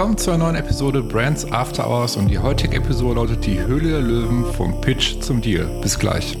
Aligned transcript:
Willkommen 0.00 0.16
zu 0.16 0.30
einer 0.30 0.44
neuen 0.44 0.56
Episode 0.56 1.02
Brands 1.02 1.44
After 1.52 1.86
Hours 1.86 2.16
und 2.16 2.28
die 2.28 2.38
heutige 2.38 2.78
Episode 2.78 3.16
lautet 3.16 3.44
die 3.44 3.60
Höhle 3.60 3.90
der 3.90 4.00
Löwen 4.00 4.46
vom 4.54 4.80
Pitch 4.80 5.20
zum 5.20 5.42
Deal. 5.42 5.66
Bis 5.82 5.98
gleich. 5.98 6.38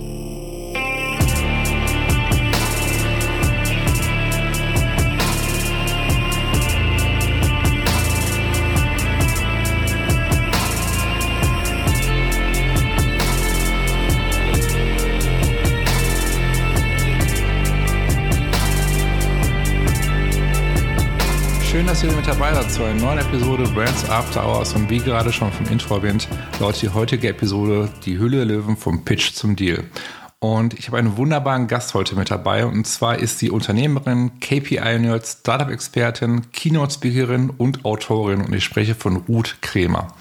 Dass 21.90 22.04
ihr 22.04 22.12
mit 22.12 22.28
dabei 22.28 22.54
seid 22.54 22.70
zu 22.70 22.84
einer 22.84 23.00
neuen 23.00 23.18
Episode 23.18 23.64
Brands 23.64 24.08
After 24.08 24.46
Hours 24.46 24.74
und 24.74 24.88
wie 24.88 25.00
gerade 25.00 25.32
schon 25.32 25.50
vom 25.50 25.66
Intro 25.66 25.96
erwähnt, 25.96 26.28
lautet 26.60 26.82
die 26.82 26.88
heutige 26.90 27.30
Episode 27.30 27.88
Die 28.04 28.16
Hülle 28.16 28.36
der 28.36 28.46
Löwen 28.46 28.76
vom 28.76 29.04
Pitch 29.04 29.32
zum 29.32 29.56
Deal. 29.56 29.82
Und 30.38 30.78
ich 30.78 30.86
habe 30.86 30.98
einen 30.98 31.16
wunderbaren 31.16 31.66
Gast 31.66 31.92
heute 31.94 32.14
mit 32.14 32.30
dabei. 32.30 32.64
Und 32.64 32.86
zwar 32.86 33.18
ist 33.18 33.42
die 33.42 33.50
Unternehmerin, 33.50 34.38
KPI-Nerd, 34.38 35.26
Startup-Expertin, 35.26 36.52
Keynote-Speakerin 36.52 37.50
und 37.50 37.84
Autorin. 37.84 38.40
Und 38.40 38.54
ich 38.54 38.62
spreche 38.62 38.94
von 38.94 39.16
Ruth 39.16 39.56
Kremer. 39.60 40.14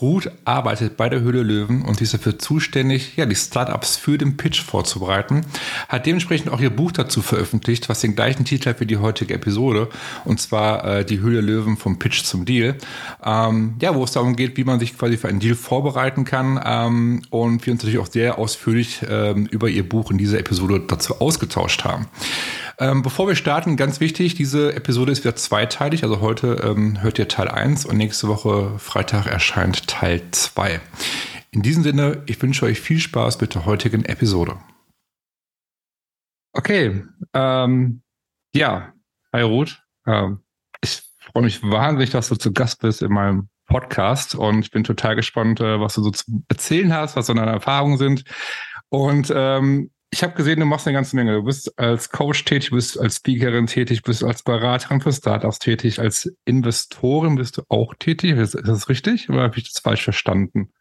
Ruth 0.00 0.30
arbeitet 0.44 0.96
bei 0.96 1.08
der 1.08 1.20
Höhle 1.20 1.42
Löwen 1.42 1.82
und 1.82 2.00
ist 2.00 2.14
dafür 2.14 2.38
zuständig, 2.38 3.16
ja, 3.16 3.26
die 3.26 3.34
Startups 3.34 3.96
für 3.96 4.16
den 4.16 4.36
Pitch 4.36 4.62
vorzubereiten. 4.62 5.44
Hat 5.88 6.06
dementsprechend 6.06 6.50
auch 6.52 6.60
ihr 6.60 6.70
Buch 6.70 6.92
dazu 6.92 7.20
veröffentlicht, 7.20 7.88
was 7.88 8.00
den 8.00 8.14
gleichen 8.14 8.44
Titel 8.44 8.70
hat 8.70 8.80
wie 8.80 8.86
die 8.86 8.98
heutige 8.98 9.34
Episode. 9.34 9.88
Und 10.24 10.40
zwar 10.40 10.84
äh, 10.84 11.04
die 11.04 11.18
Höhle 11.20 11.40
Löwen 11.40 11.76
vom 11.76 11.98
Pitch 11.98 12.22
zum 12.22 12.44
Deal. 12.44 12.76
Ähm, 13.24 13.74
ja, 13.80 13.94
wo 13.94 14.04
es 14.04 14.12
darum 14.12 14.36
geht, 14.36 14.56
wie 14.56 14.64
man 14.64 14.78
sich 14.78 14.96
quasi 14.96 15.16
für 15.16 15.28
einen 15.28 15.40
Deal 15.40 15.56
vorbereiten 15.56 16.24
kann. 16.24 16.60
Ähm, 16.64 17.22
und 17.30 17.66
wir 17.66 17.72
uns 17.72 17.82
natürlich 17.82 17.98
auch 17.98 18.10
sehr 18.10 18.38
ausführlich 18.38 19.00
ähm, 19.08 19.46
über 19.46 19.68
ihr 19.68 19.88
Buch 19.88 20.10
in 20.10 20.18
dieser 20.18 20.38
Episode 20.38 20.80
dazu 20.86 21.20
ausgetauscht 21.20 21.84
haben. 21.84 22.06
Ähm, 22.80 23.02
bevor 23.02 23.26
wir 23.26 23.34
starten, 23.34 23.76
ganz 23.76 23.98
wichtig, 23.98 24.36
diese 24.36 24.72
Episode 24.72 25.10
ist 25.10 25.24
wieder 25.24 25.34
zweiteilig. 25.34 26.04
Also 26.04 26.20
heute 26.20 26.62
ähm, 26.62 27.02
hört 27.02 27.18
ihr 27.18 27.26
Teil 27.26 27.48
1 27.48 27.84
und 27.84 27.96
nächste 27.96 28.28
Woche 28.28 28.78
Freitag 28.78 29.26
erscheint 29.26 29.88
Teil 29.88 30.22
2. 30.30 30.80
In 31.50 31.62
diesem 31.62 31.82
Sinne, 31.82 32.22
ich 32.26 32.40
wünsche 32.40 32.66
euch 32.66 32.80
viel 32.80 33.00
Spaß 33.00 33.40
mit 33.40 33.56
der 33.56 33.64
heutigen 33.64 34.04
Episode. 34.04 34.58
Okay, 36.52 37.04
ähm, 37.34 38.02
ja, 38.54 38.92
hi 39.32 39.42
Ruth. 39.42 39.82
Ähm, 40.06 40.44
ich 40.80 41.02
freue 41.18 41.42
mich 41.42 41.60
wahnsinnig, 41.64 42.10
dass 42.10 42.28
du 42.28 42.36
zu 42.36 42.52
Gast 42.52 42.80
bist 42.80 43.02
in 43.02 43.12
meinem 43.12 43.48
Podcast 43.66 44.36
und 44.36 44.60
ich 44.60 44.70
bin 44.70 44.84
total 44.84 45.16
gespannt, 45.16 45.60
äh, 45.60 45.80
was 45.80 45.94
du 45.94 46.02
so 46.04 46.10
zu 46.12 46.44
erzählen 46.48 46.94
hast, 46.94 47.16
was 47.16 47.26
so 47.26 47.34
deine 47.34 47.50
Erfahrungen 47.50 47.98
sind. 47.98 48.22
Und 48.88 49.32
ähm, 49.34 49.90
ich 50.10 50.22
habe 50.22 50.34
gesehen, 50.34 50.60
du 50.60 50.66
machst 50.66 50.86
eine 50.86 50.94
ganze 50.94 51.16
Menge. 51.16 51.34
Du 51.34 51.42
bist 51.42 51.78
als 51.78 52.10
Coach 52.10 52.44
tätig, 52.44 52.70
bist 52.70 52.98
als 52.98 53.16
Speakerin 53.16 53.66
tätig, 53.66 54.02
bist 54.02 54.24
als 54.24 54.42
Beraterin 54.42 55.00
für 55.00 55.12
Startups 55.12 55.58
tätig, 55.58 56.00
als 56.00 56.32
Investorin 56.44 57.36
bist 57.36 57.58
du 57.58 57.62
auch 57.68 57.94
tätig. 57.98 58.32
Ist, 58.32 58.54
ist 58.54 58.68
das 58.68 58.88
richtig 58.88 59.28
oder 59.28 59.42
habe 59.42 59.58
ich 59.58 59.70
das 59.70 59.82
falsch 59.82 60.04
verstanden? 60.04 60.72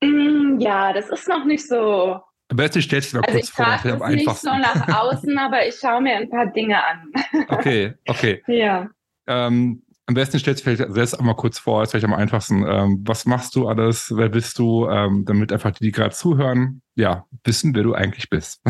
Mm, 0.00 0.58
ja, 0.60 0.92
das 0.92 1.10
ist 1.10 1.28
noch 1.28 1.44
nicht 1.44 1.66
so. 1.66 2.20
Am 2.48 2.56
besten 2.56 2.80
stellst 2.80 3.12
du 3.12 3.16
mal 3.16 3.24
also 3.24 3.38
kurz 3.38 3.48
vor, 3.48 3.66
das 3.66 3.92
am 3.92 4.02
einfachsten. 4.02 4.50
nicht 4.56 4.66
so 4.66 4.80
nach 4.86 5.02
außen, 5.02 5.38
aber 5.38 5.66
ich 5.66 5.74
schaue 5.74 6.00
mir 6.00 6.16
ein 6.16 6.30
paar 6.30 6.46
Dinge 6.46 6.78
an. 6.84 7.12
okay, 7.48 7.94
okay. 8.06 8.42
Ja. 8.46 8.88
Ähm, 9.26 9.82
am 10.06 10.14
besten 10.14 10.38
stellst 10.38 10.60
du 10.60 10.70
vielleicht 10.70 10.92
selbst 10.92 11.14
einmal 11.14 11.34
kurz 11.34 11.58
vor, 11.58 11.82
ist 11.82 11.90
vielleicht 11.90 12.04
am 12.04 12.14
einfachsten. 12.14 12.64
Ähm, 12.66 13.02
was 13.04 13.26
machst 13.26 13.56
du 13.56 13.66
alles? 13.66 14.12
Wer 14.16 14.28
bist 14.28 14.58
du? 14.58 14.88
Ähm, 14.88 15.24
damit 15.26 15.52
einfach 15.52 15.72
die, 15.72 15.84
die 15.84 15.92
gerade 15.92 16.14
zuhören, 16.14 16.80
ja, 16.94 17.26
wissen, 17.44 17.74
wer 17.74 17.82
du 17.82 17.92
eigentlich 17.92 18.30
bist. 18.30 18.62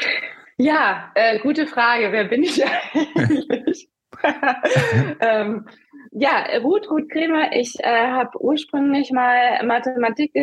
ja, 0.58 1.10
äh, 1.14 1.38
gute 1.40 1.66
Frage. 1.66 2.12
Wer 2.12 2.24
bin 2.24 2.42
ich 2.42 2.62
eigentlich? 3.16 3.88
ähm, 5.20 5.66
ja, 6.10 6.44
Ruth, 6.62 6.90
Ruth 6.90 7.10
Kremer. 7.10 7.52
Ich 7.52 7.74
äh, 7.80 8.06
habe 8.08 8.42
ursprünglich 8.42 9.10
mal 9.12 9.64
Mathematik 9.64 10.34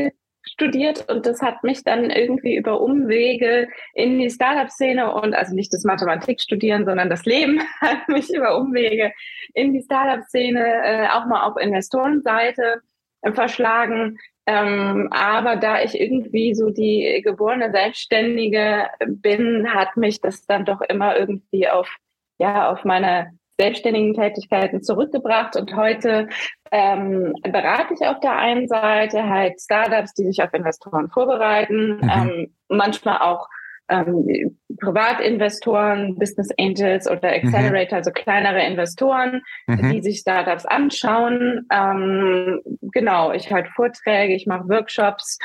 studiert 0.44 1.10
und 1.10 1.26
das 1.26 1.42
hat 1.42 1.64
mich 1.64 1.84
dann 1.84 2.10
irgendwie 2.10 2.56
über 2.56 2.82
Umwege 2.82 3.68
in 3.94 4.20
die 4.20 4.30
Startup-Szene 4.30 5.14
und 5.14 5.34
also 5.34 5.54
nicht 5.56 5.74
das 5.74 5.84
Mathematik 5.84 6.42
studieren, 6.42 6.86
sondern 6.86 7.10
das 7.10 7.26
Leben 7.26 7.62
hat 7.82 8.08
mich 8.08 8.34
über 8.34 8.58
Umwege 8.58 9.12
in 9.54 9.74
die 9.74 9.82
Startup-Szene 9.82 10.60
äh, 10.84 11.08
auch 11.10 11.26
mal 11.26 11.44
auf 11.44 11.58
Investorenseite 11.58 12.82
äh, 13.22 13.32
verschlagen. 13.32 14.18
Ähm, 14.46 15.10
aber 15.12 15.58
da 15.58 15.82
ich 15.84 16.00
irgendwie 16.00 16.56
so 16.56 16.70
die 16.70 17.22
geborene 17.24 17.72
Selbstständige 17.72 18.88
bin, 19.06 19.72
hat 19.74 19.96
mich 19.98 20.22
das 20.22 20.46
dann 20.46 20.66
doch 20.66 20.82
immer 20.82 21.18
irgendwie 21.18 21.68
auf 21.70 21.96
ja 22.40 22.72
auf 22.72 22.84
meine 22.86 23.39
selbstständigen 23.60 24.14
Tätigkeiten 24.14 24.82
zurückgebracht 24.82 25.56
und 25.56 25.76
heute 25.76 26.30
ähm, 26.72 27.34
berate 27.44 27.94
ich 27.94 28.08
auf 28.08 28.20
der 28.22 28.38
einen 28.38 28.68
Seite 28.68 29.30
halt 29.30 29.60
Startups, 29.60 30.14
die 30.14 30.24
sich 30.24 30.42
auf 30.42 30.54
Investoren 30.54 31.10
vorbereiten, 31.10 31.98
mhm. 31.98 32.10
ähm, 32.10 32.54
manchmal 32.70 33.20
auch 33.20 33.48
ähm, 33.90 34.58
Privatinvestoren, 34.80 36.16
Business 36.16 36.50
Angels 36.60 37.10
oder 37.10 37.30
Accelerator, 37.30 37.98
mhm. 37.98 37.98
also 37.98 38.12
kleinere 38.12 38.64
Investoren, 38.66 39.42
mhm. 39.68 39.92
die 39.92 40.02
sich 40.02 40.20
Startups 40.20 40.66
anschauen. 40.66 41.68
Ähm, 41.72 42.62
genau, 42.94 43.32
ich 43.32 43.52
halte 43.52 43.72
Vorträge, 43.72 44.36
ich 44.36 44.46
mache 44.46 44.70
Workshops 44.70 45.40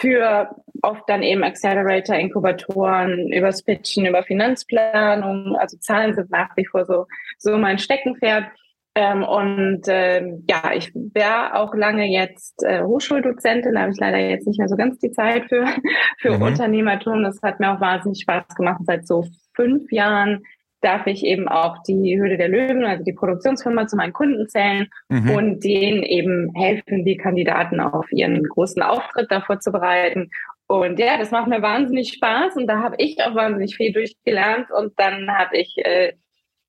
für 0.00 0.50
oft 0.82 1.02
dann 1.08 1.22
eben 1.22 1.44
Accelerator, 1.44 2.16
Inkubatoren, 2.16 3.30
über 3.32 3.50
Pitchen, 3.50 4.06
über 4.06 4.22
Finanzplanung. 4.22 5.56
Also 5.56 5.76
Zahlen 5.78 6.14
sind 6.14 6.30
nach 6.30 6.56
wie 6.56 6.66
vor 6.66 6.86
so, 6.86 7.06
so 7.38 7.58
mein 7.58 7.78
Steckenpferd. 7.78 8.46
Ähm, 8.94 9.22
und 9.22 9.82
ähm, 9.86 10.44
ja, 10.48 10.72
ich 10.74 10.90
wäre 10.94 11.54
auch 11.54 11.74
lange 11.74 12.06
jetzt 12.06 12.64
äh, 12.64 12.82
Hochschuldozentin, 12.82 13.74
da 13.74 13.82
habe 13.82 13.92
ich 13.92 14.00
leider 14.00 14.18
jetzt 14.18 14.48
nicht 14.48 14.58
mehr 14.58 14.68
so 14.68 14.74
ganz 14.74 14.98
die 14.98 15.12
Zeit 15.12 15.44
für, 15.48 15.64
für 16.18 16.36
mhm. 16.36 16.42
Unternehmertum. 16.42 17.22
Das 17.22 17.40
hat 17.42 17.60
mir 17.60 17.72
auch 17.72 17.80
wahnsinnig 17.80 18.22
Spaß 18.22 18.48
gemacht. 18.56 18.80
Seit 18.84 19.06
so 19.06 19.26
fünf 19.54 19.92
Jahren 19.92 20.42
darf 20.80 21.06
ich 21.06 21.24
eben 21.24 21.48
auch 21.48 21.78
die 21.86 22.18
Höhle 22.18 22.36
der 22.36 22.48
Löwen, 22.48 22.84
also 22.84 23.04
die 23.04 23.12
Produktionsfirma, 23.12 23.86
zu 23.86 23.96
meinen 23.96 24.12
Kunden 24.12 24.48
zählen 24.48 24.88
mhm. 25.08 25.30
und 25.30 25.64
denen 25.64 26.02
eben 26.02 26.52
helfen, 26.54 27.04
die 27.04 27.16
Kandidaten 27.16 27.80
auf 27.80 28.10
ihren 28.12 28.42
großen 28.42 28.82
Auftritt 28.82 29.30
da 29.30 29.40
vorzubereiten. 29.40 30.30
Und 30.66 30.98
ja, 30.98 31.18
das 31.18 31.32
macht 31.32 31.48
mir 31.48 31.62
wahnsinnig 31.62 32.12
Spaß 32.12 32.56
und 32.56 32.66
da 32.66 32.78
habe 32.78 32.94
ich 32.98 33.20
auch 33.22 33.34
wahnsinnig 33.34 33.76
viel 33.76 33.92
durchgelernt 33.92 34.68
und 34.70 34.92
dann 34.96 35.28
habe 35.30 35.56
ich 35.56 35.76
äh, 35.78 36.12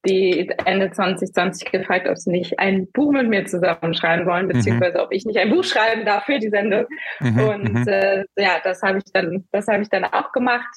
die 0.05 0.49
Ende 0.65 0.89
2020 0.89 1.71
gefragt, 1.71 2.07
ob 2.09 2.17
sie 2.17 2.31
nicht 2.31 2.57
ein 2.59 2.87
Buch 2.91 3.11
mit 3.11 3.29
mir 3.29 3.45
zusammenschreiben 3.45 4.25
wollen, 4.25 4.47
mhm. 4.47 4.53
beziehungsweise 4.53 4.97
mhm. 4.97 5.03
ob 5.03 5.11
ich 5.11 5.25
nicht 5.25 5.37
ein 5.37 5.51
Buch 5.51 5.63
schreiben 5.63 6.05
darf 6.05 6.25
für 6.25 6.39
die 6.39 6.49
Sendung. 6.49 6.85
Mhm. 7.19 7.39
Und 7.39 7.73
mhm. 7.73 7.87
äh, 7.87 8.23
ja, 8.37 8.59
das 8.63 8.81
habe 8.81 8.97
ich 8.97 9.03
dann, 9.13 9.45
das 9.51 9.67
habe 9.67 9.83
ich 9.83 9.89
dann 9.89 10.05
auch 10.05 10.31
gemacht. 10.31 10.69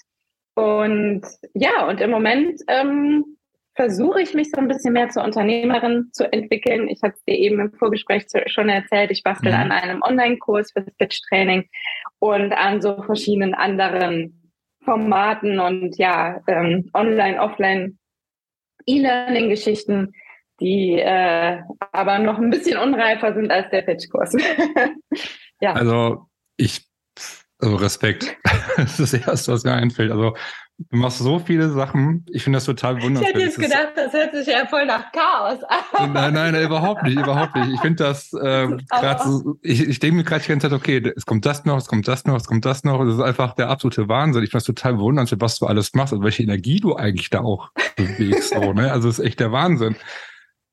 Und 0.54 1.22
ja, 1.54 1.88
und 1.88 2.00
im 2.00 2.10
Moment 2.10 2.60
ähm, 2.68 3.36
versuche 3.74 4.22
ich 4.22 4.34
mich 4.34 4.50
so 4.50 4.58
ein 4.58 4.68
bisschen 4.68 4.92
mehr 4.92 5.08
zur 5.08 5.24
Unternehmerin 5.24 6.10
zu 6.12 6.32
entwickeln. 6.32 6.88
Ich 6.88 7.02
habe 7.02 7.14
es 7.14 7.24
dir 7.24 7.36
eben 7.36 7.60
im 7.60 7.72
Vorgespräch 7.72 8.26
schon 8.46 8.68
erzählt, 8.68 9.10
ich 9.10 9.22
bastel 9.22 9.52
mhm. 9.52 9.58
an 9.58 9.72
einem 9.72 10.02
Online-Kurs 10.02 10.72
für 10.72 10.82
das 10.82 10.94
Pitch-Training 10.94 11.68
und 12.20 12.52
an 12.52 12.80
so 12.80 13.02
verschiedenen 13.02 13.54
anderen 13.54 14.52
Formaten 14.84 15.58
und 15.58 15.96
ja, 15.98 16.40
ähm, 16.46 16.90
online, 16.94 17.40
offline 17.40 17.98
E-Learning-Geschichten, 18.86 20.12
die 20.60 21.00
äh, 21.00 21.62
aber 21.90 22.18
noch 22.18 22.38
ein 22.38 22.50
bisschen 22.50 22.78
unreifer 22.78 23.34
sind 23.34 23.50
als 23.50 23.70
der 23.70 23.82
Pitch-Kurs. 23.82 24.36
ja. 25.60 25.72
Also 25.72 26.26
ich, 26.56 26.83
also 27.64 27.76
Respekt. 27.76 28.36
das 28.76 28.98
ist 28.98 29.12
das 29.12 29.26
Erste, 29.26 29.52
was 29.52 29.64
mir 29.64 29.72
einfällt. 29.72 30.12
Also 30.12 30.34
Du 30.76 30.96
machst 30.96 31.18
so 31.18 31.38
viele 31.38 31.70
Sachen. 31.70 32.26
Ich 32.32 32.42
finde 32.42 32.56
das 32.56 32.64
total 32.64 33.00
wunderbar. 33.00 33.22
Ich 33.22 33.28
hätte 33.28 33.40
jetzt 33.44 33.58
gedacht, 33.60 33.92
das 33.94 34.12
hört 34.12 34.34
sich 34.34 34.48
ja 34.48 34.66
voll 34.66 34.84
nach 34.86 35.12
Chaos 35.12 35.60
an. 35.92 36.12
Nein, 36.12 36.34
nein, 36.34 36.54
überhaupt 36.60 37.04
nicht, 37.04 37.16
überhaupt 37.16 37.54
nicht. 37.54 37.74
Ich 37.74 37.80
finde 37.80 38.02
das 38.02 38.32
äh, 38.42 38.76
gerade 38.90 39.22
so, 39.22 39.54
ich, 39.62 39.86
ich 39.88 40.00
denke 40.00 40.16
mir 40.16 40.24
gerade 40.24 40.42
die 40.42 40.48
ganze 40.48 40.68
Zeit, 40.68 40.76
okay, 40.76 41.12
es 41.16 41.26
kommt 41.26 41.46
das 41.46 41.64
noch, 41.64 41.76
es 41.76 41.86
kommt 41.86 42.08
das 42.08 42.24
noch, 42.24 42.34
es 42.34 42.46
kommt 42.48 42.64
das 42.64 42.82
noch. 42.82 43.04
Das 43.04 43.14
ist 43.14 43.20
einfach 43.20 43.54
der 43.54 43.70
absolute 43.70 44.08
Wahnsinn. 44.08 44.42
Ich 44.42 44.50
finde 44.50 44.64
das 44.64 44.74
total 44.74 44.98
wunderbar, 44.98 45.40
was 45.40 45.58
du 45.60 45.66
alles 45.66 45.94
machst 45.94 46.12
und 46.12 46.24
welche 46.24 46.42
Energie 46.42 46.80
du 46.80 46.96
eigentlich 46.96 47.30
da 47.30 47.42
auch 47.42 47.70
bewegst. 47.94 48.52
so, 48.52 48.72
ne? 48.72 48.90
Also 48.90 49.08
es 49.08 49.20
ist 49.20 49.24
echt 49.24 49.38
der 49.38 49.52
Wahnsinn. 49.52 49.94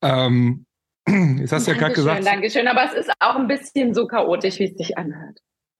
Ähm, 0.01 0.65
jetzt 1.07 1.51
hast 1.51 1.67
du 1.67 1.73
ja 1.73 1.77
gerade 1.77 1.93
gesagt. 1.93 2.25
Dankeschön, 2.25 2.67
aber 2.67 2.85
es 2.85 2.93
ist 2.93 3.11
auch 3.19 3.35
ein 3.35 3.47
bisschen 3.47 3.93
so 3.93 4.07
chaotisch, 4.07 4.57
wie 4.57 4.65
es 4.65 4.77
sich 4.77 4.97
anhört. 4.97 5.37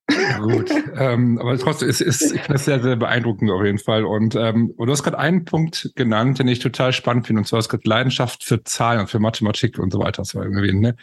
Ja, 0.10 0.40
gut, 0.40 0.70
ähm, 0.98 1.40
aber 1.40 1.58
trotzdem 1.58 1.90
ist, 1.90 2.02
ist 2.02 2.22
ich 2.22 2.42
finde 2.42 2.54
das 2.54 2.66
sehr, 2.66 2.82
sehr 2.82 2.96
beeindruckend 2.96 3.50
auf 3.52 3.64
jeden 3.64 3.78
Fall. 3.78 4.04
Und, 4.04 4.36
ähm, 4.36 4.72
und 4.76 4.88
du 4.88 4.92
hast 4.92 5.04
gerade 5.04 5.20
einen 5.20 5.46
Punkt 5.46 5.92
genannt, 5.96 6.40
den 6.40 6.48
ich 6.48 6.60
total 6.60 6.92
spannend 6.92 7.28
finde, 7.28 7.42
und 7.42 7.46
zwar 7.46 7.60
hast 7.60 7.70
gerade 7.70 7.88
Leidenschaft 7.88 8.44
für 8.44 8.64
Zahlen 8.64 9.02
und 9.02 9.10
für 9.10 9.20
Mathematik 9.20 9.80
und 9.80 9.92
so 9.92 10.00
weiter. 10.00 10.24
Das 10.24 10.36
war 10.36 10.44
irgendwie, 10.44 10.74
ne? 10.74 10.96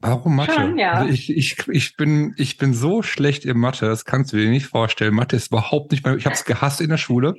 Warum 0.00 0.36
Mathe? 0.36 0.52
Schon, 0.52 0.78
ja. 0.78 0.92
Also 0.92 1.12
ich, 1.12 1.30
ich, 1.30 1.66
ich, 1.68 1.96
bin, 1.96 2.34
ich 2.36 2.58
bin 2.58 2.74
so 2.74 3.02
schlecht 3.02 3.44
in 3.44 3.58
Mathe, 3.58 3.86
das 3.86 4.04
kannst 4.04 4.32
du 4.32 4.36
dir 4.36 4.50
nicht 4.50 4.66
vorstellen. 4.66 5.14
Mathe 5.14 5.36
ist 5.36 5.48
überhaupt 5.48 5.90
nicht 5.90 6.04
mehr, 6.04 6.16
ich 6.16 6.26
habe 6.26 6.34
es 6.34 6.44
gehasst 6.44 6.80
in 6.80 6.90
der 6.90 6.98
Schule. 6.98 7.34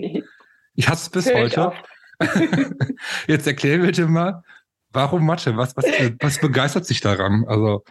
Ich 0.73 0.89
hasse 0.89 1.03
es 1.03 1.09
bis 1.09 1.33
heute. 1.33 1.71
Jetzt 3.27 3.45
erklär 3.45 3.77
bitte 3.77 4.07
mal, 4.07 4.43
warum 4.91 5.25
Mathe? 5.25 5.55
Was, 5.55 5.77
was, 5.77 5.85
was 6.19 6.39
begeistert 6.39 6.85
sich 6.85 6.99
daran? 6.99 7.45
Also 7.47 7.83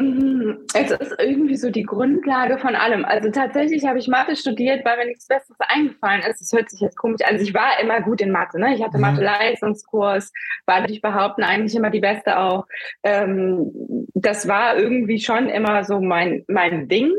Mhm. 0.00 0.29
Es 0.74 0.90
ist 0.90 1.14
irgendwie 1.18 1.56
so 1.56 1.70
die 1.70 1.82
Grundlage 1.82 2.58
von 2.58 2.74
allem. 2.74 3.04
Also 3.04 3.30
tatsächlich 3.30 3.84
habe 3.86 3.98
ich 3.98 4.08
Mathe 4.08 4.36
studiert, 4.36 4.84
weil 4.84 4.98
mir 4.98 5.06
nichts 5.06 5.26
Besseres 5.26 5.56
eingefallen 5.60 6.22
ist. 6.22 6.40
Das 6.40 6.52
hört 6.52 6.70
sich 6.70 6.80
jetzt 6.80 6.96
komisch 6.96 7.22
an. 7.22 7.32
Also 7.32 7.44
ich 7.44 7.54
war 7.54 7.80
immer 7.80 8.00
gut 8.00 8.20
in 8.20 8.30
Mathe. 8.30 8.58
Ne? 8.58 8.74
Ich 8.74 8.82
hatte 8.82 8.96
mhm. 8.96 9.02
Mathe-Leistungskurs, 9.02 10.32
war, 10.66 10.80
würde 10.80 10.92
ich 10.92 11.02
behaupten, 11.02 11.42
eigentlich 11.42 11.74
immer 11.74 11.90
die 11.90 12.00
Beste 12.00 12.38
auch. 12.38 12.66
Ähm, 13.02 13.70
das 14.14 14.48
war 14.48 14.76
irgendwie 14.76 15.20
schon 15.20 15.48
immer 15.48 15.84
so 15.84 16.00
mein, 16.00 16.44
mein 16.48 16.88
Ding. 16.88 17.12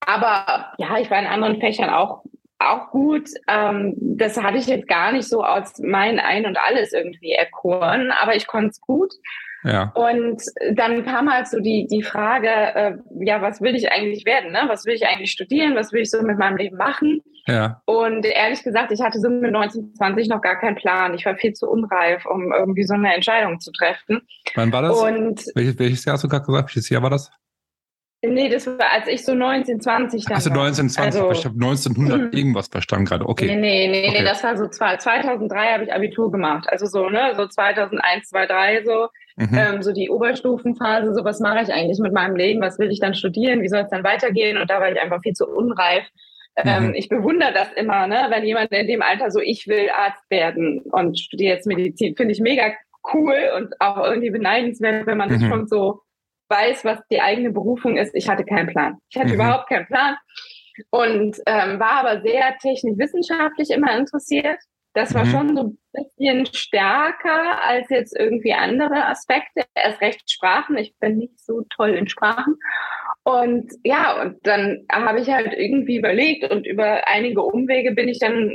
Aber 0.00 0.72
ja, 0.78 0.98
ich 0.98 1.10
war 1.10 1.18
in 1.18 1.26
anderen 1.26 1.60
Fächern 1.60 1.90
auch 1.90 2.22
auch 2.58 2.90
gut. 2.90 3.28
Ähm, 3.48 3.94
das 3.98 4.40
hatte 4.40 4.58
ich 4.58 4.66
jetzt 4.66 4.88
gar 4.88 5.12
nicht 5.12 5.28
so 5.28 5.44
aus 5.44 5.78
mein 5.78 6.18
Ein 6.18 6.46
und 6.46 6.58
Alles 6.58 6.92
irgendwie 6.92 7.32
erkoren, 7.32 8.10
aber 8.10 8.34
ich 8.34 8.46
konnte 8.46 8.68
es 8.68 8.80
gut. 8.80 9.12
Ja. 9.66 9.92
Und 9.94 10.42
dann 10.74 11.04
kam 11.04 11.30
halt 11.32 11.48
so 11.48 11.58
die, 11.58 11.88
die 11.90 12.02
Frage, 12.02 12.48
äh, 12.48 12.92
ja, 13.20 13.42
was 13.42 13.60
will 13.60 13.74
ich 13.74 13.90
eigentlich 13.90 14.24
werden? 14.24 14.52
Ne? 14.52 14.62
Was 14.68 14.86
will 14.86 14.94
ich 14.94 15.06
eigentlich 15.06 15.32
studieren? 15.32 15.74
Was 15.74 15.92
will 15.92 16.02
ich 16.02 16.10
so 16.10 16.22
mit 16.22 16.38
meinem 16.38 16.56
Leben 16.56 16.76
machen? 16.76 17.20
Ja. 17.48 17.82
Und 17.84 18.24
ehrlich 18.24 18.62
gesagt, 18.62 18.92
ich 18.92 19.00
hatte 19.00 19.18
so 19.18 19.28
mit 19.28 19.54
1920 19.54 20.28
noch 20.28 20.40
gar 20.40 20.58
keinen 20.58 20.76
Plan. 20.76 21.14
Ich 21.14 21.26
war 21.26 21.36
viel 21.36 21.52
zu 21.52 21.68
unreif, 21.68 22.26
um 22.26 22.52
irgendwie 22.52 22.84
so 22.84 22.94
eine 22.94 23.14
Entscheidung 23.14 23.58
zu 23.58 23.72
treffen. 23.72 24.22
Wann 24.54 24.72
war 24.72 24.82
das? 24.82 24.96
Und 24.96 25.44
welches, 25.54 25.78
welches 25.78 26.04
Jahr 26.04 26.14
hast 26.14 26.24
du 26.24 26.28
gerade 26.28 26.46
gesagt? 26.46 26.68
Welches 26.68 26.88
Jahr 26.88 27.02
war 27.02 27.10
das? 27.10 27.30
Nee, 28.30 28.48
das 28.48 28.66
war, 28.66 28.92
als 28.92 29.08
ich 29.08 29.24
so 29.24 29.32
1920 29.32 30.24
dann 30.24 30.34
Also 30.36 30.50
1920, 30.50 31.20
also, 31.20 31.32
ich 31.32 31.44
habe 31.44 31.54
1900 31.54 32.34
irgendwas 32.34 32.68
verstanden 32.68 33.06
gerade, 33.06 33.28
okay. 33.28 33.46
Nee, 33.46 33.56
nee, 33.56 33.88
nee, 33.88 34.08
okay. 34.08 34.18
nee, 34.18 34.24
das 34.24 34.42
war 34.42 34.56
so, 34.56 34.66
2003 34.66 35.72
habe 35.72 35.84
ich 35.84 35.92
Abitur 35.92 36.30
gemacht, 36.30 36.66
also 36.70 36.86
so, 36.86 37.08
ne, 37.08 37.32
so 37.36 37.46
2001, 37.46 38.28
2003 38.28 38.84
so, 38.84 39.08
mhm. 39.36 39.58
ähm, 39.58 39.82
so 39.82 39.92
die 39.92 40.10
Oberstufenphase, 40.10 41.14
so 41.14 41.24
was 41.24 41.40
mache 41.40 41.62
ich 41.62 41.72
eigentlich 41.72 41.98
mit 41.98 42.12
meinem 42.12 42.36
Leben, 42.36 42.60
was 42.60 42.78
will 42.78 42.90
ich 42.90 43.00
dann 43.00 43.14
studieren, 43.14 43.62
wie 43.62 43.68
soll 43.68 43.80
es 43.80 43.90
dann 43.90 44.04
weitergehen 44.04 44.58
und 44.58 44.70
da 44.70 44.80
war 44.80 44.90
ich 44.90 45.00
einfach 45.00 45.20
viel 45.22 45.34
zu 45.34 45.46
unreif. 45.46 46.04
Ähm, 46.56 46.88
mhm. 46.88 46.94
Ich 46.94 47.08
bewundere 47.08 47.52
das 47.52 47.68
immer, 47.74 48.06
ne, 48.06 48.26
wenn 48.30 48.44
jemand 48.44 48.72
in 48.72 48.86
dem 48.86 49.02
Alter 49.02 49.30
so, 49.30 49.40
ich 49.40 49.66
will 49.68 49.90
Arzt 49.94 50.24
werden 50.30 50.80
und 50.80 51.18
studiere 51.18 51.54
jetzt 51.54 51.66
Medizin, 51.66 52.16
finde 52.16 52.32
ich 52.32 52.40
mega 52.40 52.72
cool 53.12 53.36
und 53.56 53.80
auch 53.80 54.04
irgendwie 54.04 54.30
beneidenswert, 54.30 55.06
wenn 55.06 55.18
man 55.18 55.28
das 55.28 55.42
mhm. 55.42 55.48
schon 55.48 55.66
so 55.66 56.00
weiß, 56.48 56.84
was 56.84 57.00
die 57.10 57.20
eigene 57.20 57.50
Berufung 57.50 57.96
ist. 57.96 58.14
Ich 58.14 58.28
hatte 58.28 58.44
keinen 58.44 58.68
Plan. 58.68 58.98
Ich 59.10 59.16
hatte 59.16 59.28
mhm. 59.28 59.34
überhaupt 59.34 59.68
keinen 59.68 59.86
Plan 59.86 60.16
und 60.90 61.36
ähm, 61.46 61.80
war 61.80 62.04
aber 62.04 62.22
sehr 62.22 62.56
technisch-wissenschaftlich 62.58 63.70
immer 63.70 63.96
interessiert. 63.96 64.58
Das 64.94 65.12
war 65.12 65.26
mhm. 65.26 65.30
schon 65.30 65.56
so 65.56 65.62
ein 65.64 65.78
bisschen 65.92 66.46
stärker 66.46 67.62
als 67.62 67.88
jetzt 67.90 68.18
irgendwie 68.18 68.54
andere 68.54 69.04
Aspekte. 69.04 69.64
Erst 69.74 70.00
recht 70.00 70.30
Sprachen. 70.30 70.78
Ich 70.78 70.96
bin 70.98 71.18
nicht 71.18 71.38
so 71.38 71.62
toll 71.68 71.90
in 71.90 72.08
Sprachen. 72.08 72.56
Und 73.22 73.72
ja, 73.84 74.22
und 74.22 74.38
dann 74.44 74.86
habe 74.90 75.20
ich 75.20 75.28
halt 75.28 75.52
irgendwie 75.52 75.98
überlegt 75.98 76.50
und 76.50 76.66
über 76.66 77.06
einige 77.08 77.42
Umwege 77.42 77.92
bin 77.92 78.08
ich 78.08 78.20
dann 78.20 78.54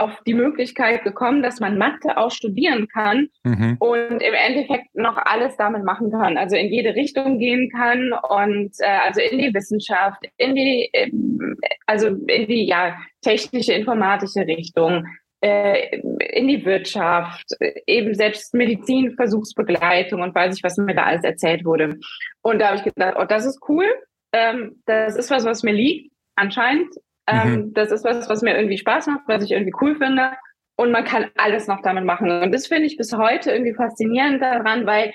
auf 0.00 0.20
die 0.26 0.34
Möglichkeit 0.34 1.04
gekommen, 1.04 1.42
dass 1.42 1.60
man 1.60 1.78
Mathe 1.78 2.16
auch 2.16 2.30
studieren 2.30 2.88
kann 2.88 3.28
mhm. 3.44 3.76
und 3.78 4.22
im 4.22 4.34
Endeffekt 4.34 4.94
noch 4.94 5.16
alles 5.16 5.56
damit 5.56 5.84
machen 5.84 6.10
kann, 6.10 6.36
also 6.36 6.56
in 6.56 6.72
jede 6.72 6.94
Richtung 6.94 7.38
gehen 7.38 7.70
kann 7.70 8.12
und 8.12 8.72
äh, 8.80 8.98
also 9.04 9.20
in 9.20 9.38
die 9.38 9.54
Wissenschaft, 9.54 10.24
in 10.36 10.54
die 10.54 10.90
ähm, 10.92 11.56
also 11.86 12.08
in 12.08 12.46
die 12.46 12.66
ja 12.66 12.96
technische 13.22 13.72
informatische 13.72 14.46
Richtung, 14.46 15.06
äh, 15.40 15.98
in 16.32 16.48
die 16.48 16.64
Wirtschaft, 16.64 17.46
eben 17.86 18.14
selbst 18.14 18.54
Medizin, 18.54 19.14
Versuchsbegleitung 19.16 20.22
und 20.22 20.34
weiß 20.34 20.56
ich, 20.56 20.62
was 20.62 20.76
mir 20.78 20.94
da 20.94 21.04
alles 21.04 21.24
erzählt 21.24 21.64
wurde. 21.64 21.98
Und 22.42 22.60
da 22.60 22.68
habe 22.68 22.78
ich 22.78 22.84
gedacht, 22.84 23.16
oh, 23.18 23.24
das 23.24 23.44
ist 23.44 23.60
cool, 23.68 23.86
ähm, 24.32 24.82
das 24.86 25.16
ist 25.16 25.30
was, 25.30 25.44
was 25.44 25.62
mir 25.62 25.72
liegt 25.72 26.14
anscheinend 26.36 26.94
ähm, 27.26 27.52
mhm. 27.52 27.74
Das 27.74 27.90
ist 27.90 28.04
was, 28.04 28.28
was 28.28 28.42
mir 28.42 28.56
irgendwie 28.56 28.78
Spaß 28.78 29.06
macht, 29.06 29.22
was 29.26 29.42
ich 29.44 29.52
irgendwie 29.52 29.74
cool 29.80 29.96
finde. 29.96 30.32
Und 30.76 30.90
man 30.90 31.04
kann 31.04 31.30
alles 31.36 31.68
noch 31.68 31.82
damit 31.82 32.04
machen. 32.04 32.30
Und 32.42 32.52
das 32.52 32.66
finde 32.66 32.86
ich 32.86 32.96
bis 32.96 33.12
heute 33.12 33.52
irgendwie 33.52 33.74
faszinierend 33.74 34.42
daran, 34.42 34.86
weil 34.86 35.12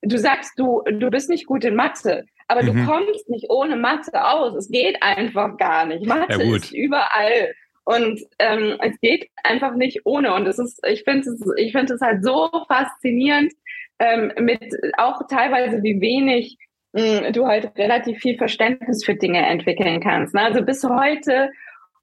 du 0.00 0.18
sagst, 0.18 0.58
du, 0.58 0.82
du 0.86 1.10
bist 1.10 1.28
nicht 1.28 1.46
gut 1.46 1.64
in 1.64 1.76
Mathe, 1.76 2.24
aber 2.48 2.62
mhm. 2.62 2.66
du 2.66 2.86
kommst 2.86 3.28
nicht 3.28 3.50
ohne 3.50 3.76
Mathe 3.76 4.24
aus. 4.24 4.54
Es 4.54 4.68
geht 4.70 5.02
einfach 5.02 5.56
gar 5.58 5.86
nicht. 5.86 6.06
Mathe 6.06 6.42
ja, 6.42 6.56
ist 6.56 6.72
überall. 6.72 7.52
Und 7.84 8.20
ähm, 8.38 8.76
es 8.80 8.98
geht 9.00 9.28
einfach 9.42 9.74
nicht 9.74 10.00
ohne. 10.04 10.34
Und 10.34 10.46
es 10.46 10.58
ist, 10.58 10.80
ich 10.86 11.02
finde 11.04 11.28
es, 11.28 11.40
ich 11.56 11.72
finde 11.72 11.94
es 11.94 12.00
halt 12.00 12.24
so 12.24 12.48
faszinierend, 12.68 13.52
ähm, 13.98 14.32
mit 14.38 14.74
auch 14.96 15.20
teilweise 15.28 15.82
wie 15.82 16.00
wenig 16.00 16.56
du 16.92 17.46
halt 17.46 17.76
relativ 17.78 18.18
viel 18.18 18.36
Verständnis 18.36 19.04
für 19.04 19.14
Dinge 19.14 19.46
entwickeln 19.46 20.00
kannst. 20.00 20.34
Ne? 20.34 20.42
Also 20.42 20.62
bis 20.62 20.84
heute. 20.84 21.50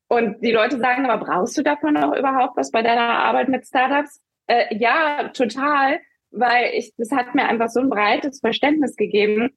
Und 0.07 0.41
die 0.41 0.51
Leute 0.51 0.79
sagen, 0.79 1.05
aber 1.05 1.23
brauchst 1.23 1.57
du 1.57 1.61
davon 1.61 1.93
noch 1.93 2.15
überhaupt 2.17 2.57
was 2.57 2.71
bei 2.71 2.81
deiner 2.81 3.19
Arbeit 3.19 3.47
mit 3.47 3.67
Startups? 3.67 4.19
Äh, 4.47 4.75
ja, 4.75 5.29
total, 5.29 5.99
weil 6.31 6.71
ich, 6.73 6.93
das 6.97 7.11
hat 7.11 7.35
mir 7.35 7.47
einfach 7.47 7.69
so 7.69 7.79
ein 7.79 7.89
breites 7.89 8.39
Verständnis 8.39 8.95
gegeben, 8.95 9.51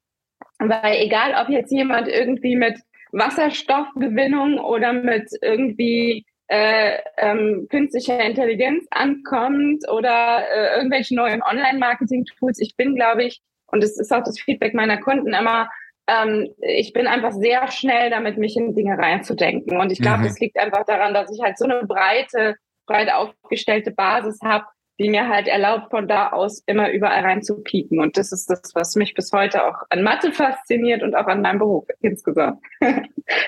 weil 0.59 0.97
egal, 1.01 1.35
ob 1.43 1.49
jetzt 1.49 1.73
jemand 1.73 2.09
irgendwie 2.09 2.57
mit 2.57 2.79
Wasserstoffgewinnung 3.13 4.59
oder 4.59 4.93
mit 4.93 5.31
irgendwie 5.41 6.27
äh, 6.49 6.99
ähm, 7.17 7.67
künstlicher 7.71 8.21
Intelligenz 8.21 8.87
ankommt 8.91 9.89
oder 9.91 10.45
äh, 10.55 10.77
irgendwelche 10.77 11.15
neuen 11.15 11.43
Online-Marketing-Tools. 11.43 12.59
Ich 12.61 12.77
bin, 12.77 12.95
glaube 12.95 13.25
ich, 13.25 13.41
und 13.73 13.83
es 13.83 13.99
ist 13.99 14.13
auch 14.13 14.23
das 14.23 14.41
Feedback 14.41 14.75
meiner 14.75 14.99
Kunden 14.99 15.33
immer, 15.35 15.69
ähm, 16.07 16.55
ich 16.61 16.93
bin 16.93 17.07
einfach 17.07 17.33
sehr 17.33 17.71
schnell 17.71 18.11
damit, 18.11 18.39
mich 18.39 18.57
in 18.57 18.75
Dinge 18.75 18.97
reinzudenken. 18.99 19.81
Und 19.81 19.91
ich 19.91 20.01
glaube, 20.01 20.19
mhm. 20.19 20.25
das 20.25 20.39
liegt 20.39 20.59
einfach 20.59 20.85
daran, 20.85 21.15
dass 21.15 21.33
ich 21.33 21.43
halt 21.43 21.59
so 21.59 21.65
eine 21.65 21.85
breite, 21.87 22.57
breit 22.87 23.13
aufgestellte 23.13 23.91
Basis 23.91 24.39
habe, 24.45 24.67
die 24.99 25.09
mir 25.09 25.29
halt 25.29 25.49
erlaubt, 25.49 25.91
von 25.91 26.07
da 26.07 26.29
aus 26.29 26.63
immer 26.67 26.91
überall 26.91 27.23
rein 27.23 27.43
zu 27.43 27.63
pieken. 27.63 27.99
Und 27.99 28.17
das 28.17 28.33
ist 28.33 28.51
das, 28.51 28.73
was 28.75 28.95
mich 28.95 29.15
bis 29.15 29.33
heute 29.33 29.65
auch 29.65 29.77
an 29.91 30.03
Mathe 30.03 30.33
fasziniert 30.33 31.03
und 31.03 31.15
auch 31.15 31.27
an 31.27 31.41
meinem 31.41 31.59
Beruf 31.59 31.87
insgesamt. 32.01 32.61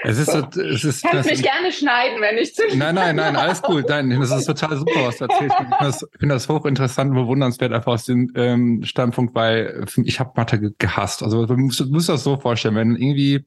Es 0.05 0.19
ist, 0.19 0.31
so. 0.31 0.39
es 0.61 0.85
ist 0.85 1.05
Kannst 1.05 1.29
mich 1.29 1.43
gerne 1.43 1.71
schneiden, 1.73 2.21
wenn 2.21 2.39
ich 2.39 2.55
zu 2.55 2.63
Nein, 2.77 2.95
nein, 2.95 3.17
nein, 3.17 3.35
alles 3.37 3.61
gut. 3.61 3.89
Nein, 3.89 4.09
das 4.19 4.31
ist 4.31 4.47
total 4.47 4.77
super, 4.77 5.07
was 5.07 5.19
du 5.19 5.25
erzählst. 5.25 5.57
Ich 5.61 5.67
finde 5.67 5.77
das, 5.81 6.09
find 6.19 6.33
das 6.33 6.49
hochinteressant 6.49 7.11
und 7.11 7.17
bewundernswert 7.17 7.73
einfach 7.73 7.93
aus 7.93 8.05
dem 8.05 8.33
ähm, 8.37 8.83
Standpunkt, 8.85 9.35
weil 9.35 9.85
ich 10.05 10.21
habe 10.21 10.33
Mathe 10.37 10.73
gehasst. 10.79 11.23
Also 11.23 11.45
du 11.45 11.57
musst, 11.57 11.85
musst 11.91 12.09
das 12.09 12.23
so 12.23 12.39
vorstellen, 12.39 12.77
wenn 12.77 12.97
irgendwie, 12.97 13.45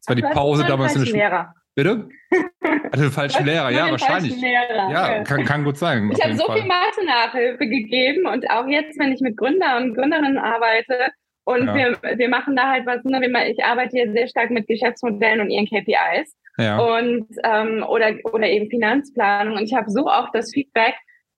es 0.00 0.08
war 0.08 0.16
die 0.16 0.22
Pause 0.22 0.64
damals 0.66 0.96
in 0.96 1.02
der 1.02 1.06
Schule. 1.06 1.54
Bitte? 1.74 2.08
Hatte 2.62 3.02
den 3.02 3.10
falschen 3.10 3.46
Lehrer, 3.46 3.70
ja, 3.70 3.90
wahrscheinlich. 3.90 4.40
Lehrer. 4.40 4.90
Ja, 4.90 5.22
kann, 5.24 5.44
kann 5.44 5.64
gut 5.64 5.76
sein. 5.76 6.10
Ich 6.12 6.22
habe 6.22 6.34
so 6.34 6.46
Fall. 6.46 6.58
viel 6.58 6.66
Mathe-Nachhilfe 6.66 7.66
gegeben 7.66 8.26
und 8.26 8.48
auch 8.50 8.66
jetzt, 8.66 8.98
wenn 8.98 9.12
ich 9.12 9.20
mit 9.20 9.36
Gründer 9.36 9.76
und 9.76 9.94
Gründerinnen 9.94 10.38
arbeite 10.38 11.12
und 11.44 11.66
ja. 11.66 11.74
wir, 11.74 12.18
wir 12.18 12.28
machen 12.28 12.56
da 12.56 12.68
halt 12.68 12.86
was, 12.86 13.02
ne, 13.04 13.50
ich 13.50 13.64
arbeite 13.64 13.96
hier 13.96 14.12
sehr 14.12 14.28
stark 14.28 14.50
mit 14.50 14.66
Geschäftsmodellen 14.66 15.40
und 15.40 15.50
ihren 15.50 15.66
KPIs 15.66 16.36
ja. 16.58 16.78
und 16.78 17.26
ähm, 17.44 17.84
oder, 17.88 18.14
oder 18.32 18.48
eben 18.48 18.68
Finanzplanung 18.68 19.56
und 19.56 19.62
ich 19.62 19.74
habe 19.74 19.90
so 19.90 20.06
auch 20.06 20.30
das 20.32 20.52
Feedback, 20.52 20.94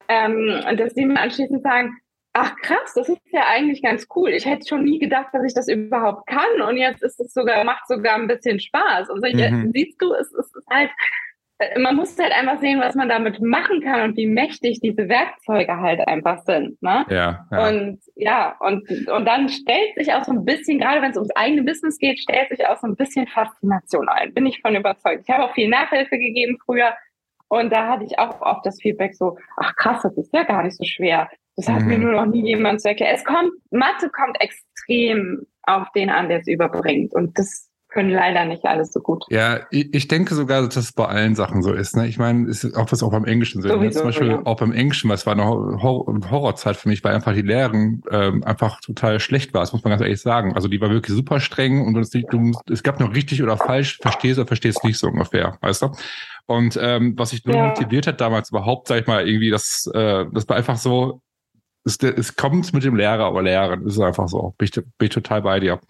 ähm, 0.09 0.61
dass 0.77 0.95
die 0.95 1.07
mir 1.07 1.21
anschließend 1.21 1.63
sagen, 1.63 1.97
ach 2.33 2.57
krass, 2.57 2.95
das 2.95 3.09
ist 3.09 3.21
ja 3.31 3.47
eigentlich 3.49 3.83
ganz 3.83 4.07
cool. 4.17 4.31
Ich 4.31 4.47
hätte 4.47 4.67
schon 4.67 4.85
nie 4.85 4.99
gedacht, 4.99 5.29
dass 5.33 5.45
ich 5.45 5.55
das 5.55 5.69
überhaupt 5.69 6.27
kann. 6.27 6.63
Und 6.67 6.77
jetzt 6.77 7.03
ist 7.03 7.21
es 7.21 7.33
sogar, 7.33 7.63
macht 7.65 7.87
sogar 7.87 8.15
ein 8.15 8.29
bisschen 8.29 8.59
Spaß. 8.59 9.11
Und 9.11 9.23
so, 9.23 9.29
mhm. 9.29 9.71
siehst 9.75 10.01
du, 10.01 10.15
es 10.15 10.33
ist 10.33 10.55
halt, 10.71 10.91
äh, 11.59 11.79
man 11.79 11.97
muss 11.97 12.19
halt 12.19 12.33
einfach 12.33 12.61
sehen, 12.61 12.81
was 12.81 12.95
man 12.95 13.09
damit 13.09 13.41
machen 13.43 13.83
kann 13.83 14.03
und 14.03 14.17
wie 14.17 14.27
mächtig 14.27 14.81
diese 14.81 15.09
Werkzeuge 15.09 15.77
halt 15.77 16.07
einfach 16.09 16.43
sind. 16.45 16.81
Ne? 16.83 17.05
Ja, 17.11 17.47
ja. 17.51 17.69
Und 17.69 18.01
ja, 18.17 18.57
und, 18.61 18.89
und 19.09 19.27
dann 19.27 19.49
stellt 19.51 19.95
sich 19.97 20.13
auch 20.15 20.25
so 20.25 20.33
ein 20.33 20.45
bisschen, 20.45 20.79
gerade 20.79 21.03
wenn 21.03 21.11
es 21.11 21.17
ums 21.17 21.35
eigene 21.37 21.63
Business 21.63 21.99
geht, 21.99 22.19
stellt 22.19 22.49
sich 22.49 22.67
auch 22.67 22.79
so 22.79 22.87
ein 22.87 22.97
bisschen 22.97 23.27
Faszination 23.27 24.09
ein. 24.09 24.33
Bin 24.33 24.47
ich 24.47 24.61
von 24.63 24.75
überzeugt. 24.75 25.25
Ich 25.27 25.35
habe 25.35 25.45
auch 25.45 25.55
viel 25.55 25.69
Nachhilfe 25.69 26.19
gegeben 26.19 26.59
früher. 26.65 26.95
Und 27.49 27.71
da 27.71 27.89
hatte 27.89 28.05
ich 28.05 28.19
auch 28.19 28.41
oft 28.41 28.65
das 28.65 28.81
Feedback 28.81 29.15
so, 29.15 29.37
ach 29.59 29.77
krass, 29.77 30.01
das 30.03 30.17
ist 30.17 30.33
ja 30.33 30.45
gar 30.45 30.63
nicht 30.63 30.79
so 30.79 30.85
schwer. 30.85 31.29
Das 31.57 31.69
hat 31.69 31.83
mhm. 31.83 31.89
mir 31.89 31.99
nur 31.99 32.13
noch 32.13 32.27
nie 32.27 32.47
jemand 32.47 32.81
zu 32.81 32.89
erklären. 32.89 33.15
Es 33.15 33.25
kommt, 33.25 33.53
Mathe 33.71 34.11
kommt 34.11 34.41
extrem 34.41 35.47
auf 35.65 35.89
den 35.95 36.11
an, 36.11 36.29
der 36.29 36.41
es 36.41 36.49
überbringt. 36.49 37.15
Und 37.15 37.39
das 37.39 37.73
können 37.93 38.11
leider 38.11 38.45
nicht 38.47 38.65
alles 38.65 38.93
so 38.93 39.01
gut. 39.01 39.25
Ja, 39.29 39.61
ich, 39.71 40.09
denke 40.09 40.35
sogar, 40.35 40.63
dass 40.63 40.75
das 40.75 40.93
bei 40.93 41.05
allen 41.05 41.35
Sachen 41.35 41.63
so 41.63 41.73
ist. 41.73 41.95
Ne? 41.95 42.09
Ich 42.09 42.19
meine, 42.19 42.49
es 42.49 42.65
ist 42.65 42.75
auch 42.75 42.91
was 42.91 43.03
auch 43.03 43.11
beim 43.11 43.27
Englischen 43.27 43.61
so. 43.61 43.69
Ne? 43.69 43.91
Zum 43.91 44.05
Beispiel 44.05 44.29
ja. 44.29 44.43
auch 44.45 44.57
beim 44.57 44.73
Englischen, 44.73 45.11
was 45.11 45.27
war 45.27 45.35
eine 45.35 45.45
Hor 45.45 46.07
Horrorzeit 46.31 46.77
für 46.77 46.89
mich, 46.89 47.05
weil 47.05 47.15
einfach 47.15 47.35
die 47.35 47.43
Lehrerin 47.43 48.03
ähm, 48.11 48.43
einfach 48.45 48.81
total 48.81 49.21
schlecht 49.21 49.53
war. 49.53 49.61
Das 49.61 49.73
muss 49.73 49.85
man 49.85 49.91
ganz 49.91 50.03
ehrlich 50.03 50.21
sagen. 50.21 50.55
Also 50.55 50.69
die 50.69 50.81
war 50.81 50.91
wirklich 50.91 51.15
super 51.15 51.39
streng 51.39 51.87
und 51.87 51.97
es, 51.99 52.11
du, 52.11 52.53
es 52.71 52.83
gab 52.83 52.99
noch 52.99 53.15
richtig 53.15 53.43
oder 53.43 53.59
falsch, 53.59 53.99
verstehst 54.01 54.39
oder 54.39 54.47
verstehst 54.47 54.85
nicht 54.85 54.99
so 54.99 55.09
ungefähr, 55.09 55.59
weißt 55.61 55.83
du? 55.83 55.93
Und 56.47 56.79
ähm, 56.81 57.15
was 57.17 57.33
ich 57.33 57.45
nur 57.45 57.55
ja. 57.55 57.69
motiviert 57.69 58.07
hat 58.07 58.21
damals 58.21 58.51
überhaupt, 58.51 58.89
sag 58.89 59.01
ich 59.01 59.07
mal, 59.07 59.27
irgendwie, 59.29 59.51
das, 59.51 59.89
äh, 59.95 60.25
das 60.33 60.49
war 60.49 60.57
einfach 60.57 60.77
so, 60.77 61.21
es, 61.85 61.99
es 61.99 62.37
kommt 62.37 62.73
mit 62.73 62.85
dem 62.85 62.97
Lehrer 62.97 63.33
oder 63.33 63.43
Lehrerin, 63.43 63.87
ist 63.87 64.01
einfach 64.01 64.29
so. 64.29 64.55
Bin 64.59 64.67
ich, 64.69 64.75
bin 64.75 64.85
ich 65.01 65.11
total 65.11 65.43
bei 65.43 65.61
dir 65.61 65.81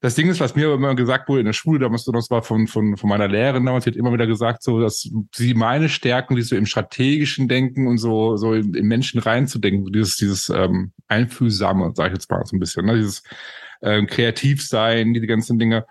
das 0.00 0.14
Ding 0.14 0.28
ist, 0.28 0.40
was 0.40 0.54
mir 0.54 0.74
immer 0.74 0.94
gesagt 0.94 1.28
wurde 1.28 1.40
in 1.40 1.46
der 1.46 1.52
Schule, 1.52 1.78
damals, 1.78 2.04
das 2.04 2.30
war 2.30 2.42
von, 2.42 2.66
von, 2.66 2.96
von 2.96 3.08
meiner 3.08 3.28
Lehrerin 3.28 3.64
damals, 3.64 3.84
die 3.84 3.90
hat 3.90 3.96
immer 3.96 4.12
wieder 4.12 4.26
gesagt, 4.26 4.62
so, 4.62 4.80
dass 4.80 5.08
sie 5.34 5.54
meine 5.54 5.88
Stärken, 5.88 6.36
die 6.36 6.42
so 6.42 6.54
im 6.54 6.66
strategischen 6.66 7.48
Denken 7.48 7.86
und 7.86 7.98
so, 7.98 8.36
so 8.36 8.52
in, 8.52 8.74
in 8.74 8.86
Menschen 8.86 9.20
reinzudenken, 9.20 9.90
dieses, 9.92 10.16
dieses 10.16 10.50
ähm, 10.50 10.92
Einfühlsame, 11.08 11.92
sage 11.94 12.10
ich 12.10 12.14
jetzt 12.14 12.30
mal 12.30 12.44
so 12.44 12.56
ein 12.56 12.60
bisschen, 12.60 12.84
ne? 12.84 12.96
dieses 12.96 13.22
ähm, 13.82 14.06
Kreativsein, 14.06 15.14
diese 15.14 15.26
ganzen 15.26 15.58
Dinge. 15.58 15.86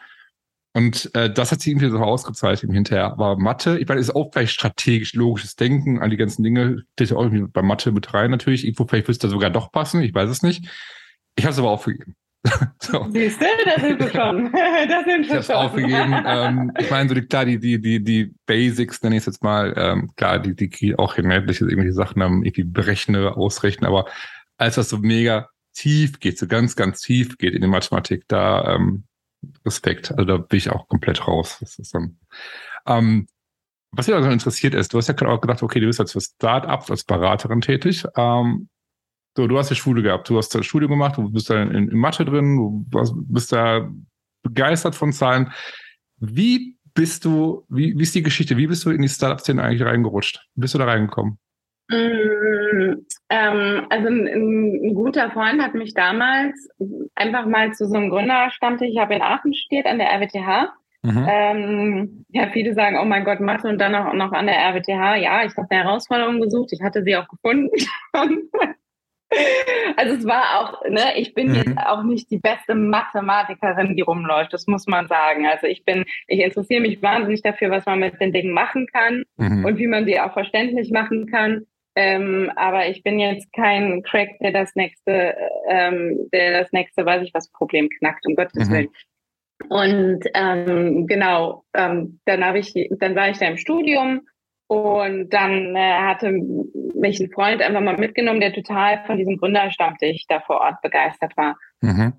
Und 0.76 1.10
äh, 1.16 1.32
das 1.32 1.54
hat 1.54 1.62
sich 1.62 1.72
irgendwie 1.72 1.90
so 1.90 2.00
ausgezeichnet 2.00 2.74
hinterher. 2.74 3.06
Aber 3.06 3.38
Mathe, 3.38 3.80
ich 3.80 3.88
meine, 3.88 4.02
ist 4.02 4.14
auch 4.14 4.30
vielleicht 4.34 4.52
strategisch 4.52 5.14
logisches 5.14 5.56
Denken 5.56 6.02
an 6.02 6.10
die 6.10 6.18
ganzen 6.18 6.44
Dinge, 6.44 6.84
steht 6.94 7.12
ja 7.12 7.16
auch 7.16 7.24
irgendwie 7.24 7.50
bei 7.50 7.62
Mathe 7.62 7.94
mit 7.94 8.14
rein 8.14 8.30
natürlich. 8.30 8.66
Irgendwo 8.66 8.86
vielleicht 8.86 9.08
wird 9.08 9.16
es 9.16 9.20
da 9.20 9.30
sogar 9.30 9.50
doch 9.50 9.72
passen, 9.72 10.02
ich 10.02 10.14
weiß 10.14 10.30
es 10.30 10.44
nicht. 10.44 10.68
Ich 11.38 11.46
habe 11.46 11.54
es 11.54 11.60
aber 11.60 11.70
aufgegeben. 11.70 12.16
so. 12.82 13.08
Siehst 13.10 13.40
du, 13.40 13.46
da 13.66 13.80
sind 13.80 14.00
wir 14.02 14.12
schon. 14.12 14.52
da 14.90 15.04
sind 15.06 15.30
wir 15.30 15.40
ich 15.40 15.46
schon. 15.46 15.56
aufgegeben. 15.56 16.14
ähm, 16.26 16.74
ich 16.78 16.92
meine, 16.92 17.08
so 17.08 17.16
die, 17.16 17.22
klar, 17.22 17.46
die, 17.46 17.58
die, 17.58 17.80
die, 17.80 18.04
die 18.04 18.36
Basics, 18.46 19.02
nenne 19.02 19.16
ich 19.16 19.22
es 19.22 19.28
jetzt 19.28 19.44
mal, 19.44 19.74
ähm, 19.78 20.12
klar, 20.18 20.40
die, 20.40 20.58
die 20.58 20.70
kriege 20.70 21.00
auch 21.00 21.16
hin, 21.16 21.30
netliche 21.30 21.64
irgendwelche 21.64 21.94
Sachen 21.94 22.22
haben, 22.22 22.44
irgendwie 22.44 22.66
berechne, 22.66 23.38
ausrechnen, 23.38 23.88
aber 23.88 24.10
als 24.58 24.76
das 24.76 24.90
so 24.90 24.98
mega 24.98 25.48
tief 25.74 26.20
geht, 26.20 26.38
so 26.38 26.48
ganz, 26.48 26.76
ganz 26.76 27.00
tief 27.00 27.38
geht 27.38 27.54
in 27.54 27.62
die 27.62 27.68
Mathematik, 27.68 28.26
da 28.28 28.76
ähm, 28.76 29.06
Respekt. 29.66 30.12
Also 30.12 30.26
da 30.26 30.38
bin 30.38 30.58
ich 30.58 30.70
auch 30.70 30.88
komplett 30.88 31.28
raus. 31.28 31.60
Dann, 31.92 32.18
ähm, 32.86 33.28
was 33.92 34.08
mich 34.08 34.16
also 34.16 34.30
interessiert 34.30 34.74
ist, 34.74 34.94
du 34.94 34.98
hast 34.98 35.08
ja 35.08 35.14
gerade 35.14 35.32
auch 35.32 35.42
gedacht, 35.42 35.64
okay, 35.64 35.80
du 35.80 35.88
bist 35.88 36.00
jetzt 36.00 36.12
für 36.12 36.22
Startups 36.22 36.92
als 36.92 37.04
Beraterin 37.04 37.62
tätig. 37.62 38.06
Ähm, 38.16 38.70
so, 39.38 39.48
du 39.48 39.58
hast 39.58 39.70
ja 39.70 39.76
Schule 39.76 40.02
gehabt, 40.02 40.30
du 40.30 40.38
hast 40.38 40.64
Studium 40.64 40.92
gemacht, 40.92 41.18
du 41.18 41.30
bist 41.30 41.50
da 41.50 41.62
in, 41.62 41.90
in 41.90 41.98
Mathe 41.98 42.24
drin, 42.24 42.56
du 42.56 42.86
bist 43.28 43.52
da 43.52 43.90
begeistert 44.44 44.96
von 44.96 45.12
Zahlen. 45.12 45.52
Wie 46.18 46.78
bist 46.94 47.26
du, 47.26 47.66
wie, 47.70 47.98
wie 47.98 48.04
ist 48.04 48.16
die 48.16 48.24
Geschichte? 48.24 48.56
Wie 48.56 48.68
bist 48.68 48.86
du 48.86 48.92
in 48.92 49.02
die 49.02 49.10
Startup-Szene 49.10 49.62
eigentlich 49.62 49.84
reingerutscht? 49.84 50.48
Wie 50.56 50.62
bist 50.62 50.74
du 50.74 50.78
da 50.78 50.86
reingekommen? 50.86 51.38
Mm, 51.88 53.06
ähm, 53.30 53.86
also 53.90 54.08
ein, 54.08 54.28
ein, 54.28 54.94
guter 54.96 55.30
Freund 55.32 55.62
hat 55.62 55.76
mich 55.76 55.94
damals 55.94 56.68
einfach 57.14 57.46
mal 57.46 57.74
zu 57.74 57.88
so 57.88 57.96
einem 57.96 58.10
Gründerstammtisch, 58.10 58.90
ich 58.90 58.98
habe 58.98 59.16
in 59.16 59.22
Aachen 59.22 59.54
studiert 59.54 59.86
an 59.86 60.00
der 60.00 60.10
RWTH. 60.10 60.74
Mhm. 61.04 61.28
Ähm, 61.30 62.26
ja, 62.30 62.50
viele 62.52 62.74
sagen, 62.74 62.98
oh 63.00 63.06
mein 63.06 63.24
Gott, 63.24 63.40
Mathe 63.40 63.68
und 63.68 63.80
dann 63.80 63.94
auch 63.94 64.14
noch 64.14 64.32
an 64.32 64.48
der 64.48 64.58
RWTH. 64.58 65.18
Ja, 65.18 65.46
ich 65.46 65.56
habe 65.56 65.68
eine 65.70 65.84
Herausforderung 65.84 66.42
gesucht, 66.42 66.74
ich 66.74 66.82
hatte 66.82 67.04
sie 67.04 67.16
auch 67.16 67.28
gefunden. 67.28 67.70
Also 69.98 70.16
es 70.16 70.26
war 70.26 70.60
auch, 70.60 70.84
ne, 70.90 71.18
ich 71.18 71.34
bin 71.34 71.50
mhm. 71.50 71.56
jetzt 71.56 71.78
auch 71.78 72.04
nicht 72.04 72.30
die 72.32 72.38
beste 72.38 72.76
Mathematikerin, 72.76 73.96
die 73.96 74.02
rumläuft, 74.02 74.54
das 74.54 74.68
muss 74.68 74.88
man 74.88 75.08
sagen. 75.08 75.48
Also 75.48 75.68
ich 75.68 75.84
bin, 75.84 76.06
ich 76.28 76.40
interessiere 76.40 76.82
mich 76.82 77.02
wahnsinnig 77.02 77.42
dafür, 77.42 77.72
was 77.72 77.86
man 77.86 78.00
mit 78.00 78.20
den 78.22 78.32
Dingen 78.32 78.54
machen 78.54 78.88
kann 78.92 79.24
mhm. 79.38 79.66
und 79.66 79.78
wie 79.78 79.88
man 79.88 80.06
sie 80.06 80.20
auch 80.20 80.34
verständlich 80.34 80.92
machen 80.92 81.28
kann. 81.28 81.66
Ähm, 81.96 82.52
aber 82.56 82.88
ich 82.88 83.04
bin 83.04 83.20
jetzt 83.20 83.52
kein 83.54 84.04
Crack, 84.04 84.38
der 84.42 84.52
das 84.52 84.76
nächste, 84.76 85.36
ähm, 85.68 86.30
der 86.34 86.62
das 86.62 86.72
nächste, 86.74 87.06
weiß 87.06 87.24
ich 87.24 87.34
was, 87.34 87.50
Problem 87.52 87.90
knackt, 87.90 88.26
um 88.28 88.36
Gottes 88.36 88.68
mhm. 88.70 88.74
Willen. 88.74 88.90
Und 89.70 90.20
ähm, 90.34 91.08
genau, 91.08 91.64
ähm, 91.74 92.20
dann 92.26 92.44
habe 92.44 92.60
ich, 92.60 92.74
dann 93.00 93.16
war 93.16 93.30
ich 93.30 93.38
da 93.38 93.48
im 93.48 93.58
Studium 93.58 94.22
und 94.68 95.30
dann 95.30 95.76
äh, 95.76 95.94
hatte 95.94 96.32
mich 96.32 97.20
ein 97.20 97.32
Freund 97.32 97.62
einfach 97.62 97.82
mal 97.82 97.98
mitgenommen, 97.98 98.42
der 98.42 98.54
total 98.54 99.04
von 99.06 99.18
diesem 99.18 99.38
Gründerstammtisch 99.38 100.26
da 100.28 100.42
vor 100.42 100.60
Ort 100.60 100.82
begeistert 100.82 101.38
war. 101.38 101.56
Mhm. 101.82 102.14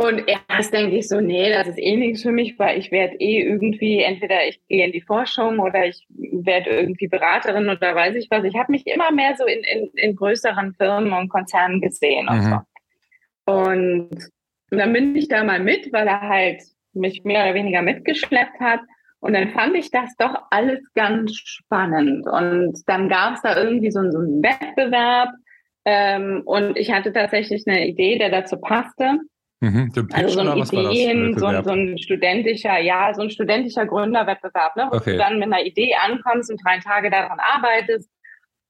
Und 0.00 0.24
erst 0.48 0.72
denke 0.72 0.96
ich 0.96 1.08
so, 1.08 1.20
nee, 1.20 1.52
das 1.52 1.68
ist 1.68 1.78
eh 1.78 1.94
nichts 1.94 2.22
für 2.22 2.32
mich, 2.32 2.58
weil 2.58 2.78
ich 2.78 2.90
werde 2.90 3.16
eh 3.16 3.42
irgendwie, 3.42 4.00
entweder 4.00 4.48
ich 4.48 4.58
gehe 4.66 4.86
in 4.86 4.92
die 4.92 5.02
Forschung 5.02 5.58
oder 5.58 5.84
ich 5.84 6.06
werde 6.08 6.70
irgendwie 6.70 7.06
Beraterin 7.06 7.68
oder 7.68 7.94
weiß 7.94 8.14
ich 8.14 8.30
was. 8.30 8.42
Ich 8.44 8.56
habe 8.56 8.72
mich 8.72 8.86
immer 8.86 9.10
mehr 9.10 9.36
so 9.36 9.44
in, 9.44 9.62
in, 9.62 9.90
in 9.96 10.16
größeren 10.16 10.72
Firmen 10.72 11.12
und 11.12 11.28
Konzernen 11.28 11.82
gesehen 11.82 12.24
mhm. 12.24 12.32
und 12.32 12.42
so. 12.42 13.52
Und 13.52 14.30
dann 14.70 14.90
bin 14.94 15.14
ich 15.16 15.28
da 15.28 15.44
mal 15.44 15.60
mit, 15.60 15.92
weil 15.92 16.08
er 16.08 16.22
halt 16.22 16.62
mich 16.94 17.22
mehr 17.24 17.44
oder 17.44 17.52
weniger 17.52 17.82
mitgeschleppt 17.82 18.58
hat. 18.58 18.80
Und 19.18 19.34
dann 19.34 19.50
fand 19.50 19.76
ich 19.76 19.90
das 19.90 20.16
doch 20.16 20.34
alles 20.50 20.80
ganz 20.94 21.36
spannend. 21.36 22.26
Und 22.26 22.72
dann 22.86 23.10
gab 23.10 23.34
es 23.34 23.42
da 23.42 23.54
irgendwie 23.54 23.90
so, 23.90 24.00
so 24.10 24.16
einen 24.20 24.42
Wettbewerb. 24.42 25.28
Ähm, 25.84 26.40
und 26.46 26.78
ich 26.78 26.90
hatte 26.90 27.12
tatsächlich 27.12 27.64
eine 27.66 27.86
Idee, 27.86 28.16
der 28.16 28.30
dazu 28.30 28.56
passte. 28.58 29.18
Mhm, 29.60 29.92
also 30.12 30.34
so 30.34 30.40
ein 30.40 30.58
Ideen, 30.58 31.38
so, 31.38 31.62
so, 31.62 31.70
ein 31.70 31.98
studentischer, 31.98 32.78
ja, 32.80 33.12
so 33.12 33.20
ein 33.20 33.30
studentischer 33.30 33.84
Gründerwettbewerb, 33.84 34.74
ne? 34.76 34.88
wo 34.90 34.96
okay. 34.96 35.12
du 35.12 35.18
dann 35.18 35.38
mit 35.38 35.52
einer 35.52 35.62
Idee 35.62 35.94
ankommst 36.02 36.50
und 36.50 36.60
drei 36.64 36.78
Tage 36.78 37.10
daran 37.10 37.38
arbeitest, 37.38 38.10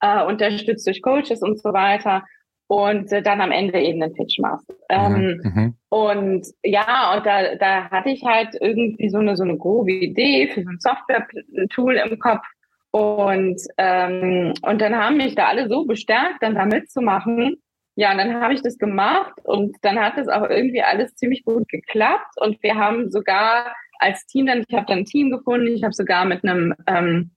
äh, 0.00 0.24
unterstützt 0.24 0.86
durch 0.86 1.00
Coaches 1.00 1.42
und 1.42 1.60
so 1.60 1.72
weiter 1.72 2.24
und 2.70 3.10
äh, 3.12 3.22
dann 3.22 3.40
am 3.40 3.50
Ende 3.50 3.80
eben 3.80 4.02
einen 4.02 4.14
Pitch 4.14 4.38
machst. 4.38 4.72
Ähm, 4.88 5.40
mhm, 5.42 5.52
mhm. 5.54 5.74
Und 5.88 6.46
ja, 6.62 7.14
und 7.16 7.26
da, 7.26 7.56
da 7.56 7.90
hatte 7.90 8.10
ich 8.10 8.24
halt 8.24 8.56
irgendwie 8.60 9.08
so 9.10 9.18
eine, 9.18 9.36
so 9.36 9.42
eine 9.42 9.58
grobe 9.58 9.92
Idee 9.92 10.48
für 10.48 10.62
so 10.62 10.70
ein 10.70 10.78
Software-Tool 10.78 11.96
im 11.96 12.18
Kopf. 12.20 12.44
Und, 12.92 13.60
ähm, 13.76 14.54
und 14.62 14.80
dann 14.80 14.96
haben 14.96 15.16
mich 15.16 15.34
da 15.34 15.46
alle 15.46 15.68
so 15.68 15.84
bestärkt, 15.84 16.42
dann 16.42 16.54
da 16.54 16.64
mitzumachen. 16.64 17.56
Ja, 17.96 18.12
und 18.12 18.18
dann 18.18 18.40
habe 18.40 18.54
ich 18.54 18.62
das 18.62 18.78
gemacht 18.78 19.34
und 19.44 19.76
dann 19.82 19.98
hat 19.98 20.16
es 20.16 20.28
auch 20.28 20.48
irgendwie 20.48 20.82
alles 20.82 21.14
ziemlich 21.16 21.44
gut 21.44 21.68
geklappt. 21.68 22.34
Und 22.36 22.62
wir 22.62 22.76
haben 22.76 23.10
sogar 23.10 23.74
als 23.98 24.26
Team 24.26 24.46
dann, 24.46 24.64
ich 24.66 24.74
habe 24.74 24.86
dann 24.86 24.98
ein 25.00 25.04
Team 25.04 25.30
gefunden, 25.30 25.66
ich 25.68 25.82
habe 25.82 25.92
sogar 25.92 26.24
mit 26.24 26.44
einem 26.44 26.74
ähm, 26.86 27.32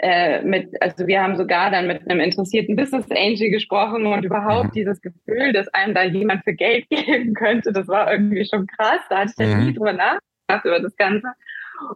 äh, 0.00 0.42
mit, 0.42 0.80
also 0.80 1.08
wir 1.08 1.20
haben 1.20 1.36
sogar 1.36 1.72
dann 1.72 1.88
mit 1.88 2.08
einem 2.08 2.20
interessierten 2.20 2.76
Business 2.76 3.10
Angel 3.10 3.50
gesprochen 3.50 4.06
und 4.06 4.24
überhaupt 4.24 4.68
mhm. 4.68 4.72
dieses 4.72 5.00
Gefühl, 5.00 5.52
dass 5.52 5.66
einem 5.74 5.92
da 5.92 6.04
jemand 6.04 6.44
für 6.44 6.54
Geld 6.54 6.88
geben 6.90 7.34
könnte, 7.34 7.72
das 7.72 7.88
war 7.88 8.10
irgendwie 8.10 8.46
schon 8.46 8.66
krass. 8.66 9.00
Da 9.10 9.18
hatte 9.18 9.32
ich 9.36 9.44
ja 9.44 9.56
mhm. 9.56 9.66
nie 9.66 9.74
drüber 9.74 9.92
nachgedacht 9.92 10.64
über 10.64 10.80
das 10.80 10.96
Ganze. 10.96 11.28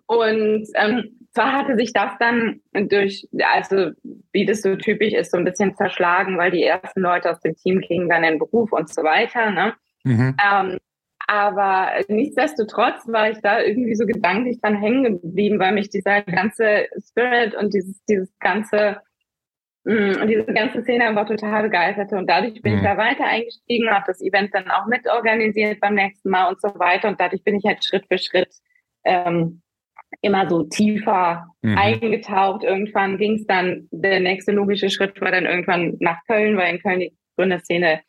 Und 0.06 0.66
ähm, 0.74 1.22
zwar 1.32 1.52
hatte 1.52 1.76
sich 1.76 1.92
das 1.92 2.12
dann 2.18 2.60
durch, 2.72 3.26
also 3.52 3.90
wie 4.32 4.46
das 4.46 4.62
so 4.62 4.76
typisch 4.76 5.14
ist, 5.14 5.30
so 5.30 5.38
ein 5.38 5.44
bisschen 5.44 5.74
zerschlagen, 5.74 6.38
weil 6.38 6.50
die 6.50 6.62
ersten 6.62 7.00
Leute 7.00 7.30
aus 7.30 7.40
dem 7.40 7.56
Team 7.56 7.80
gingen 7.80 8.08
dann 8.08 8.24
in 8.24 8.34
den 8.34 8.38
Beruf 8.38 8.72
und 8.72 8.92
so 8.92 9.02
weiter. 9.02 9.50
Ne? 9.50 9.74
Mhm. 10.04 10.36
Ähm, 10.44 10.78
aber 11.26 11.92
nichtsdestotrotz 12.08 13.06
war 13.06 13.30
ich 13.30 13.38
da 13.40 13.60
irgendwie 13.60 13.94
so 13.94 14.04
gedanklich 14.06 14.60
dran 14.60 14.76
hängen 14.76 15.04
geblieben, 15.22 15.58
weil 15.58 15.72
mich 15.72 15.88
dieser 15.88 16.22
ganze 16.22 16.88
Spirit 17.08 17.54
und 17.54 17.72
dieses, 17.72 18.04
dieses 18.04 18.36
ganze, 18.38 18.98
mm, 19.84 20.26
diese 20.26 20.44
ganze 20.52 20.82
Szene 20.82 21.06
einfach 21.06 21.26
total 21.26 21.62
begeisterte. 21.62 22.16
Und 22.16 22.28
dadurch 22.28 22.60
bin 22.60 22.72
mhm. 22.72 22.78
ich 22.78 22.84
da 22.84 22.96
weiter 22.98 23.24
eingestiegen, 23.24 23.90
habe 23.90 24.04
das 24.06 24.20
Event 24.20 24.52
dann 24.52 24.70
auch 24.70 24.86
mitorganisiert 24.86 25.80
beim 25.80 25.94
nächsten 25.94 26.28
Mal 26.28 26.48
und 26.48 26.60
so 26.60 26.68
weiter. 26.78 27.08
Und 27.08 27.20
dadurch 27.20 27.42
bin 27.44 27.56
ich 27.56 27.64
halt 27.64 27.84
Schritt 27.84 28.06
für 28.08 28.18
Schritt 28.18 28.52
ähm, 29.04 29.62
immer 30.20 30.48
so 30.48 30.64
tiefer 30.64 31.46
mhm. 31.62 31.78
eingetaucht. 31.78 32.64
Irgendwann 32.64 33.18
ging 33.18 33.34
es 33.36 33.46
dann, 33.46 33.88
der 33.90 34.20
nächste 34.20 34.52
logische 34.52 34.90
Schritt 34.90 35.20
war 35.20 35.30
dann 35.30 35.46
irgendwann 35.46 35.96
nach 36.00 36.18
Köln, 36.26 36.56
weil 36.56 36.74
in 36.74 36.80
Köln 36.80 37.00
die 37.00 37.12
Gründerszene 37.36 38.00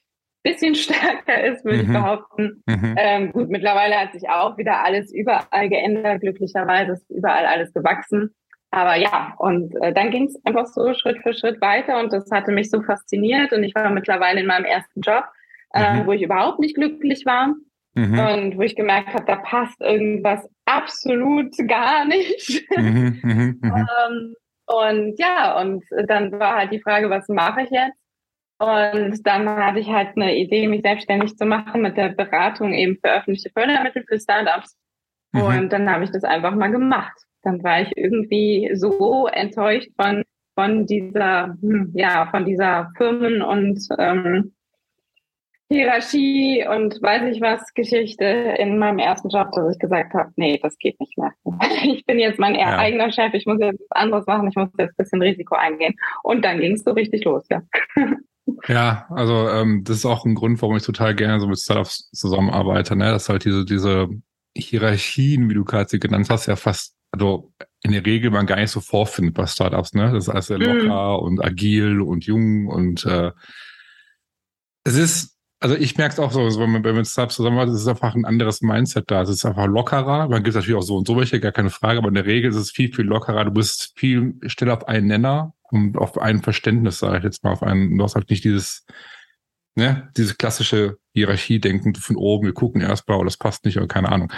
bisschen 0.43 0.75
stärker 0.75 1.43
ist, 1.43 1.63
würde 1.65 1.79
mhm. 1.79 1.83
ich 1.83 1.93
behaupten. 1.93 2.63
Mhm. 2.67 2.95
Ähm, 2.97 3.31
gut, 3.31 3.49
mittlerweile 3.49 3.95
hat 3.95 4.13
sich 4.13 4.29
auch 4.29 4.57
wieder 4.57 4.83
alles 4.83 5.11
überall 5.13 5.69
geändert. 5.69 6.21
Glücklicherweise 6.21 6.93
ist 6.93 7.09
überall 7.09 7.45
alles 7.45 7.73
gewachsen. 7.73 8.35
Aber 8.73 8.95
ja, 8.95 9.35
und 9.37 9.75
äh, 9.81 9.93
dann 9.93 10.09
ging 10.09 10.25
es 10.25 10.45
einfach 10.45 10.65
so 10.65 10.93
Schritt 10.95 11.21
für 11.21 11.33
Schritt 11.33 11.61
weiter 11.61 11.99
und 11.99 12.11
das 12.11 12.29
hatte 12.31 12.51
mich 12.51 12.71
so 12.71 12.81
fasziniert 12.81 13.53
und 13.53 13.63
ich 13.63 13.75
war 13.75 13.91
mittlerweile 13.91 14.39
in 14.39 14.47
meinem 14.47 14.65
ersten 14.65 15.01
Job, 15.01 15.25
äh, 15.75 16.01
mhm. 16.01 16.07
wo 16.07 16.11
ich 16.11 16.23
überhaupt 16.23 16.59
nicht 16.59 16.73
glücklich 16.73 17.23
war 17.27 17.53
mhm. 17.93 18.19
und 18.19 18.57
wo 18.57 18.63
ich 18.63 18.75
gemerkt 18.75 19.13
habe, 19.13 19.25
da 19.25 19.35
passt 19.35 19.79
irgendwas 19.79 20.49
absolut 20.75 21.55
gar 21.67 22.05
nicht. 22.05 22.65
Mhm, 22.75 23.19
mhm, 23.23 23.59
ähm, 23.63 24.35
und 24.65 25.19
ja, 25.19 25.59
und 25.59 25.83
dann 26.07 26.31
war 26.39 26.55
halt 26.55 26.71
die 26.71 26.81
Frage, 26.81 27.09
was 27.09 27.27
mache 27.27 27.63
ich 27.63 27.69
jetzt? 27.69 27.97
Und 28.59 29.25
dann 29.27 29.49
hatte 29.49 29.79
ich 29.79 29.89
halt 29.89 30.15
eine 30.15 30.37
Idee, 30.37 30.67
mich 30.67 30.83
selbstständig 30.83 31.35
zu 31.35 31.45
machen 31.45 31.81
mit 31.81 31.97
der 31.97 32.09
Beratung 32.09 32.73
eben 32.73 32.97
für 33.03 33.11
öffentliche 33.11 33.49
Fördermittel 33.49 34.05
für 34.07 34.19
Startups. 34.19 34.77
Mhm. 35.33 35.41
Und 35.41 35.73
dann 35.73 35.89
habe 35.89 36.05
ich 36.05 36.11
das 36.11 36.23
einfach 36.23 36.55
mal 36.55 36.71
gemacht. 36.71 37.17
Dann 37.41 37.61
war 37.63 37.81
ich 37.81 37.91
irgendwie 37.97 38.71
so 38.73 39.27
enttäuscht 39.27 39.89
von, 39.99 40.23
von 40.55 40.85
dieser, 40.85 41.57
hm, 41.59 41.91
ja, 41.93 42.27
von 42.31 42.45
dieser 42.45 42.91
Firmen- 42.95 43.41
und 43.41 43.79
ähm, 43.99 44.53
Hierarchie 45.69 46.65
und 46.69 47.01
weiß 47.01 47.33
ich 47.33 47.41
was 47.41 47.73
Geschichte 47.73 48.25
in 48.25 48.77
meinem 48.77 48.99
ersten 48.99 49.29
Job, 49.29 49.51
dass 49.53 49.73
ich 49.73 49.79
gesagt 49.79 50.13
habe, 50.13 50.31
nee, 50.35 50.59
das 50.61 50.77
geht 50.77 50.99
nicht 50.99 51.17
mehr. 51.17 51.31
Ich 51.83 52.05
bin 52.05 52.19
jetzt 52.19 52.39
mein 52.39 52.55
ja. 52.55 52.77
eigener 52.77 53.11
Chef, 53.11 53.33
ich 53.33 53.45
muss 53.45 53.59
jetzt 53.59 53.81
was 53.89 54.01
anderes 54.01 54.25
machen, 54.25 54.47
ich 54.47 54.55
muss 54.55 54.69
jetzt 54.77 54.91
ein 54.91 55.03
bisschen 55.03 55.21
Risiko 55.21 55.55
eingehen. 55.55 55.95
Und 56.23 56.45
dann 56.45 56.59
ging 56.59 56.73
es 56.73 56.83
so 56.83 56.91
richtig 56.91 57.23
los, 57.23 57.45
ja. 57.49 57.61
Ja, 58.67 59.07
also 59.09 59.47
ähm, 59.49 59.83
das 59.85 59.97
ist 59.97 60.05
auch 60.05 60.25
ein 60.25 60.35
Grund, 60.35 60.61
warum 60.61 60.75
ich 60.75 60.83
total 60.83 61.15
gerne 61.15 61.39
so 61.39 61.47
mit 61.47 61.59
Startups 61.59 62.09
zusammenarbeite, 62.11 62.95
ne? 62.95 63.05
Dass 63.05 63.29
halt 63.29 63.45
diese, 63.45 63.63
diese 63.63 64.09
Hierarchien, 64.55 65.49
wie 65.49 65.53
du 65.53 65.63
gerade 65.63 65.89
sie 65.89 65.99
genannt 65.99 66.27
hast, 66.29 66.47
ja 66.47 66.57
fast, 66.57 66.93
also 67.11 67.53
in 67.83 67.93
der 67.93 68.05
Regel 68.05 68.31
man 68.31 68.45
gar 68.45 68.57
nicht 68.57 68.71
so 68.71 68.81
vorfindet 68.81 69.33
bei 69.33 69.45
Startups, 69.45 69.93
ne? 69.93 70.11
Das 70.11 70.25
ist 70.25 70.29
alles 70.29 70.47
sehr 70.47 70.59
mhm. 70.59 70.65
locker 70.65 71.17
mhm. 71.19 71.25
und 71.25 71.45
agil 71.45 72.01
und 72.01 72.25
jung 72.25 72.67
und 72.67 73.05
äh, 73.05 73.31
es 74.83 74.95
ist, 74.95 75.32
also 75.63 75.77
ich 75.77 75.97
merke 75.97 76.11
es 76.11 76.19
auch 76.19 76.31
so, 76.31 76.41
wenn 76.59 76.71
man, 76.71 76.83
wenn 76.83 76.93
man 76.93 77.05
zusammenarbeitet, 77.05 77.75
es 77.75 77.83
ist 77.83 77.87
einfach 77.87 78.15
ein 78.15 78.25
anderes 78.25 78.61
Mindset 78.61 79.09
da. 79.09 79.21
Es 79.21 79.29
ist 79.29 79.45
einfach 79.45 79.65
lockerer. 79.65 80.27
Man 80.27 80.43
gibt 80.43 80.55
natürlich 80.57 80.75
auch 80.75 80.81
so 80.81 80.97
und 80.97 81.07
so 81.07 81.15
welche, 81.15 81.39
gar 81.39 81.53
keine 81.53 81.69
Frage, 81.69 81.99
aber 81.99 82.09
in 82.09 82.15
der 82.15 82.25
Regel 82.25 82.49
ist 82.49 82.57
es 82.57 82.69
viel, 82.69 82.93
viel 82.93 83.05
lockerer. 83.05 83.45
Du 83.45 83.51
bist 83.51 83.93
viel 83.97 84.33
schneller 84.47 84.73
auf 84.73 84.89
einen 84.89 85.07
Nenner 85.07 85.53
und 85.71 85.97
auf 85.97 86.17
ein 86.17 86.41
Verständnis, 86.41 86.99
sage 86.99 87.19
ich 87.19 87.23
jetzt 87.23 87.45
mal, 87.45 87.53
auf 87.53 87.63
einen, 87.63 87.97
du 87.97 88.03
hast 88.03 88.15
halt 88.15 88.29
nicht 88.29 88.43
dieses, 88.43 88.85
ne, 89.75 90.11
diese 90.17 90.35
klassische 90.35 90.97
Hierarchie-Denken 91.13 91.95
von 91.95 92.17
oben, 92.17 92.47
wir 92.47 92.53
gucken 92.53 92.81
erstmal, 92.81 93.19
oh, 93.19 93.23
das 93.23 93.37
passt 93.37 93.63
nicht 93.63 93.77
oder 93.77 93.87
keine 93.87 94.11
Ahnung. 94.11 94.33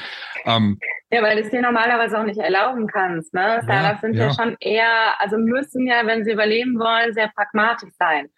Ähm, 0.46 0.78
ja, 1.10 1.24
weil 1.24 1.38
du 1.38 1.42
es 1.42 1.50
dir 1.50 1.64
normalerweise 1.64 2.20
auch 2.20 2.26
nicht 2.26 2.40
erlauben 2.40 2.86
kannst. 2.86 3.34
Ne? 3.34 3.62
Startups 3.64 3.74
ja, 3.74 3.98
sind 4.00 4.14
ja. 4.14 4.28
ja 4.28 4.34
schon 4.36 4.58
eher, 4.60 5.20
also 5.20 5.40
müssen 5.40 5.88
ja, 5.88 6.06
wenn 6.06 6.24
sie 6.24 6.34
überleben 6.34 6.78
wollen, 6.78 7.16
sehr 7.16 7.30
pragmatisch 7.30 7.94
sein. 7.98 8.30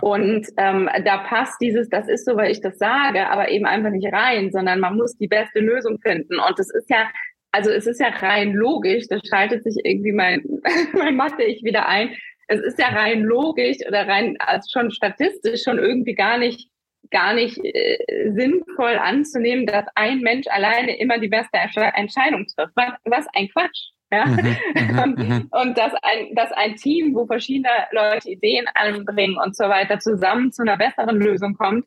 Und 0.00 0.46
ähm, 0.56 0.88
da 1.04 1.18
passt 1.18 1.60
dieses, 1.60 1.88
das 1.88 2.08
ist 2.08 2.26
so, 2.26 2.36
weil 2.36 2.50
ich 2.50 2.60
das 2.60 2.78
sage, 2.78 3.28
aber 3.28 3.50
eben 3.50 3.66
einfach 3.66 3.90
nicht 3.90 4.12
rein, 4.12 4.50
sondern 4.50 4.80
man 4.80 4.96
muss 4.96 5.16
die 5.16 5.28
beste 5.28 5.60
Lösung 5.60 5.98
finden. 6.00 6.40
Und 6.40 6.58
das 6.58 6.70
ist 6.70 6.90
ja, 6.90 7.08
also 7.52 7.70
es 7.70 7.86
ist 7.86 8.00
ja 8.00 8.08
rein 8.08 8.52
logisch, 8.52 9.06
da 9.08 9.18
schaltet 9.28 9.62
sich 9.62 9.76
irgendwie 9.84 10.12
mein, 10.12 10.42
mein 10.92 11.16
Mathe-Ich 11.16 11.62
wieder 11.62 11.88
ein 11.88 12.16
es 12.48 12.60
ist 12.60 12.78
ja 12.78 12.88
rein 12.88 13.22
logisch 13.22 13.78
oder 13.86 14.06
rein 14.06 14.36
also 14.38 14.68
schon 14.72 14.90
statistisch 14.90 15.62
schon 15.62 15.78
irgendwie 15.78 16.14
gar 16.14 16.38
nicht 16.38 16.70
gar 17.10 17.34
nicht 17.34 17.58
äh, 17.62 18.32
sinnvoll 18.32 18.98
anzunehmen, 18.98 19.66
dass 19.66 19.84
ein 19.94 20.20
Mensch 20.20 20.46
alleine 20.48 20.98
immer 20.98 21.18
die 21.18 21.28
beste 21.28 21.58
Entscheidung 21.58 22.46
trifft. 22.46 22.72
Was, 22.74 22.94
was 23.04 23.26
ein 23.32 23.48
Quatsch. 23.48 23.90
Ja? 24.10 24.26
Mhm, 24.26 24.56
mhm, 24.74 25.14
mhm, 25.16 25.48
und 25.50 25.78
dass 25.78 25.92
ein, 26.02 26.34
dass 26.34 26.52
ein 26.52 26.76
Team, 26.76 27.14
wo 27.14 27.26
verschiedene 27.26 27.70
Leute 27.90 28.30
Ideen 28.30 28.66
anbringen 28.74 29.36
und 29.42 29.56
so 29.56 29.64
weiter, 29.64 29.98
zusammen 29.98 30.52
zu 30.52 30.62
einer 30.62 30.76
besseren 30.76 31.20
Lösung 31.20 31.54
kommt, 31.54 31.86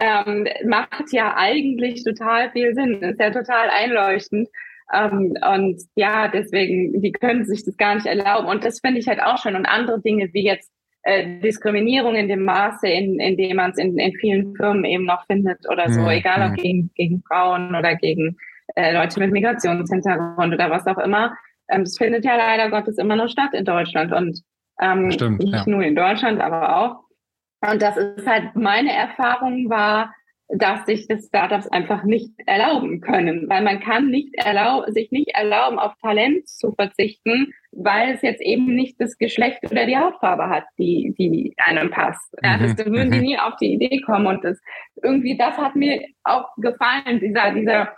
ähm, 0.00 0.48
macht 0.66 1.12
ja 1.12 1.34
eigentlich 1.36 2.02
total 2.02 2.50
viel 2.50 2.74
Sinn. 2.74 3.02
Ist 3.02 3.20
ja 3.20 3.30
total 3.30 3.68
einleuchtend. 3.70 4.48
Ähm, 4.92 5.34
und 5.48 5.80
ja, 5.94 6.28
deswegen, 6.28 7.00
die 7.00 7.12
können 7.12 7.44
sich 7.44 7.64
das 7.64 7.76
gar 7.76 7.94
nicht 7.94 8.06
erlauben. 8.06 8.48
Und 8.48 8.64
das 8.64 8.80
finde 8.80 8.98
ich 8.98 9.06
halt 9.06 9.22
auch 9.22 9.38
schön. 9.38 9.54
Und 9.54 9.66
andere 9.66 10.00
Dinge 10.00 10.28
wie 10.32 10.44
jetzt 10.44 10.72
äh, 11.04 11.40
Diskriminierung 11.40 12.14
in 12.16 12.28
dem 12.28 12.44
Maße, 12.44 12.88
in, 12.88 13.20
in 13.20 13.36
dem 13.36 13.56
man 13.56 13.70
es 13.70 13.78
in, 13.78 13.96
in 13.98 14.12
vielen 14.14 14.56
Firmen 14.56 14.84
eben 14.84 15.04
noch 15.04 15.26
findet 15.26 15.68
oder 15.70 15.90
so, 15.90 16.02
mhm. 16.02 16.08
egal 16.08 16.50
ob 16.50 16.56
gegen, 16.56 16.90
gegen 16.94 17.22
Frauen 17.22 17.74
oder 17.74 17.94
gegen 17.96 18.36
äh, 18.74 18.92
Leute 18.92 19.20
mit 19.20 19.32
Migrationshintergrund 19.32 20.54
oder 20.54 20.70
was 20.70 20.86
auch 20.86 20.98
immer. 20.98 21.36
Ähm, 21.72 21.82
es 21.82 21.98
findet 21.98 22.24
ja 22.24 22.36
leider 22.36 22.70
Gottes 22.70 22.98
immer 22.98 23.16
noch 23.16 23.28
statt 23.28 23.54
in 23.54 23.64
Deutschland 23.64 24.12
und 24.12 24.40
ähm, 24.80 25.10
Stimmt, 25.10 25.42
nicht 25.42 25.54
ja. 25.54 25.64
nur 25.66 25.82
in 25.82 25.96
Deutschland, 25.96 26.40
aber 26.40 26.76
auch. 26.76 27.70
Und 27.70 27.80
das 27.80 27.96
ist 27.96 28.26
halt 28.26 28.54
meine 28.56 28.92
Erfahrung 28.92 29.70
war, 29.70 30.12
dass 30.54 30.84
sich 30.84 31.08
das 31.08 31.26
Startups 31.26 31.66
einfach 31.68 32.04
nicht 32.04 32.32
erlauben 32.46 33.00
können, 33.00 33.48
weil 33.48 33.62
man 33.62 33.80
kann 33.80 34.08
nicht 34.08 34.34
erlaub 34.34 34.84
sich 34.88 35.10
nicht 35.10 35.30
erlauben, 35.34 35.78
auf 35.78 35.94
Talent 36.02 36.46
zu 36.46 36.72
verzichten, 36.72 37.52
weil 37.70 38.14
es 38.14 38.22
jetzt 38.22 38.42
eben 38.42 38.74
nicht 38.74 39.00
das 39.00 39.16
Geschlecht 39.16 39.60
oder 39.70 39.86
die 39.86 39.96
Hautfarbe 39.96 40.50
hat, 40.50 40.64
die, 40.78 41.14
die 41.18 41.54
einem 41.56 41.90
passt. 41.90 42.34
Ja, 42.42 42.58
das, 42.58 42.76
da 42.76 42.84
würden 42.84 43.12
die 43.12 43.18
mhm. 43.18 43.24
nie 43.24 43.38
auf 43.38 43.56
die 43.56 43.72
Idee 43.72 44.00
kommen 44.02 44.26
und 44.26 44.44
das 44.44 44.60
irgendwie, 45.02 45.38
das 45.38 45.56
hat 45.56 45.74
mir 45.74 46.04
auch 46.22 46.48
gefallen, 46.58 47.20
dieser, 47.20 47.52
dieser, 47.52 47.94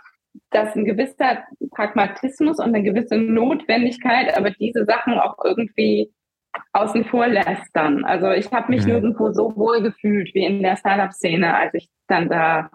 dass 0.51 0.75
ein 0.75 0.85
gewisser 0.85 1.43
Pragmatismus 1.71 2.59
und 2.59 2.75
eine 2.75 2.83
gewisse 2.83 3.17
Notwendigkeit, 3.17 4.35
aber 4.37 4.51
diese 4.51 4.85
Sachen 4.85 5.19
auch 5.19 5.35
irgendwie 5.43 6.11
außen 6.73 7.05
vor 7.05 7.27
lässt 7.27 7.69
dann. 7.73 8.05
Also 8.05 8.31
ich 8.31 8.51
habe 8.51 8.71
mich 8.71 8.81
mhm. 8.81 8.93
nirgendwo 8.93 9.31
so 9.31 9.55
wohl 9.55 9.81
gefühlt 9.81 10.33
wie 10.33 10.45
in 10.45 10.61
der 10.61 10.77
Startup-Szene, 10.77 11.55
als 11.55 11.73
ich 11.73 11.89
dann 12.07 12.29
da 12.29 12.69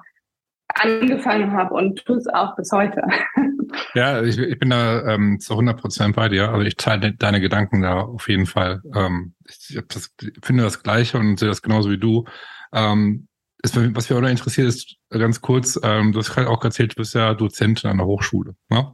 angefangen 0.74 1.52
habe 1.52 1.74
und 1.74 2.04
tue 2.04 2.16
es 2.16 2.26
auch 2.28 2.56
bis 2.56 2.70
heute. 2.72 3.02
Ja, 3.94 4.22
ich, 4.22 4.36
ich 4.36 4.58
bin 4.58 4.70
da 4.70 5.14
ähm, 5.14 5.38
zu 5.38 5.52
100 5.52 5.80
Prozent 5.80 6.16
bei 6.16 6.28
dir. 6.28 6.50
Also 6.50 6.66
ich 6.66 6.76
teile 6.76 7.12
deine 7.12 7.40
Gedanken 7.40 7.82
da 7.82 8.00
auf 8.00 8.28
jeden 8.28 8.46
Fall. 8.46 8.82
Ähm, 8.94 9.34
ich, 9.48 9.80
das, 9.88 10.12
finde 10.42 10.64
das 10.64 10.82
Gleiche 10.82 11.18
und 11.18 11.38
sehe 11.38 11.48
das 11.48 11.62
genauso 11.62 11.90
wie 11.90 11.98
du. 11.98 12.24
Ähm, 12.72 13.28
ist, 13.62 13.76
was 13.94 14.08
mich 14.08 14.16
auch 14.16 14.22
noch 14.22 14.28
interessiert 14.28 14.68
ist, 14.68 14.96
ganz 15.10 15.40
kurz, 15.40 15.78
ähm, 15.82 16.12
du 16.12 16.18
hast 16.18 16.32
gerade 16.32 16.48
auch 16.48 16.62
erzählt, 16.64 16.92
du 16.92 16.96
bist 16.96 17.14
ja 17.14 17.34
Dozentin 17.34 17.90
an 17.90 17.98
der 17.98 18.06
Hochschule. 18.06 18.54
Ne? 18.68 18.92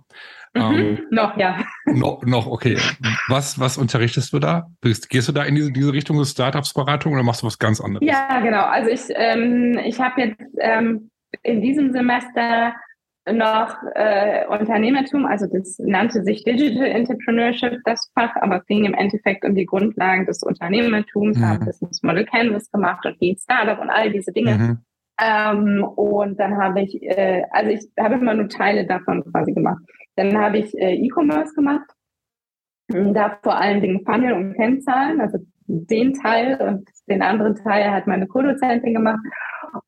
Mhm, 0.55 0.63
ähm, 0.63 1.07
noch, 1.11 1.37
ja. 1.37 1.59
Noch, 1.87 2.23
noch, 2.25 2.47
okay. 2.47 2.79
Was, 3.29 3.61
was 3.61 3.77
unterrichtest 3.77 4.33
du 4.33 4.39
da? 4.39 4.69
Gehst 4.81 5.29
du 5.29 5.33
da 5.33 5.45
in 5.45 5.55
diese, 5.55 5.73
diese 5.73 5.93
Richtung 5.93 6.19
des 6.19 6.31
Startups-Beratung 6.31 7.13
oder 7.13 7.23
machst 7.23 7.43
du 7.43 7.47
was 7.47 7.59
ganz 7.59 7.81
anderes? 7.81 8.07
Ja, 8.07 8.41
genau. 8.41 8.65
Also 8.65 8.91
ich, 8.91 9.03
ähm, 9.11 9.79
ich 9.85 10.01
habe 10.01 10.21
jetzt 10.21 10.43
ähm, 10.61 11.11
in 11.43 11.61
diesem 11.61 11.93
Semester 11.93 12.75
noch 13.33 13.77
äh, 13.95 14.47
Unternehmertum, 14.47 15.27
also 15.27 15.47
das 15.47 15.79
nannte 15.79 16.23
sich 16.23 16.45
Digital 16.45 16.87
Entrepreneurship, 16.87 17.81
das 17.85 18.11
Fach, 18.15 18.35
aber 18.37 18.61
ging 18.61 18.85
im 18.85 18.95
Endeffekt 18.95 19.45
um 19.45 19.55
die 19.55 19.67
Grundlagen 19.67 20.27
des 20.27 20.43
Unternehmertums, 20.43 21.39
mhm. 21.39 21.45
habe 21.45 21.65
Business 21.65 22.03
Model 22.03 22.25
Canvas 22.25 22.71
gemacht 22.71 23.05
und 23.05 23.21
Lean 23.21 23.37
Startup 23.37 23.81
und 23.81 23.91
all 23.91 24.11
diese 24.13 24.33
Dinge. 24.33 24.57
Mhm. 24.57 24.79
Ähm, 25.21 25.85
und 25.85 26.39
dann 26.39 26.57
habe 26.57 26.83
ich, 26.83 27.03
äh, 27.03 27.45
also 27.51 27.71
ich 27.71 27.89
habe 27.99 28.17
immer 28.17 28.35
nur 28.35 28.49
Teile 28.49 28.87
davon 28.87 29.25
quasi 29.33 29.53
gemacht. 29.53 29.83
Dann 30.15 30.37
habe 30.39 30.59
ich 30.59 30.77
äh, 30.79 30.95
E-Commerce 30.95 31.55
gemacht. 31.55 31.91
Da 32.89 33.39
vor 33.43 33.57
allen 33.57 33.81
Dingen 33.81 34.05
Funnel 34.05 34.35
und 34.35 34.55
Kennzahlen, 34.55 35.21
also 35.21 35.39
den 35.67 36.15
Teil 36.15 36.61
und 36.61 36.89
den 37.09 37.21
anderen 37.21 37.57
Teil 37.57 37.91
hat 37.91 38.07
meine 38.07 38.29
Co-Dozentin 38.29 38.95
gemacht. 38.95 39.19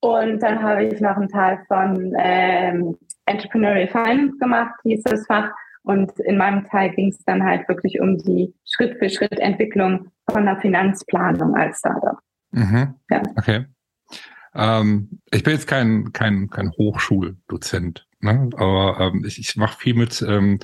Und 0.01 0.43
dann 0.43 0.63
habe 0.63 0.85
ich 0.87 1.01
noch 1.01 1.17
einen 1.17 1.29
Teil 1.29 1.61
von 1.69 2.13
ähm, 2.19 2.97
Entrepreneurial 3.29 3.89
Finance 3.89 4.37
gemacht, 4.39 4.75
hieß 4.83 5.03
das 5.05 5.27
Fach. 5.27 5.51
Und 5.83 6.13
in 6.21 6.37
meinem 6.37 6.65
Teil 6.65 6.91
ging 6.91 7.09
es 7.09 7.25
dann 7.25 7.43
halt 7.43 7.67
wirklich 7.69 8.01
um 8.01 8.19
die 8.19 8.53
Schritt-für-Schritt-Entwicklung 8.67 10.11
von 10.31 10.45
der 10.45 10.61
Finanzplanung 10.61 11.55
als 11.55 11.79
Startup. 11.79 12.19
Mhm. 12.51 12.95
Ja. 13.11 13.23
Okay. 13.37 13.67
Ähm, 14.55 15.21
ich 15.31 15.43
bin 15.43 15.55
jetzt 15.55 15.67
kein, 15.67 16.13
kein, 16.13 16.51
kein 16.51 16.71
Hochschuldozent, 16.73 18.07
ne? 18.21 18.51
aber 18.57 18.99
ähm, 18.99 19.25
ich, 19.27 19.39
ich 19.39 19.57
mache 19.57 19.79
viel 19.79 19.95
mit 19.95 20.21
ähm, 20.27 20.59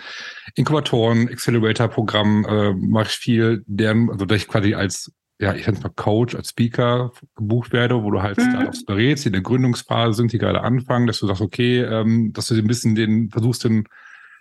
Inkubatoren, 0.57 1.29
Accelerator-Programmen, 1.29 2.44
äh, 2.44 2.74
mache 2.74 3.07
ich 3.09 3.16
viel, 3.16 3.62
deren, 3.66 4.11
also 4.11 4.24
dass 4.24 4.38
ich 4.38 4.48
quasi 4.48 4.74
als 4.74 5.12
ja, 5.40 5.53
ich 5.55 5.66
nenne 5.66 5.79
es 5.79 5.83
mal 5.83 5.92
Coach, 5.94 6.35
als 6.35 6.51
Speaker 6.51 7.12
gebucht 7.35 7.73
werde, 7.73 8.03
wo 8.03 8.11
du 8.11 8.23
halt 8.23 8.38
mhm. 8.38 8.51
Startups 8.51 8.85
berätst, 8.85 9.25
die 9.25 9.29
in 9.29 9.33
der 9.33 9.42
Gründungsphase 9.42 10.14
sind, 10.14 10.33
die 10.33 10.38
gerade 10.38 10.62
anfangen, 10.62 11.07
dass 11.07 11.18
du 11.18 11.27
sagst, 11.27 11.42
okay, 11.42 11.81
ähm, 11.83 12.33
dass 12.33 12.49
du 12.49 12.55
ein 12.55 12.66
bisschen 12.66 12.94
den, 12.94 13.31
versuchst, 13.31 13.64
den, 13.64 13.85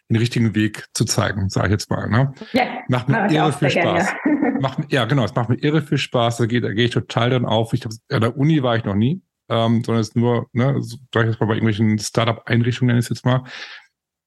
den 0.10 0.17
richtigen 0.17 0.53
Weg 0.53 0.86
zu 0.93 1.06
zeigen, 1.06 1.49
sage 1.49 1.67
ich 1.67 1.71
jetzt 1.71 1.89
mal. 1.89 2.10
Ne? 2.10 2.34
Ja, 2.51 2.65
macht 2.89 3.10
mir 3.10 3.32
irre 3.32 3.53
viel 3.53 3.71
Spaß. 3.71 4.13
Gern, 4.23 4.53
ja. 4.53 4.60
macht, 4.60 4.91
ja, 4.91 5.06
genau, 5.06 5.25
es 5.25 5.34
macht 5.34 5.49
mir 5.49 5.58
irre 5.58 5.82
viel 5.82 5.97
Spaß, 5.97 6.38
da, 6.38 6.45
geht, 6.45 6.63
da 6.63 6.71
gehe 6.73 6.86
ich 6.86 6.91
total 6.91 7.32
dann 7.32 7.45
auf. 7.45 7.73
Ich 7.73 7.86
hab, 7.86 7.91
an 8.12 8.21
der 8.21 8.38
Uni 8.38 8.62
war 8.62 8.75
ich 8.75 8.86
noch 8.86 8.95
nie, 8.95 9.23
ähm, 9.49 9.84
sondern 9.84 10.01
es 10.01 10.10
ist 10.10 10.15
nur, 10.15 10.47
ne, 10.53 10.77
sag 10.79 11.23
ich 11.23 11.32
jetzt 11.32 11.39
mal 11.39 11.47
bei 11.47 11.56
irgendwelchen 11.56 11.97
Startup-Einrichtungen, 11.97 12.88
nenne 12.88 12.99
ich 12.99 13.06
es 13.06 13.10
jetzt 13.10 13.25
mal. 13.25 13.43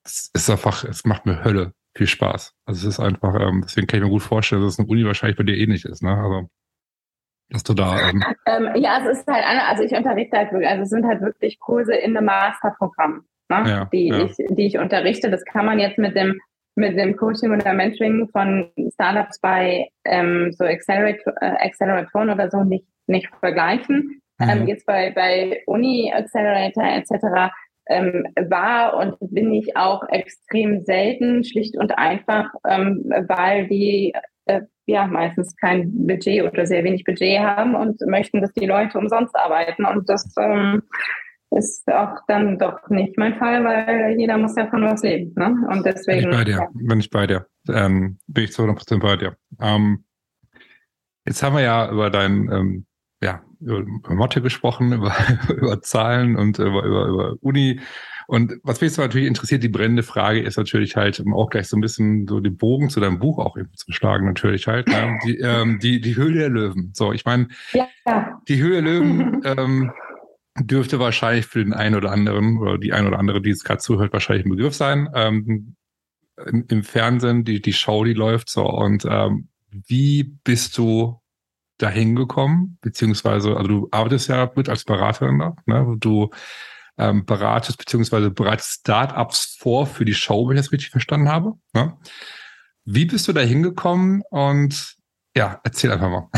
Es 0.04 0.30
ist 0.34 0.50
einfach, 0.50 0.82
es 0.84 1.04
macht 1.04 1.26
mir 1.26 1.44
Hölle 1.44 1.72
viel 1.96 2.06
Spaß. 2.06 2.54
Also 2.66 2.88
es 2.88 2.94
ist 2.94 3.00
einfach, 3.00 3.34
ähm, 3.40 3.62
deswegen 3.64 3.86
kann 3.86 3.98
ich 3.98 4.04
mir 4.04 4.10
gut 4.10 4.22
vorstellen, 4.22 4.62
dass 4.62 4.74
es 4.74 4.78
eine 4.78 4.88
Uni 4.88 5.04
wahrscheinlich 5.04 5.36
bei 5.36 5.44
dir 5.44 5.56
ähnlich 5.56 5.84
ist, 5.84 6.02
ne? 6.02 6.16
Also 6.16 6.48
dass 7.50 7.62
du 7.62 7.74
da. 7.74 8.10
Ähm 8.10 8.22
ähm, 8.46 8.70
ja, 8.76 8.98
es 9.00 9.18
ist 9.18 9.26
halt, 9.26 9.44
also 9.68 9.82
ich 9.82 9.92
unterrichte 9.92 10.36
halt 10.36 10.52
wirklich, 10.52 10.68
also 10.68 10.82
es 10.82 10.90
sind 10.90 11.06
halt 11.06 11.20
wirklich 11.20 11.58
Kurse 11.58 11.94
in 11.94 12.16
einem 12.16 12.26
Masterprogramm, 12.26 13.24
ne? 13.48 13.64
Ja, 13.66 13.84
die 13.86 14.08
ja. 14.08 14.24
ich, 14.24 14.36
die 14.36 14.66
ich 14.66 14.78
unterrichte. 14.78 15.30
Das 15.30 15.44
kann 15.44 15.66
man 15.66 15.78
jetzt 15.78 15.98
mit 15.98 16.16
dem 16.16 16.40
mit 16.78 16.98
dem 16.98 17.16
Coaching 17.16 17.52
oder 17.52 17.72
Mentoring 17.72 18.28
von 18.28 18.70
Startups 18.92 19.40
bei 19.40 19.88
ähm, 20.04 20.52
so 20.52 20.64
Accelerator, 20.64 21.32
äh, 21.40 21.66
Acceleratoren 21.66 22.28
oder 22.28 22.50
so 22.50 22.64
nicht 22.64 22.86
nicht 23.06 23.28
vergleichen. 23.40 24.20
Mhm. 24.38 24.48
Ähm, 24.48 24.66
jetzt 24.66 24.84
bei, 24.86 25.10
bei 25.12 25.62
Uni 25.66 26.12
Accelerator 26.14 26.84
etc. 26.84 27.52
ähm, 27.88 28.24
war 28.48 28.96
und 28.96 29.16
bin 29.20 29.52
ich 29.52 29.76
auch 29.76 30.02
extrem 30.08 30.84
selten, 30.84 31.44
schlicht 31.44 31.76
und 31.76 31.96
einfach, 31.98 32.52
ähm, 32.66 33.04
weil 33.28 33.68
die 33.68 34.12
äh, 34.46 34.62
ja 34.86 35.06
meistens 35.06 35.56
kein 35.56 36.06
Budget 36.06 36.44
oder 36.44 36.66
sehr 36.66 36.84
wenig 36.84 37.04
Budget 37.04 37.40
haben 37.40 37.74
und 37.74 38.00
möchten, 38.06 38.40
dass 38.40 38.52
die 38.52 38.66
Leute 38.66 38.98
umsonst 38.98 39.34
arbeiten. 39.36 39.84
Und 39.84 40.08
das 40.08 40.34
ähm, 40.38 40.82
ist 41.50 41.90
auch 41.90 42.16
dann 42.28 42.58
doch 42.58 42.88
nicht 42.88 43.16
mein 43.18 43.36
Fall, 43.38 43.64
weil 43.64 44.18
jeder 44.18 44.36
muss 44.38 44.56
ja 44.56 44.68
von 44.68 44.82
was 44.82 45.02
leben. 45.02 45.32
Ne? 45.36 45.66
Und 45.70 45.84
deswegen. 45.84 46.30
Bin 46.30 46.30
ich 46.30 46.36
bei 46.36 46.44
dir. 46.44 46.56
Ja. 46.56 46.68
Bin 46.72 47.00
ich 47.00 47.10
bei 47.10 47.26
dir. 47.26 47.46
Ähm, 47.68 48.18
bin 48.26 48.44
ich 48.44 48.52
zu 48.52 48.62
100% 48.62 49.00
bei 49.00 49.16
dir. 49.16 49.36
Ähm, 49.60 50.04
jetzt 51.26 51.42
haben 51.42 51.56
wir 51.56 51.62
ja 51.62 51.90
über 51.90 52.10
dein, 52.10 52.50
ähm, 52.52 52.85
ja, 53.22 53.42
über 53.60 53.84
Motte 54.14 54.42
gesprochen, 54.42 54.92
über, 54.92 55.14
über 55.48 55.80
Zahlen 55.80 56.36
und 56.36 56.58
über, 56.58 56.84
über, 56.84 57.06
über 57.06 57.34
Uni. 57.40 57.80
Und 58.28 58.54
was 58.64 58.80
mich 58.80 58.90
jetzt 58.90 58.98
natürlich 58.98 59.28
interessiert, 59.28 59.62
die 59.62 59.68
brennende 59.68 60.02
Frage 60.02 60.40
ist 60.40 60.56
natürlich 60.56 60.96
halt, 60.96 61.20
um 61.20 61.32
auch 61.32 61.48
gleich 61.48 61.68
so 61.68 61.76
ein 61.76 61.80
bisschen 61.80 62.26
so 62.26 62.40
den 62.40 62.56
Bogen 62.56 62.90
zu 62.90 62.98
deinem 62.98 63.20
Buch 63.20 63.38
auch 63.38 63.56
eben 63.56 63.70
zu 63.74 63.92
schlagen, 63.92 64.26
natürlich 64.26 64.66
halt, 64.66 64.88
ne? 64.88 65.16
die, 65.24 65.38
ähm, 65.42 65.78
die, 65.80 66.00
die 66.00 66.16
Höhle 66.16 66.40
der 66.40 66.48
Löwen. 66.48 66.90
So, 66.92 67.12
ich 67.12 67.24
meine, 67.24 67.48
ja. 67.72 67.86
die 68.48 68.60
Höhle 68.60 68.82
der 68.82 68.82
Löwen 68.82 69.42
ähm, 69.44 69.92
dürfte 70.58 70.98
wahrscheinlich 70.98 71.46
für 71.46 71.62
den 71.62 71.72
einen 71.72 71.94
oder 71.94 72.10
anderen 72.10 72.58
oder 72.58 72.78
die 72.78 72.92
ein 72.92 73.06
oder 73.06 73.18
andere, 73.18 73.40
die 73.40 73.50
es 73.50 73.62
gerade 73.62 73.80
zuhört, 73.80 74.12
wahrscheinlich 74.12 74.46
ein 74.46 74.50
Begriff 74.50 74.74
sein. 74.74 75.08
Ähm, 75.14 75.76
im, 76.46 76.64
im, 76.68 76.82
Fernsehen, 76.82 77.44
die, 77.44 77.62
die 77.62 77.72
Show, 77.72 78.04
die 78.04 78.12
läuft 78.12 78.50
so. 78.50 78.68
Und 78.68 79.06
ähm, 79.08 79.48
wie 79.70 80.24
bist 80.24 80.76
du 80.76 81.20
dahin 81.78 82.16
gekommen? 82.16 82.78
Beziehungsweise, 82.80 83.56
also 83.56 83.68
du 83.68 83.88
arbeitest 83.90 84.28
ja 84.28 84.50
mit 84.54 84.68
als 84.68 84.84
Beraterin 84.84 85.38
da, 85.38 85.56
ne? 85.66 85.96
Du 85.98 86.30
ähm, 86.98 87.24
beratest 87.24 87.78
beziehungsweise 87.78 88.30
bereitest 88.30 88.80
Startups 88.80 89.56
vor 89.58 89.86
für 89.86 90.04
die 90.04 90.14
Show, 90.14 90.48
wenn 90.48 90.56
ich 90.56 90.62
das 90.62 90.72
richtig 90.72 90.90
verstanden 90.90 91.28
habe. 91.28 91.54
Ne? 91.72 91.96
Wie 92.84 93.04
bist 93.04 93.28
du 93.28 93.32
da 93.32 93.40
hingekommen? 93.40 94.22
Und 94.30 94.96
ja, 95.36 95.60
erzähl 95.64 95.92
einfach 95.92 96.08
mal. 96.08 96.28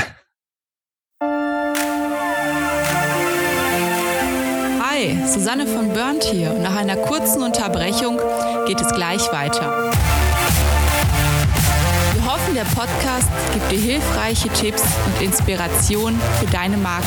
Hi, 4.81 5.17
Susanne 5.27 5.67
von 5.67 5.93
Burnt 5.93 6.25
hier 6.25 6.53
nach 6.55 6.75
einer 6.75 6.97
kurzen 6.97 7.43
Unterbrechung 7.43 8.19
geht 8.67 8.81
es 8.81 8.93
gleich 8.93 9.31
weiter 9.33 9.93
der 12.59 12.65
Podcast 12.65 13.29
gibt 13.53 13.71
dir 13.71 13.79
hilfreiche 13.79 14.49
Tipps 14.49 14.83
und 15.07 15.23
Inspiration 15.23 16.21
für 16.41 16.47
deine 16.47 16.77
Marke. 16.77 17.07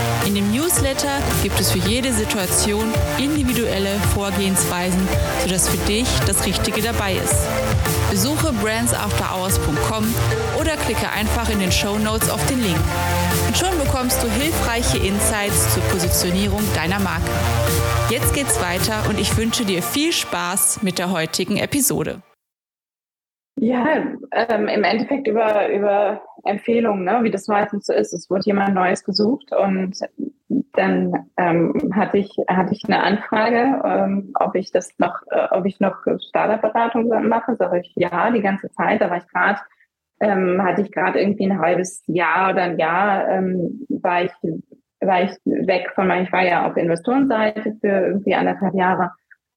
In 0.25 0.35
dem 0.35 0.51
Newsletter 0.51 1.19
gibt 1.41 1.59
es 1.59 1.71
für 1.71 1.79
jede 1.79 2.11
Situation 2.13 2.93
individuelle 3.17 3.95
Vorgehensweisen, 4.13 5.07
sodass 5.43 5.67
für 5.67 5.83
dich 5.87 6.07
das 6.27 6.45
Richtige 6.45 6.81
dabei 6.81 7.13
ist. 7.13 7.47
Besuche 8.11 8.53
brandsafterhours.com 8.53 10.13
oder 10.59 10.77
klicke 10.77 11.09
einfach 11.09 11.49
in 11.49 11.59
den 11.59 11.71
Show 11.71 11.97
Notes 11.97 12.29
auf 12.29 12.45
den 12.47 12.61
Link. 12.61 12.77
Und 13.47 13.57
schon 13.57 13.77
bekommst 13.79 14.21
du 14.21 14.29
hilfreiche 14.29 14.97
Insights 14.97 15.73
zur 15.73 15.83
Positionierung 15.83 16.61
deiner 16.75 16.99
Marke. 16.99 17.31
Jetzt 18.09 18.33
geht's 18.33 18.61
weiter 18.61 19.09
und 19.09 19.19
ich 19.19 19.35
wünsche 19.37 19.65
dir 19.65 19.81
viel 19.81 20.11
Spaß 20.11 20.83
mit 20.83 20.99
der 20.99 21.11
heutigen 21.11 21.57
Episode. 21.57 22.21
Ja, 23.59 23.85
ähm, 24.31 24.67
im 24.67 24.83
Endeffekt 24.83 25.27
über, 25.27 25.69
über 25.69 26.21
Empfehlungen, 26.43 27.03
ne, 27.03 27.19
wie 27.23 27.31
das 27.31 27.47
meistens 27.47 27.85
so 27.85 27.93
ist. 27.93 28.13
Es 28.13 28.29
wurde 28.29 28.43
jemand 28.45 28.73
Neues 28.73 29.03
gesucht 29.03 29.51
und 29.53 29.97
dann 30.73 31.29
ähm, 31.37 31.91
hatte 31.93 32.17
ich 32.17 32.35
hatte 32.47 32.73
ich 32.73 32.85
eine 32.85 33.03
Anfrage, 33.03 33.81
ähm, 33.83 34.31
ob 34.39 34.55
ich 34.55 34.71
das 34.71 34.97
noch, 34.99 35.21
äh, 35.29 35.47
ob 35.51 35.65
ich 35.65 35.79
noch 35.79 35.97
Startup-Beratung 36.29 37.07
mache. 37.27 37.55
Sage 37.55 37.81
ich 37.81 37.93
ja, 37.95 38.31
die 38.31 38.41
ganze 38.41 38.69
Zeit. 38.71 39.01
Da 39.01 39.09
war 39.09 39.17
ich 39.17 39.27
gerade, 39.27 39.59
ähm, 40.19 40.61
hatte 40.63 40.81
ich 40.81 40.91
gerade 40.91 41.19
irgendwie 41.19 41.49
ein 41.49 41.59
halbes 41.59 42.03
Jahr 42.07 42.51
oder 42.51 42.63
ein 42.63 42.79
Jahr, 42.79 43.27
ähm, 43.29 43.85
war 43.89 44.23
ich 44.23 44.31
war 45.01 45.23
ich 45.23 45.31
weg 45.45 45.91
von 45.95 46.07
meinem, 46.07 46.25
ich 46.25 46.31
war 46.31 46.45
ja 46.45 46.67
auf 46.69 46.77
Investorenseite 46.77 47.75
für 47.81 47.87
irgendwie 47.87 48.35
anderthalb 48.35 48.75
Jahre 48.75 49.11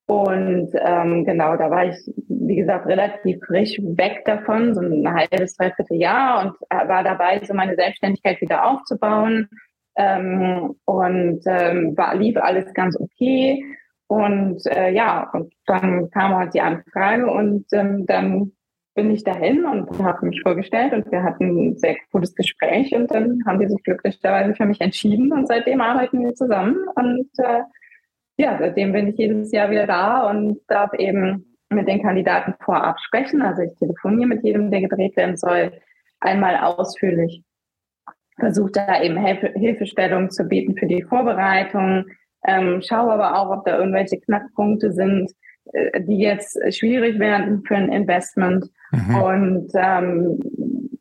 und 0.07 0.71
ähm, 0.75 1.25
genau, 1.25 1.57
da 1.57 1.71
war 1.71 1.87
ich, 1.87 1.97
wie 2.29 2.57
gesagt, 2.57 2.87
relativ 2.87 3.39
frisch 3.47 3.79
weg 3.79 4.23
davon, 4.27 4.75
so 4.75 4.83
ein 4.83 5.07
halbes, 5.13 5.57
dreiviertel 5.57 5.97
Jahr 5.97 6.45
und 6.45 6.89
war 6.89 7.03
dabei, 7.03 7.41
so 7.43 7.55
meine 7.55 7.75
Selbstständigkeit 7.75 8.41
wieder 8.41 8.67
aufzubauen. 8.67 9.49
Ähm, 9.97 10.75
und 10.85 11.41
ähm, 11.47 11.97
war, 11.97 12.15
lief 12.17 12.37
alles 12.37 12.73
ganz 12.75 12.99
okay. 13.01 13.65
Und 14.07 14.61
äh, 14.67 14.91
ja, 14.93 15.31
und 15.33 15.55
dann 15.67 16.11
kam 16.11 16.37
halt 16.37 16.53
die 16.53 16.61
Anfrage 16.61 17.27
und 17.27 17.65
ähm, 17.73 18.05
dann 18.07 18.53
bin 18.95 19.11
ich 19.11 19.25
dahin 19.25 19.65
und 19.65 19.99
habe 20.03 20.27
mich 20.27 20.43
vorgestellt 20.43 20.93
und 20.93 21.11
wir 21.11 21.23
hatten 21.23 21.71
ein 21.71 21.79
sehr 21.79 21.97
gutes 22.13 22.35
Gespräch 22.35 22.95
und 22.95 23.11
dann 23.11 23.41
haben 23.47 23.59
die 23.59 23.69
sich 23.69 23.83
glücklicherweise 23.83 24.55
für 24.55 24.67
mich 24.67 24.81
entschieden 24.81 25.33
und 25.33 25.49
seitdem 25.49 25.81
arbeiten 25.81 26.23
wir 26.23 26.35
zusammen 26.35 26.77
und 26.95 27.29
äh, 27.39 27.63
ja, 28.37 28.57
seitdem 28.59 28.93
bin 28.93 29.09
ich 29.09 29.17
jedes 29.17 29.53
Jahr 29.53 29.71
wieder 29.71 29.87
da 29.87 30.29
und 30.31 30.59
darf 30.69 30.93
eben 30.95 31.57
mit 31.71 31.89
den 31.89 32.03
Kandidaten 32.03 32.55
vorab 32.61 32.99
sprechen. 33.01 33.43
Also 33.43 33.63
ich 33.63 33.75
telefoniere 33.79 34.29
mit 34.29 34.45
jedem, 34.45 34.71
der 34.71 34.81
gedreht 34.81 35.17
werden 35.17 35.37
soll, 35.37 35.73
einmal 36.21 36.57
ausführlich. 36.57 37.43
Versuche 38.39 38.73
da 38.73 39.03
eben 39.03 39.17
Hilfe, 39.17 39.53
Hilfestellung 39.55 40.31
zu 40.31 40.45
bieten 40.45 40.77
für 40.77 40.87
die 40.87 41.03
Vorbereitung. 41.03 42.07
Ähm, 42.47 42.83
schaue 42.83 43.13
aber 43.13 43.39
auch, 43.39 43.57
ob 43.57 43.65
da 43.65 43.79
irgendwelche 43.79 44.21
Knackpunkte 44.21 44.93
sind, 44.93 45.31
äh, 45.73 46.01
die 46.03 46.19
jetzt 46.19 46.59
schwierig 46.75 47.19
werden 47.19 47.63
für 47.65 47.77
ein 47.77 47.93
Investment. 47.93 48.67
Mhm. 48.91 49.15
Und 49.17 49.71
ähm, 49.75 50.41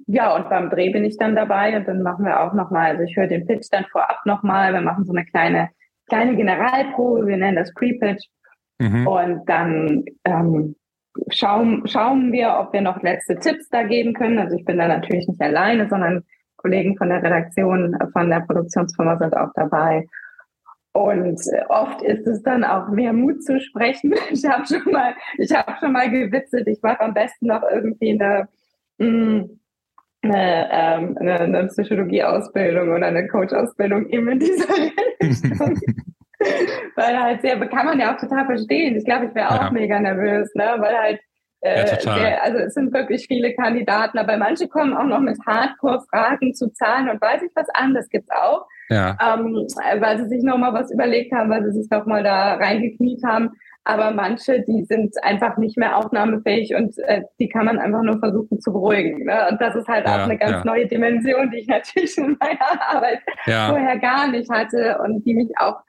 ja, 0.08 0.36
und 0.36 0.50
beim 0.50 0.70
Dreh 0.70 0.92
bin 0.92 1.04
ich 1.06 1.18
dann 1.18 1.36
dabei 1.36 1.76
und 1.76 1.88
dann 1.88 2.04
machen 2.04 2.26
wir 2.26 2.42
auch 2.42 2.54
nochmal, 2.54 2.92
also 2.92 3.04
ich 3.04 3.16
höre 3.16 3.28
den 3.28 3.48
Pitch 3.48 3.68
dann 3.72 3.86
vorab 3.92 4.26
nochmal, 4.26 4.72
wir 4.72 4.82
machen 4.82 5.06
so 5.06 5.14
eine 5.14 5.26
kleine 5.26 5.70
kleine 6.08 6.36
Generalprobe, 6.36 7.28
wir 7.28 7.38
nennen 7.38 7.58
das 7.58 7.74
Pre-Pitch. 7.74 8.26
Mhm. 8.80 9.08
Und 9.08 9.46
dann 9.46 10.04
ähm, 10.26 10.76
schauen, 11.30 11.88
schauen 11.88 12.32
wir, 12.32 12.58
ob 12.60 12.74
wir 12.74 12.82
noch 12.82 13.02
letzte 13.02 13.36
Tipps 13.36 13.70
da 13.70 13.84
geben 13.84 14.14
können. 14.14 14.40
Also 14.40 14.56
ich 14.56 14.66
bin 14.66 14.78
da 14.78 14.88
natürlich 14.88 15.28
nicht 15.28 15.42
alleine, 15.42 15.88
sondern 15.88 16.24
Kollegen 16.58 16.98
von 16.98 17.10
der 17.10 17.22
Redaktion, 17.22 17.96
von 18.14 18.30
der 18.30 18.42
Produktionsfirma 18.42 19.18
sind 19.18 19.36
auch 19.36 19.50
dabei. 19.56 20.08
Und 20.94 21.42
oft 21.70 22.04
ist 22.04 22.28
es 22.28 22.44
dann 22.44 22.64
auch 22.64 22.88
mehr 22.90 23.14
Mut 23.14 23.44
zu 23.44 23.60
sprechen. 23.60 24.14
Ich 24.30 24.46
habe 24.46 24.66
schon 24.66 24.92
mal, 24.92 25.16
ich 25.38 25.52
habe 25.54 25.74
schon 25.80 25.92
mal 25.92 26.10
gewitzelt. 26.10 26.68
Ich 26.68 26.82
mache 26.82 27.02
am 27.02 27.14
besten 27.14 27.48
noch 27.48 27.64
irgendwie 27.64 28.12
eine, 28.12 28.48
mh, 29.00 29.08
mm, 29.08 29.60
eine, 30.24 30.70
ähm, 30.72 31.18
eine, 31.20 31.40
eine 31.40 31.68
Psychologie-Ausbildung 31.68 32.90
oder 32.90 33.08
eine 33.08 33.28
Coach-Ausbildung 33.28 34.08
eben 34.10 34.30
in 34.30 34.40
dieser 34.40 34.70
Richtung. 35.22 35.80
weil 36.96 37.22
halt 37.22 37.42
sehr, 37.42 37.60
kann 37.68 37.86
man 37.86 38.00
ja 38.00 38.14
auch 38.14 38.20
total 38.20 38.46
verstehen. 38.46 38.96
Ich 38.96 39.06
glaube, 39.06 39.26
ich 39.26 39.36
wäre 39.36 39.50
auch 39.50 39.64
ja. 39.64 39.72
mega 39.72 40.00
nervös, 40.00 40.54
ne? 40.56 40.76
weil 40.78 40.98
halt 40.98 41.20
äh, 41.62 41.80
ja, 41.80 42.00
sehr, 42.00 42.44
also 42.44 42.58
es 42.58 42.74
sind 42.74 42.94
wirklich 42.94 43.26
viele 43.26 43.54
Kandidaten, 43.54 44.18
aber 44.18 44.36
manche 44.36 44.68
kommen 44.68 44.94
auch 44.94 45.06
noch 45.06 45.22
mit 45.22 45.38
Hardcore-Fragen 45.46 46.54
zu 46.54 46.70
Zahlen 46.74 47.10
und 47.10 47.22
weiß 47.22 47.42
ich 47.42 47.52
was 47.56 47.70
an, 47.74 47.94
das 47.94 48.10
gibt's 48.10 48.32
auch. 48.32 48.66
Ja. 48.90 49.18
Ähm, 49.22 49.66
weil 50.00 50.18
sie 50.18 50.28
sich 50.28 50.44
nochmal 50.44 50.74
was 50.74 50.92
überlegt 50.92 51.34
haben, 51.34 51.50
weil 51.50 51.64
sie 51.64 51.82
sich 51.82 51.90
nochmal 51.90 52.22
da 52.22 52.56
reingekniet 52.56 53.24
haben. 53.26 53.52
Aber 53.86 54.12
manche, 54.12 54.62
die 54.62 54.86
sind 54.86 55.16
einfach 55.24 55.58
nicht 55.58 55.78
mehr 55.78 55.98
aufnahmefähig 55.98 56.74
und 56.76 56.98
äh, 57.00 57.24
die 57.40 57.50
kann 57.50 57.66
man 57.66 57.80
einfach 57.80 58.02
nur 58.02 58.20
versuchen 58.20 58.60
zu 58.62 58.72
beruhigen. 58.72 59.26
Ne? 59.26 59.48
Und 59.52 59.60
das 59.60 59.76
ist 59.76 59.88
halt 59.88 60.08
ja, 60.08 60.16
auch 60.16 60.24
eine 60.24 60.38
ganz 60.38 60.52
ja. 60.52 60.64
neue 60.64 60.88
Dimension, 60.88 61.52
die 61.52 61.60
ich 61.60 61.68
natürlich 61.68 62.18
in 62.18 62.38
meiner 62.40 62.90
Arbeit 62.90 63.20
ja. 63.46 63.70
vorher 63.70 64.00
gar 64.00 64.30
nicht 64.30 64.50
hatte 64.50 65.00
und 65.04 65.24
die 65.26 65.34
mich 65.34 65.50
auch, 65.58 65.82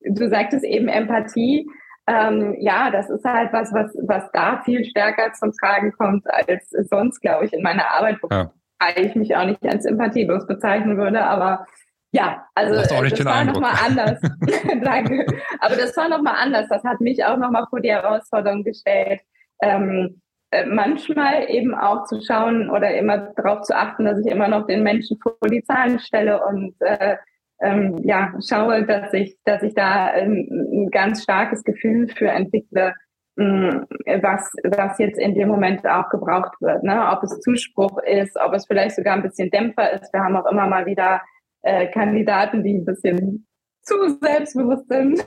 du 0.00 0.28
sagtest 0.28 0.64
eben 0.64 0.88
Empathie, 0.88 1.66
ähm, 2.06 2.56
ja, 2.58 2.90
das 2.90 3.10
ist 3.10 3.24
halt 3.24 3.52
was, 3.52 3.72
was, 3.72 3.94
was 4.06 4.30
da 4.32 4.62
viel 4.64 4.84
stärker 4.84 5.32
zum 5.32 5.52
Tragen 5.52 5.92
kommt 5.92 6.24
als 6.28 6.70
sonst, 6.88 7.20
glaube 7.20 7.46
ich, 7.46 7.52
in 7.52 7.62
meiner 7.62 7.90
Arbeit, 7.90 8.22
wobei 8.22 8.48
ich 8.96 9.14
mich 9.14 9.36
auch 9.36 9.44
nicht 9.44 9.64
als 9.64 9.84
empathielos 9.84 10.46
bezeichnen 10.46 10.96
würde, 10.96 11.24
aber 11.24 11.66
ja, 12.12 12.44
also 12.54 12.74
das, 12.74 12.88
das 12.88 13.24
war 13.24 13.44
nochmal 13.44 13.74
anders. 13.86 14.20
Danke. 14.82 15.26
Aber 15.60 15.76
das 15.76 15.96
war 15.96 16.08
nochmal 16.08 16.34
anders. 16.38 16.66
Das 16.68 16.82
hat 16.84 17.00
mich 17.00 17.24
auch 17.24 17.36
nochmal 17.36 17.66
vor 17.70 17.80
die 17.80 17.92
Herausforderung 17.92 18.64
gestellt, 18.64 19.20
ähm, 19.62 20.20
äh, 20.50 20.66
manchmal 20.66 21.48
eben 21.48 21.74
auch 21.74 22.04
zu 22.06 22.20
schauen 22.20 22.70
oder 22.70 22.92
immer 22.96 23.32
darauf 23.36 23.62
zu 23.62 23.76
achten, 23.76 24.04
dass 24.04 24.18
ich 24.18 24.26
immer 24.26 24.48
noch 24.48 24.66
den 24.66 24.82
Menschen 24.82 25.18
vor 25.22 25.36
die 25.48 25.62
Zahlen 25.62 26.00
stelle 26.00 26.44
und 26.44 26.74
äh, 26.80 27.16
ähm, 27.60 28.00
ja, 28.02 28.32
schaue, 28.40 28.84
dass 28.84 29.12
ich, 29.12 29.36
dass 29.44 29.62
ich 29.62 29.74
da 29.74 30.06
ein, 30.06 30.48
ein 30.50 30.90
ganz 30.90 31.22
starkes 31.22 31.62
Gefühl 31.62 32.08
für 32.08 32.28
entwickle, 32.28 32.94
mh, 33.36 33.86
was, 34.22 34.50
was 34.64 34.98
jetzt 34.98 35.18
in 35.18 35.34
dem 35.34 35.48
Moment 35.48 35.86
auch 35.86 36.08
gebraucht 36.08 36.54
wird. 36.60 36.82
Ne? 36.82 37.08
Ob 37.12 37.22
es 37.22 37.38
Zuspruch 37.40 37.98
ist, 37.98 38.36
ob 38.40 38.54
es 38.54 38.66
vielleicht 38.66 38.96
sogar 38.96 39.14
ein 39.14 39.22
bisschen 39.22 39.50
Dämpfer 39.50 39.92
ist. 39.92 40.12
Wir 40.12 40.20
haben 40.20 40.36
auch 40.36 40.50
immer 40.50 40.66
mal 40.66 40.86
wieder 40.86 41.20
äh, 41.62 41.86
Kandidaten, 41.88 42.62
die 42.64 42.74
ein 42.74 42.84
bisschen 42.84 43.46
zu 43.82 44.18
selbstbewusst 44.20 44.88
sind. 44.88 45.24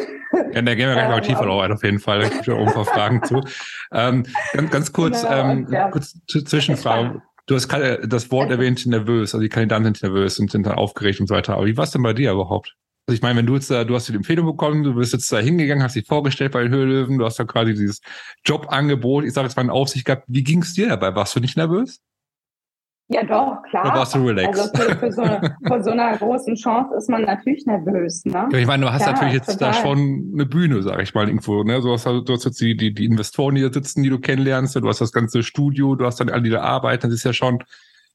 Ja, 0.54 0.62
da 0.62 0.76
gehen 0.76 0.88
wir 0.88 0.94
gleich 0.94 1.10
mal 1.10 1.18
ähm, 1.18 1.24
tiefer 1.24 1.46
drauf 1.46 1.62
ein, 1.62 1.72
auf 1.72 1.84
jeden 1.84 2.00
Fall. 2.00 2.22
Da 2.22 2.30
gibt 2.30 2.48
es 2.48 2.54
auch 2.54 2.68
ein 2.68 2.74
paar 2.74 2.86
Fragen 2.86 3.24
zu. 3.24 3.42
Ähm, 3.92 4.24
ganz, 4.54 4.72
ganz 4.72 4.94
kurz, 4.94 5.22
genau, 5.22 5.52
ähm, 5.52 5.68
ja. 5.72 5.90
kurz 5.90 6.20
Zwischenfrage. 6.28 7.22
Du 7.46 7.56
hast 7.56 7.68
das 7.70 8.32
Wort 8.32 8.52
erwähnt, 8.52 8.86
nervös, 8.86 9.34
also 9.34 9.42
die 9.42 9.50
Kandidaten 9.50 9.84
sind 9.84 10.02
nervös 10.02 10.40
und 10.40 10.50
sind 10.50 10.66
dann 10.66 10.76
aufgeregt 10.76 11.20
und 11.20 11.28
so 11.28 11.36
weiter. 11.36 11.56
Aber 11.56 11.66
wie 11.66 11.76
war 11.76 11.84
es 11.84 11.92
denn 11.92 12.02
bei 12.02 12.14
dir 12.14 12.32
überhaupt? 12.32 12.76
Also 13.06 13.16
ich 13.16 13.22
meine, 13.22 13.38
wenn 13.38 13.46
du 13.46 13.56
jetzt 13.56 13.70
da, 13.70 13.84
du 13.84 13.96
hast 13.96 14.08
die 14.08 14.16
Empfehlung 14.16 14.46
bekommen, 14.46 14.84
du 14.84 14.94
bist 14.96 15.12
jetzt 15.12 15.30
da 15.30 15.40
hingegangen, 15.40 15.84
hast 15.84 15.98
dich 15.98 16.08
vorgestellt 16.08 16.54
bei 16.54 16.64
den 16.64 16.72
Höhlöwen, 16.72 17.18
du 17.18 17.26
hast 17.26 17.38
da 17.38 17.44
quasi 17.44 17.74
dieses 17.74 18.00
Jobangebot, 18.46 19.26
ich 19.26 19.34
sage 19.34 19.48
jetzt 19.48 19.58
mal 19.58 19.64
in 19.64 19.70
Aufsicht 19.70 20.06
gehabt. 20.06 20.24
Wie 20.28 20.44
ging 20.44 20.62
es 20.62 20.74
dir 20.74 20.88
dabei? 20.88 21.14
Warst 21.14 21.36
du 21.36 21.42
nicht 21.42 21.58
nervös? 21.58 22.00
Ja, 23.14 23.24
doch, 23.24 23.62
klar. 23.70 23.86
Oder 23.86 23.96
warst 24.00 24.16
du 24.16 24.26
relaxed? 24.26 24.60
Also 24.60 24.76
für, 24.76 24.96
für, 24.98 25.12
so 25.12 25.22
eine, 25.22 25.58
für 25.68 25.84
so 25.84 25.92
einer 25.92 26.18
großen 26.18 26.56
Chance 26.56 26.96
ist 26.98 27.10
man 27.10 27.22
natürlich 27.22 27.66
nervös. 27.66 28.26
Ne? 28.26 28.50
Ja, 28.52 28.58
ich 28.58 28.66
meine, 28.66 28.86
du 28.86 28.92
hast 28.92 29.04
klar, 29.04 29.14
natürlich 29.14 29.36
jetzt 29.36 29.52
total. 29.52 29.72
da 29.72 29.74
schon 29.74 30.32
eine 30.34 30.46
Bühne, 30.46 30.82
sag 30.82 31.02
ich 31.02 31.14
mal, 31.14 31.28
irgendwo. 31.28 31.64
Ne? 31.64 31.80
Du, 31.82 31.92
hast, 31.92 32.06
du 32.06 32.26
hast 32.28 32.46
jetzt 32.46 32.60
die, 32.60 32.76
die, 32.76 32.94
die 32.94 33.06
Investoren, 33.06 33.56
die 33.56 33.62
da 33.62 33.72
sitzen, 33.72 34.04
die 34.04 34.10
du 34.10 34.20
kennenlernst, 34.20 34.76
du 34.76 34.88
hast 34.88 35.02
das 35.02 35.12
ganze 35.12 35.44
Studio, 35.44 35.96
du 35.96 36.06
hast 36.06 36.20
dann 36.20 36.30
alle, 36.30 36.42
die 36.42 36.50
da 36.50 36.62
arbeiten. 36.62 37.04
Das 37.04 37.14
ist 37.14 37.24
ja 37.24 37.34
schon 37.34 37.64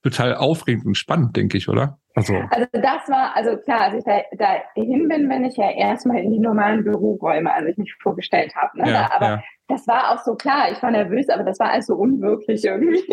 total 0.03 0.35
aufregend 0.37 0.87
und 0.87 0.97
spannend, 0.97 1.37
denke 1.37 1.59
ich, 1.59 1.69
oder? 1.69 1.99
Also, 2.15 2.35
also 2.51 2.67
das 2.73 3.09
war, 3.09 3.35
also 3.35 3.57
klar, 3.59 3.83
als 3.83 3.95
ich 3.95 4.05
da, 4.05 4.21
da 4.37 4.55
hin 4.75 5.09
bin, 5.09 5.29
bin 5.29 5.45
ich 5.45 5.57
ja 5.57 5.71
erstmal 5.71 6.19
in 6.19 6.33
die 6.33 6.41
normalen 6.41 6.85
Büroräume, 6.85 7.53
als 7.53 7.67
ich 7.69 7.79
mich 7.79 7.95
vorgestellt 8.01 8.55
habe. 8.57 8.79
Ne? 8.79 8.91
Ja, 8.91 9.09
da, 9.09 9.17
aber 9.17 9.27
ja. 9.27 9.43
Das 9.69 9.87
war 9.87 10.11
auch 10.11 10.25
so 10.25 10.35
klar, 10.35 10.73
ich 10.73 10.83
war 10.83 10.91
nervös, 10.91 11.29
aber 11.29 11.45
das 11.45 11.61
war 11.61 11.71
alles 11.71 11.87
so 11.87 11.95
unwirklich 11.95 12.65
irgendwie. 12.65 13.05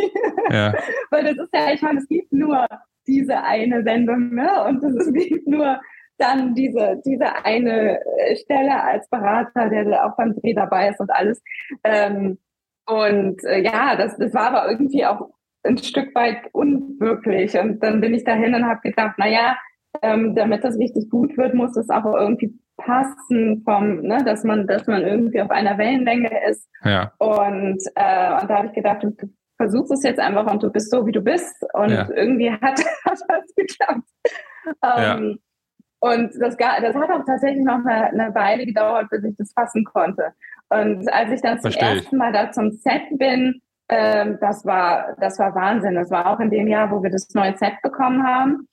Ja. 0.50 0.74
Weil 1.12 1.24
das 1.26 1.38
ist 1.38 1.54
ja, 1.54 1.74
ich 1.74 1.82
meine, 1.82 2.00
es 2.00 2.08
gibt 2.08 2.32
nur 2.32 2.66
diese 3.06 3.44
eine 3.44 3.84
Sendung, 3.84 4.34
ne? 4.34 4.64
Und 4.66 4.84
es 4.84 5.14
gibt 5.14 5.48
nur 5.48 5.80
dann 6.18 6.56
diese, 6.56 7.02
diese 7.06 7.44
eine 7.44 8.00
äh, 8.00 8.36
Stelle 8.38 8.82
als 8.82 9.08
Berater, 9.10 9.70
der 9.70 10.06
auch 10.06 10.16
beim 10.16 10.34
Dreh 10.34 10.54
dabei 10.54 10.90
ist 10.90 11.00
und 11.02 11.12
alles. 11.12 11.44
Ähm, 11.84 12.38
und 12.88 13.44
äh, 13.44 13.62
ja, 13.62 13.98
das, 13.98 14.18
das 14.18 14.34
war 14.34 14.54
aber 14.54 14.72
irgendwie 14.72 15.06
auch 15.06 15.30
ein 15.64 15.78
Stück 15.78 16.16
weit 16.16 16.38
unwirklich. 16.54 17.58
Und 17.58 17.84
dann 17.84 18.00
bin 18.00 18.14
ich 18.14 18.24
dahin 18.24 18.56
und 18.56 18.66
habe 18.66 18.80
gedacht, 18.82 19.18
naja, 19.18 19.58
ähm, 20.02 20.36
damit 20.36 20.64
das 20.64 20.78
richtig 20.78 21.10
gut 21.10 21.36
wird, 21.38 21.54
muss 21.54 21.76
es 21.76 21.90
auch 21.90 22.06
irgendwie 22.06 22.58
passen 22.86 23.62
vom, 23.64 24.02
ne, 24.02 24.24
dass 24.24 24.44
man, 24.44 24.68
dass 24.68 24.88
man 24.88 25.02
irgendwie 25.04 25.42
auf 25.42 25.50
einer 25.50 25.78
Wellenlänge 25.78 26.30
ist. 26.50 26.70
Ja. 26.84 27.12
Und, 27.18 27.80
äh, 27.96 28.42
und 28.42 28.50
da 28.50 28.58
habe 28.58 28.68
ich 28.68 28.74
gedacht, 28.74 29.04
du 29.04 29.12
versuchst 29.58 29.92
es 29.92 30.04
jetzt 30.04 30.20
einfach 30.20 30.52
und 30.52 30.62
du 30.62 30.70
bist 30.70 30.92
so, 30.92 31.06
wie 31.06 31.12
du 31.12 31.22
bist. 31.22 31.56
Und 31.74 31.90
ja. 31.90 32.08
irgendwie 32.14 32.52
hat, 32.52 32.62
hat 33.06 33.20
das 33.28 33.56
geklappt. 33.56 34.08
Ähm, 34.66 34.72
ja. 34.84 35.18
Und 36.00 36.34
das, 36.40 36.56
das 36.58 36.96
hat 36.96 37.10
auch 37.10 37.26
tatsächlich 37.26 37.64
noch 37.64 37.84
eine, 37.86 38.08
eine 38.08 38.36
Weile 38.36 38.66
gedauert, 38.66 39.10
bis 39.10 39.24
ich 39.24 39.36
das 39.38 39.52
fassen 39.54 39.84
konnte. 39.86 40.34
Und 40.70 41.12
als 41.12 41.32
ich 41.32 41.42
dann 41.42 41.60
zum 41.60 41.72
Versteh 41.72 41.98
ersten 41.98 42.18
Mal 42.18 42.32
da 42.32 42.52
zum 42.52 42.72
Set 42.72 43.04
bin, 43.12 43.62
ähm, 43.90 44.38
das 44.42 44.66
war, 44.66 45.16
das 45.20 45.40
war 45.40 45.56
Wahnsinn. 45.56 45.96
Das 45.96 46.12
war 46.12 46.28
auch 46.28 46.40
in 46.40 46.50
dem 46.50 46.68
Jahr, 46.68 46.92
wo 46.92 47.02
wir 47.02 47.10
das 47.10 47.30
neue 47.34 47.56
Set 47.58 47.74
bekommen 47.82 48.26
haben. 48.26 48.68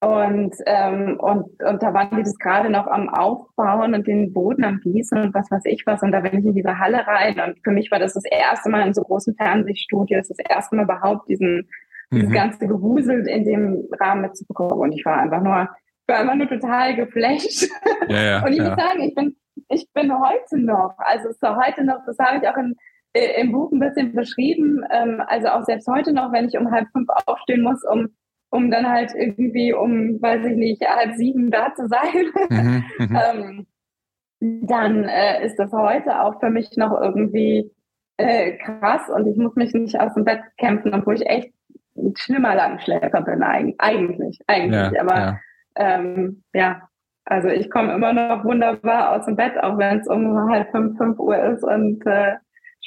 Und, 0.00 0.54
ähm, 0.66 1.18
und, 1.18 1.60
und 1.60 1.82
da 1.82 1.92
waren 1.92 2.16
die 2.16 2.22
das 2.22 2.38
gerade 2.38 2.70
noch 2.70 2.86
am 2.86 3.08
Aufbauen 3.08 3.94
und 3.94 4.06
den 4.06 4.32
Boden 4.32 4.64
am 4.64 4.78
Gießen 4.78 5.18
und 5.18 5.34
was 5.34 5.50
weiß 5.50 5.64
ich 5.64 5.82
was. 5.86 6.02
Und 6.02 6.12
da 6.12 6.20
bin 6.20 6.38
ich 6.38 6.46
in 6.46 6.54
diese 6.54 6.78
Halle 6.78 7.04
rein. 7.04 7.40
Und 7.40 7.58
für 7.64 7.72
mich 7.72 7.90
war 7.90 7.98
das 7.98 8.14
das 8.14 8.22
erste 8.24 8.70
Mal 8.70 8.86
in 8.86 8.94
so 8.94 9.02
großen 9.02 9.34
Fernsehstudios, 9.34 10.28
das 10.28 10.38
erste 10.38 10.76
Mal 10.76 10.84
überhaupt 10.84 11.28
diesen, 11.28 11.68
mhm. 12.10 12.16
dieses 12.16 12.32
ganze 12.32 12.68
Gewusel 12.68 13.26
in 13.26 13.44
dem 13.44 13.88
Rahmen 13.98 14.22
mitzubekommen. 14.22 14.78
Und 14.78 14.92
ich 14.92 15.04
war 15.04 15.18
einfach 15.18 15.42
nur, 15.42 15.68
ich 16.02 16.14
war 16.14 16.20
einfach 16.20 16.36
nur 16.36 16.48
total 16.48 16.94
geflasht. 16.94 17.68
Ja, 18.08 18.22
ja, 18.22 18.42
und 18.46 18.52
ich 18.52 18.58
ja. 18.58 18.68
muss 18.68 18.78
sagen, 18.78 19.02
ich 19.02 19.14
bin, 19.16 19.36
ich 19.68 19.88
bin 19.92 20.12
heute 20.12 20.60
noch, 20.60 20.94
also 20.98 21.28
es 21.28 21.42
ist 21.42 21.48
heute 21.48 21.82
noch, 21.82 22.04
das 22.06 22.16
habe 22.20 22.38
ich 22.40 22.48
auch 22.48 22.56
in, 22.56 22.76
äh, 23.14 23.40
im 23.40 23.50
Buch 23.50 23.72
ein 23.72 23.80
bisschen 23.80 24.14
beschrieben. 24.14 24.84
Ähm, 24.92 25.20
also 25.26 25.48
auch 25.48 25.64
selbst 25.64 25.88
heute 25.88 26.12
noch, 26.12 26.32
wenn 26.32 26.46
ich 26.46 26.56
um 26.56 26.70
halb 26.70 26.86
fünf 26.92 27.08
aufstehen 27.26 27.62
muss, 27.62 27.82
um, 27.84 28.10
um 28.50 28.70
dann 28.70 28.88
halt 28.88 29.12
irgendwie 29.14 29.72
um, 29.72 30.20
weiß 30.20 30.44
ich 30.46 30.56
nicht, 30.56 30.82
halb 30.86 31.14
sieben 31.16 31.50
da 31.50 31.74
zu 31.74 31.86
sein, 31.88 32.32
mhm, 32.50 32.84
mhm. 32.98 33.18
ähm, 33.32 33.66
dann 34.40 35.04
äh, 35.04 35.44
ist 35.44 35.58
das 35.58 35.72
heute 35.72 36.22
auch 36.22 36.38
für 36.40 36.50
mich 36.50 36.76
noch 36.76 36.98
irgendwie 37.00 37.70
äh, 38.16 38.56
krass 38.58 39.08
und 39.08 39.26
ich 39.26 39.36
muss 39.36 39.54
mich 39.56 39.72
nicht 39.74 39.98
aus 39.98 40.14
dem 40.14 40.24
Bett 40.24 40.40
kämpfen, 40.56 40.94
obwohl 40.94 41.14
ich 41.14 41.26
echt 41.26 41.52
ein 41.96 42.14
schlimmer 42.16 42.54
Langschläfer 42.54 43.22
bin 43.22 43.42
eigentlich, 43.42 44.40
eigentlich. 44.46 44.92
Ja, 44.92 45.00
Aber 45.00 45.16
ja. 45.16 45.38
Ähm, 45.76 46.42
ja, 46.54 46.88
also 47.24 47.48
ich 47.48 47.70
komme 47.70 47.92
immer 47.94 48.12
noch 48.12 48.44
wunderbar 48.44 49.16
aus 49.16 49.26
dem 49.26 49.36
Bett, 49.36 49.58
auch 49.62 49.78
wenn 49.78 50.00
es 50.00 50.08
um 50.08 50.50
halb 50.50 50.70
fünf, 50.70 50.96
fünf 50.96 51.18
Uhr 51.18 51.36
ist 51.36 51.62
und 51.62 52.04
äh, 52.06 52.34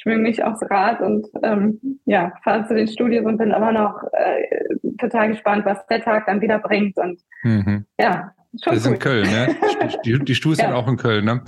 schwinge 0.02 0.18
mich 0.18 0.42
aufs 0.42 0.62
Rad 0.68 1.00
und 1.00 1.26
ähm, 1.42 1.80
ja, 2.04 2.32
fahre 2.42 2.66
zu 2.66 2.74
den 2.74 2.88
Studios 2.88 3.24
und 3.24 3.38
bin 3.38 3.50
immer 3.50 3.72
noch 3.72 4.02
äh, 4.12 4.76
total 4.98 5.28
gespannt, 5.28 5.64
was 5.64 5.86
der 5.86 6.02
Tag 6.02 6.26
dann 6.26 6.40
wieder 6.40 6.58
bringt. 6.58 6.98
Und 6.98 7.20
mhm. 7.44 7.86
ja, 7.98 8.32
schon. 8.62 8.74
Das 8.74 8.84
ist 8.84 8.86
in 8.86 8.98
Köln, 8.98 9.30
ne? 9.30 9.56
Die, 10.04 10.18
die 10.18 10.34
Studios 10.34 10.58
ja. 10.58 10.66
sind 10.66 10.74
auch 10.74 10.88
in 10.88 10.96
Köln, 10.96 11.24
ne? 11.24 11.42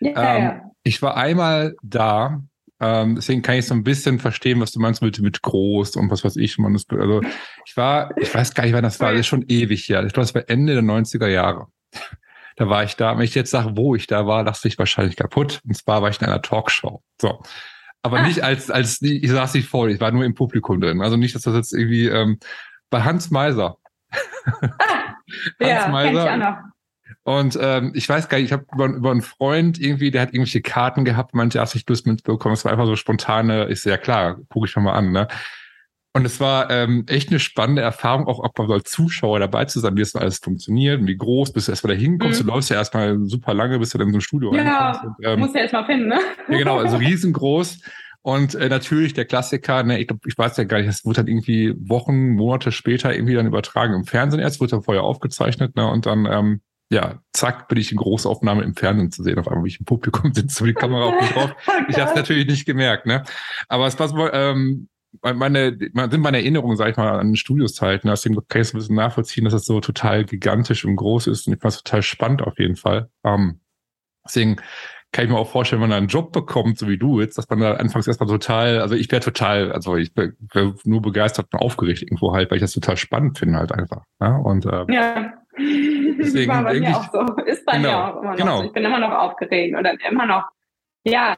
Ja, 0.00 0.36
ähm, 0.36 0.42
ja. 0.42 0.60
Ich 0.84 1.02
war 1.02 1.16
einmal 1.16 1.74
da, 1.82 2.42
ähm, 2.80 3.16
deswegen 3.16 3.42
kann 3.42 3.56
ich 3.56 3.66
so 3.66 3.74
ein 3.74 3.84
bisschen 3.84 4.18
verstehen, 4.18 4.60
was 4.60 4.72
du 4.72 4.80
meinst 4.80 5.02
mit, 5.02 5.20
mit 5.20 5.42
groß 5.42 5.96
und 5.96 6.10
was 6.10 6.24
weiß 6.24 6.36
ich. 6.36 6.56
Man, 6.58 6.72
also 6.74 7.20
ich 7.66 7.76
war, 7.76 8.16
ich 8.16 8.34
weiß 8.34 8.54
gar 8.54 8.64
nicht, 8.64 8.72
wann 8.72 8.84
das 8.84 9.00
war, 9.00 9.10
das 9.10 9.20
ist 9.20 9.26
schon 9.26 9.44
ewig 9.48 9.88
her. 9.88 10.02
Ich 10.04 10.12
glaube, 10.12 10.26
das 10.26 10.34
war 10.34 10.48
Ende 10.48 10.74
der 10.74 10.82
90er 10.82 11.28
Jahre. 11.28 11.66
Da 12.56 12.68
war 12.68 12.84
ich 12.84 12.96
da. 12.96 13.16
Wenn 13.16 13.24
ich 13.24 13.34
jetzt 13.34 13.50
sage, 13.50 13.76
wo 13.76 13.94
ich 13.94 14.06
da 14.06 14.26
war, 14.26 14.44
lasse 14.44 14.66
ich 14.66 14.78
wahrscheinlich 14.78 15.16
kaputt. 15.16 15.60
Und 15.64 15.76
zwar 15.76 16.02
war 16.02 16.10
ich 16.10 16.20
in 16.20 16.26
einer 16.26 16.42
Talkshow. 16.42 17.02
So 17.20 17.42
aber 18.02 18.20
ah. 18.20 18.26
nicht 18.26 18.42
als, 18.42 18.70
als, 18.70 19.02
ich 19.02 19.30
saß 19.30 19.54
nicht 19.54 19.68
vor, 19.68 19.88
ich 19.88 20.00
war 20.00 20.10
nur 20.10 20.24
im 20.24 20.34
Publikum 20.34 20.80
drin. 20.80 21.02
Also 21.02 21.16
nicht, 21.16 21.34
dass 21.34 21.42
das 21.42 21.54
jetzt 21.54 21.72
irgendwie, 21.72 22.06
ähm, 22.06 22.38
bei 22.90 23.02
Hans 23.02 23.30
Meiser. 23.30 23.76
Ah, 24.10 24.16
Hans 24.60 25.14
ja, 25.60 25.88
Meiser. 25.88 26.24
Ich 26.24 26.30
auch 26.30 26.36
noch. 26.36 26.56
Und 27.24 27.58
ähm, 27.60 27.92
ich 27.94 28.08
weiß 28.08 28.28
gar 28.28 28.38
nicht, 28.38 28.46
ich 28.46 28.52
habe 28.52 28.64
über, 28.72 28.86
über 28.86 29.10
einen 29.10 29.20
Freund 29.20 29.78
irgendwie, 29.78 30.10
der 30.10 30.22
hat 30.22 30.28
irgendwelche 30.30 30.62
Karten 30.62 31.04
gehabt, 31.04 31.34
manche 31.34 31.60
hast 31.60 31.74
ich 31.74 31.86
Lust 31.86 32.06
mitbekommen. 32.06 32.54
Es 32.54 32.64
war 32.64 32.72
einfach 32.72 32.86
so 32.86 32.96
spontane, 32.96 33.64
ist 33.64 33.84
ja 33.84 33.98
klar, 33.98 34.38
gucke 34.48 34.66
ich 34.66 34.74
mir 34.76 34.82
mal 34.82 34.94
an, 34.94 35.12
ne? 35.12 35.28
Und 36.14 36.24
es 36.24 36.40
war 36.40 36.70
ähm, 36.70 37.04
echt 37.06 37.28
eine 37.28 37.38
spannende 37.38 37.82
Erfahrung, 37.82 38.26
auch, 38.26 38.40
auch 38.40 38.50
mal 38.56 38.72
als 38.72 38.90
Zuschauer 38.90 39.38
dabei 39.38 39.66
zu 39.66 39.78
sein, 39.78 39.96
wie 39.96 40.00
es 40.00 40.16
alles 40.16 40.38
funktioniert 40.38 41.00
und 41.00 41.06
wie 41.06 41.16
groß, 41.16 41.52
bis 41.52 41.66
du 41.66 41.72
erst 41.72 41.84
mal 41.84 41.94
da 41.94 42.00
hinkommst. 42.00 42.42
Mhm. 42.42 42.46
Du 42.46 42.52
läufst 42.52 42.70
ja 42.70 42.76
erstmal 42.76 43.18
super 43.26 43.54
lange, 43.54 43.78
bis 43.78 43.90
du 43.90 43.98
dann 43.98 44.08
in 44.08 44.14
so 44.14 44.18
ein 44.18 44.22
Studio 44.22 44.54
ja, 44.54 44.62
reinkommst. 44.62 45.20
Ja, 45.20 45.32
ähm, 45.32 45.40
musst 45.40 45.54
ja 45.54 45.60
erst 45.60 45.74
mal 45.74 45.84
finden, 45.84 46.08
ne? 46.08 46.18
Ja, 46.48 46.58
genau, 46.58 46.78
also 46.78 46.96
riesengroß. 46.98 47.78
Und 48.22 48.54
äh, 48.54 48.68
natürlich 48.68 49.14
der 49.14 49.26
Klassiker, 49.26 49.82
ne, 49.82 50.00
ich 50.00 50.08
glaube, 50.08 50.22
ich 50.26 50.36
weiß 50.36 50.56
ja 50.56 50.64
gar 50.64 50.78
nicht, 50.78 50.88
es 50.88 51.04
wurde 51.04 51.18
dann 51.18 51.28
irgendwie 51.28 51.74
Wochen, 51.78 52.30
Monate 52.30 52.72
später 52.72 53.14
irgendwie 53.14 53.34
dann 53.34 53.46
übertragen 53.46 53.94
im 53.94 54.04
Fernsehen 54.04 54.40
erst, 54.40 54.60
wurde 54.60 54.72
dann 54.72 54.82
vorher 54.82 55.04
aufgezeichnet, 55.04 55.76
ne, 55.76 55.88
und 55.88 56.06
dann, 56.06 56.26
ähm, 56.26 56.60
ja, 56.90 57.20
zack, 57.32 57.68
bin 57.68 57.78
ich 57.78 57.92
in 57.92 57.98
Großaufnahme 57.98 58.62
im 58.62 58.74
Fernsehen 58.74 59.12
zu 59.12 59.22
sehen, 59.22 59.38
auf 59.38 59.46
einmal, 59.46 59.64
wie 59.64 59.68
ich 59.68 59.78
im 59.78 59.86
Publikum 59.86 60.32
sitze, 60.34 60.64
die 60.64 60.74
Kamera 60.74 61.04
auf 61.04 61.20
mich 61.20 61.30
drauf. 61.30 61.54
Ich 61.88 61.98
habe 61.98 62.10
es 62.10 62.16
natürlich 62.16 62.46
nicht 62.46 62.66
gemerkt, 62.66 63.06
ne. 63.06 63.22
Aber 63.68 63.86
es 63.86 63.98
war 63.98 64.08
so, 64.08 64.30
ähm, 64.32 64.88
meine, 65.22 65.76
sind 65.76 66.20
meine 66.20 66.38
Erinnerungen, 66.38 66.76
sag 66.76 66.90
ich 66.90 66.96
mal, 66.96 67.18
an 67.18 67.36
Studioszeit. 67.36 68.04
Deswegen 68.04 68.34
kann 68.48 68.60
ich 68.60 68.68
es 68.68 68.74
ein 68.74 68.78
bisschen 68.78 68.96
nachvollziehen, 68.96 69.44
dass 69.44 69.52
das 69.52 69.64
so 69.64 69.80
total 69.80 70.24
gigantisch 70.24 70.84
und 70.84 70.96
groß 70.96 71.26
ist. 71.28 71.46
Und 71.46 71.54
ich 71.54 71.60
fand 71.60 71.74
es 71.74 71.82
total 71.82 72.02
spannend 72.02 72.42
auf 72.42 72.58
jeden 72.58 72.76
Fall. 72.76 73.10
Ähm, 73.24 73.60
deswegen 74.24 74.56
kann 75.12 75.24
ich 75.24 75.30
mir 75.30 75.38
auch 75.38 75.48
vorstellen, 75.50 75.80
wenn 75.80 75.88
man 75.88 75.98
einen 75.98 76.08
Job 76.08 76.32
bekommt, 76.32 76.78
so 76.78 76.88
wie 76.88 76.98
du 76.98 77.20
jetzt, 77.20 77.38
dass 77.38 77.48
man 77.48 77.60
da 77.60 77.74
anfangs 77.74 78.06
erstmal 78.06 78.28
total, 78.28 78.80
also 78.80 78.94
ich 78.94 79.10
wäre 79.10 79.22
total, 79.22 79.72
also 79.72 79.96
ich 79.96 80.12
wäre 80.14 80.74
nur 80.84 81.00
begeistert 81.00 81.46
und 81.52 81.60
aufgeregt 81.60 82.02
irgendwo 82.02 82.34
halt, 82.34 82.50
weil 82.50 82.56
ich 82.56 82.62
das 82.62 82.72
total 82.72 82.96
spannend 82.98 83.38
finde 83.38 83.58
halt 83.58 83.72
einfach. 83.72 84.02
Ja, 84.20 84.36
und, 84.36 84.66
äh, 84.66 84.84
ja. 84.92 85.32
Deswegen 85.56 86.52
war 86.52 86.62
bei 86.62 86.78
mir 86.78 86.96
auch 86.96 87.10
so. 87.10 87.20
Ist 87.46 87.64
bei 87.64 87.78
genau, 87.78 87.88
mir 87.88 88.04
auch 88.04 88.20
immer 88.20 88.30
noch 88.30 88.36
genau. 88.36 88.58
so. 88.58 88.64
Ich 88.64 88.72
bin 88.72 88.84
immer 88.84 88.98
noch 88.98 89.12
aufgeregt 89.12 89.76
oder 89.76 89.94
immer 90.08 90.26
noch 90.26 90.44
ja, 91.08 91.36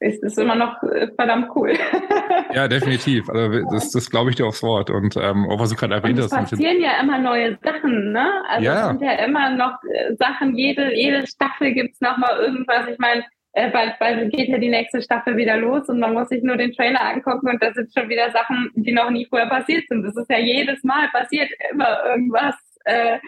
es 0.00 0.18
ist 0.22 0.38
immer 0.38 0.54
noch 0.54 0.82
äh, 0.82 1.08
verdammt 1.14 1.50
cool. 1.54 1.72
ja, 2.54 2.68
definitiv. 2.68 3.28
Also 3.28 3.62
das, 3.70 3.90
das 3.90 4.10
glaube 4.10 4.30
ich 4.30 4.36
dir 4.36 4.46
aufs 4.46 4.62
Wort. 4.62 4.90
Und 4.90 5.16
ähm, 5.16 5.48
auch 5.50 5.58
was 5.60 5.70
du 5.70 5.76
gerade 5.76 5.94
erwähnt 5.94 6.18
hast. 6.18 6.32
Es 6.32 6.50
passieren 6.50 6.80
ja 6.80 7.00
immer 7.00 7.18
neue 7.18 7.58
Sachen, 7.62 8.12
ne? 8.12 8.26
Also 8.48 8.64
ja. 8.64 8.80
es 8.80 8.86
sind 8.88 9.02
ja 9.02 9.12
immer 9.24 9.50
noch 9.50 9.74
äh, 9.92 10.14
Sachen, 10.16 10.56
jede, 10.56 10.94
jede 10.94 11.26
Staffel 11.26 11.72
gibt 11.72 11.94
es 11.94 12.00
nochmal 12.00 12.38
irgendwas. 12.40 12.86
Ich 12.88 12.98
meine, 12.98 13.24
äh, 13.52 13.70
bald, 13.70 13.98
bald 13.98 14.32
geht 14.32 14.48
ja 14.48 14.58
die 14.58 14.68
nächste 14.68 15.02
Staffel 15.02 15.36
wieder 15.36 15.56
los 15.56 15.88
und 15.88 15.98
man 15.98 16.14
muss 16.14 16.28
sich 16.28 16.42
nur 16.42 16.56
den 16.56 16.72
Trailer 16.72 17.02
angucken 17.02 17.48
und 17.48 17.62
da 17.62 17.72
sind 17.72 17.92
schon 17.92 18.08
wieder 18.08 18.30
Sachen, 18.30 18.70
die 18.74 18.92
noch 18.92 19.10
nie 19.10 19.26
vorher 19.26 19.48
passiert 19.48 19.84
sind. 19.88 20.04
Das 20.04 20.16
ist 20.16 20.30
ja 20.30 20.38
jedes 20.38 20.84
Mal 20.84 21.08
passiert 21.08 21.50
immer 21.72 22.04
irgendwas. 22.06 22.54
Äh, 22.84 23.18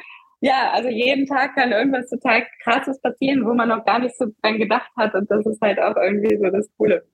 ja, 0.40 0.70
also 0.72 0.88
jeden 0.88 1.26
Tag 1.26 1.55
kann 1.55 1.72
irgendwas 1.72 2.09
total 2.09 2.46
krasses 2.62 3.00
passieren, 3.00 3.44
wo 3.44 3.55
man 3.55 3.68
noch 3.68 3.85
gar 3.85 3.98
nicht 3.98 4.16
so 4.16 4.26
dran 4.42 4.59
gedacht 4.59 4.90
hat. 4.96 5.14
Und 5.14 5.31
das 5.31 5.44
ist 5.46 5.61
halt 5.61 5.79
auch 5.79 5.96
irgendwie 5.96 6.37
so 6.38 6.50
das 6.50 6.68
Coole. 6.76 7.05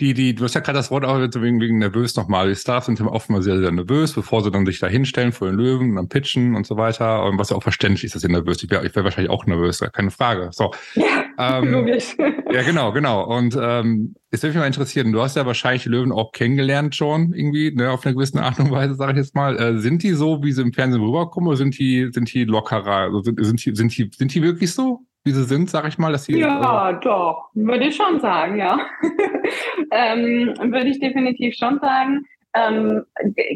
Die, 0.00 0.14
die, 0.14 0.34
du 0.34 0.44
hast 0.44 0.54
ja 0.54 0.60
gerade 0.60 0.78
das 0.78 0.90
Wort 0.90 1.04
auch 1.04 1.18
wegen, 1.18 1.60
wegen 1.60 1.78
nervös 1.78 2.16
nochmal. 2.16 2.48
Die 2.48 2.56
Stars 2.56 2.86
sind 2.86 3.00
immer 3.00 3.12
oft 3.12 3.30
mal 3.30 3.42
sehr, 3.42 3.58
sehr 3.58 3.70
nervös, 3.70 4.12
bevor 4.12 4.42
sie 4.42 4.50
dann 4.50 4.66
sich 4.66 4.78
da 4.78 4.86
hinstellen 4.86 5.32
vor 5.32 5.48
den 5.48 5.56
Löwen 5.56 5.90
und 5.90 5.96
dann 5.96 6.08
pitchen 6.08 6.54
und 6.54 6.66
so 6.66 6.76
weiter. 6.76 7.24
Und 7.24 7.38
was 7.38 7.50
ja 7.50 7.56
auch 7.56 7.62
verständlich 7.62 8.04
ist, 8.04 8.14
dass 8.14 8.22
sie 8.22 8.28
nervös 8.28 8.62
Ich 8.62 8.70
wäre 8.70 8.86
ich 8.86 8.94
wär 8.94 9.04
wahrscheinlich 9.04 9.30
auch 9.30 9.46
nervös, 9.46 9.80
keine 9.92 10.10
Frage. 10.10 10.50
So. 10.52 10.72
Ja, 10.94 11.24
ähm, 11.58 11.72
logisch. 11.72 12.16
Ja, 12.52 12.62
genau, 12.62 12.90
genau. 12.90 13.24
Und 13.24 13.56
ähm, 13.60 14.16
es 14.32 14.42
würde 14.42 14.54
mich 14.54 14.60
mal 14.60 14.66
interessieren, 14.66 15.12
du 15.12 15.22
hast 15.22 15.36
ja 15.36 15.46
wahrscheinlich 15.46 15.84
die 15.84 15.88
Löwen 15.88 16.10
auch 16.10 16.32
kennengelernt 16.32 16.96
schon 16.96 17.32
irgendwie, 17.32 17.70
ne, 17.72 17.90
auf 17.90 18.04
eine 18.04 18.14
gewisse 18.14 18.42
Art 18.42 18.58
und 18.58 18.72
Weise, 18.72 18.96
sage 18.96 19.12
ich 19.12 19.18
jetzt 19.18 19.36
mal. 19.36 19.56
Äh, 19.56 19.78
sind 19.78 20.02
die 20.02 20.14
so, 20.14 20.42
wie 20.42 20.50
sie 20.50 20.62
im 20.62 20.72
Fernsehen 20.72 21.00
rüberkommen, 21.00 21.48
oder 21.48 21.56
sind 21.56 21.78
die, 21.78 22.10
sind 22.12 22.32
die 22.34 22.44
lockerer? 22.44 22.96
Also 22.96 23.22
sind, 23.22 23.44
sind, 23.44 23.64
die, 23.64 23.76
sind, 23.76 23.96
die, 23.96 24.10
sind 24.16 24.34
die 24.34 24.42
wirklich 24.42 24.72
so? 24.72 25.06
Wie 25.24 25.32
sie 25.32 25.44
sind, 25.44 25.70
sag 25.70 25.86
ich 25.86 25.98
mal, 25.98 26.12
dass 26.12 26.24
sie. 26.24 26.38
Ja, 26.38 26.90
äh, 26.90 27.00
doch, 27.00 27.50
würde 27.54 27.86
ich 27.86 27.96
schon 27.96 28.20
sagen, 28.20 28.58
ja. 28.58 28.78
ähm, 29.90 30.54
würde 30.58 30.88
ich 30.88 31.00
definitiv 31.00 31.54
schon 31.56 31.78
sagen. 31.80 32.26
Ähm, 32.54 33.04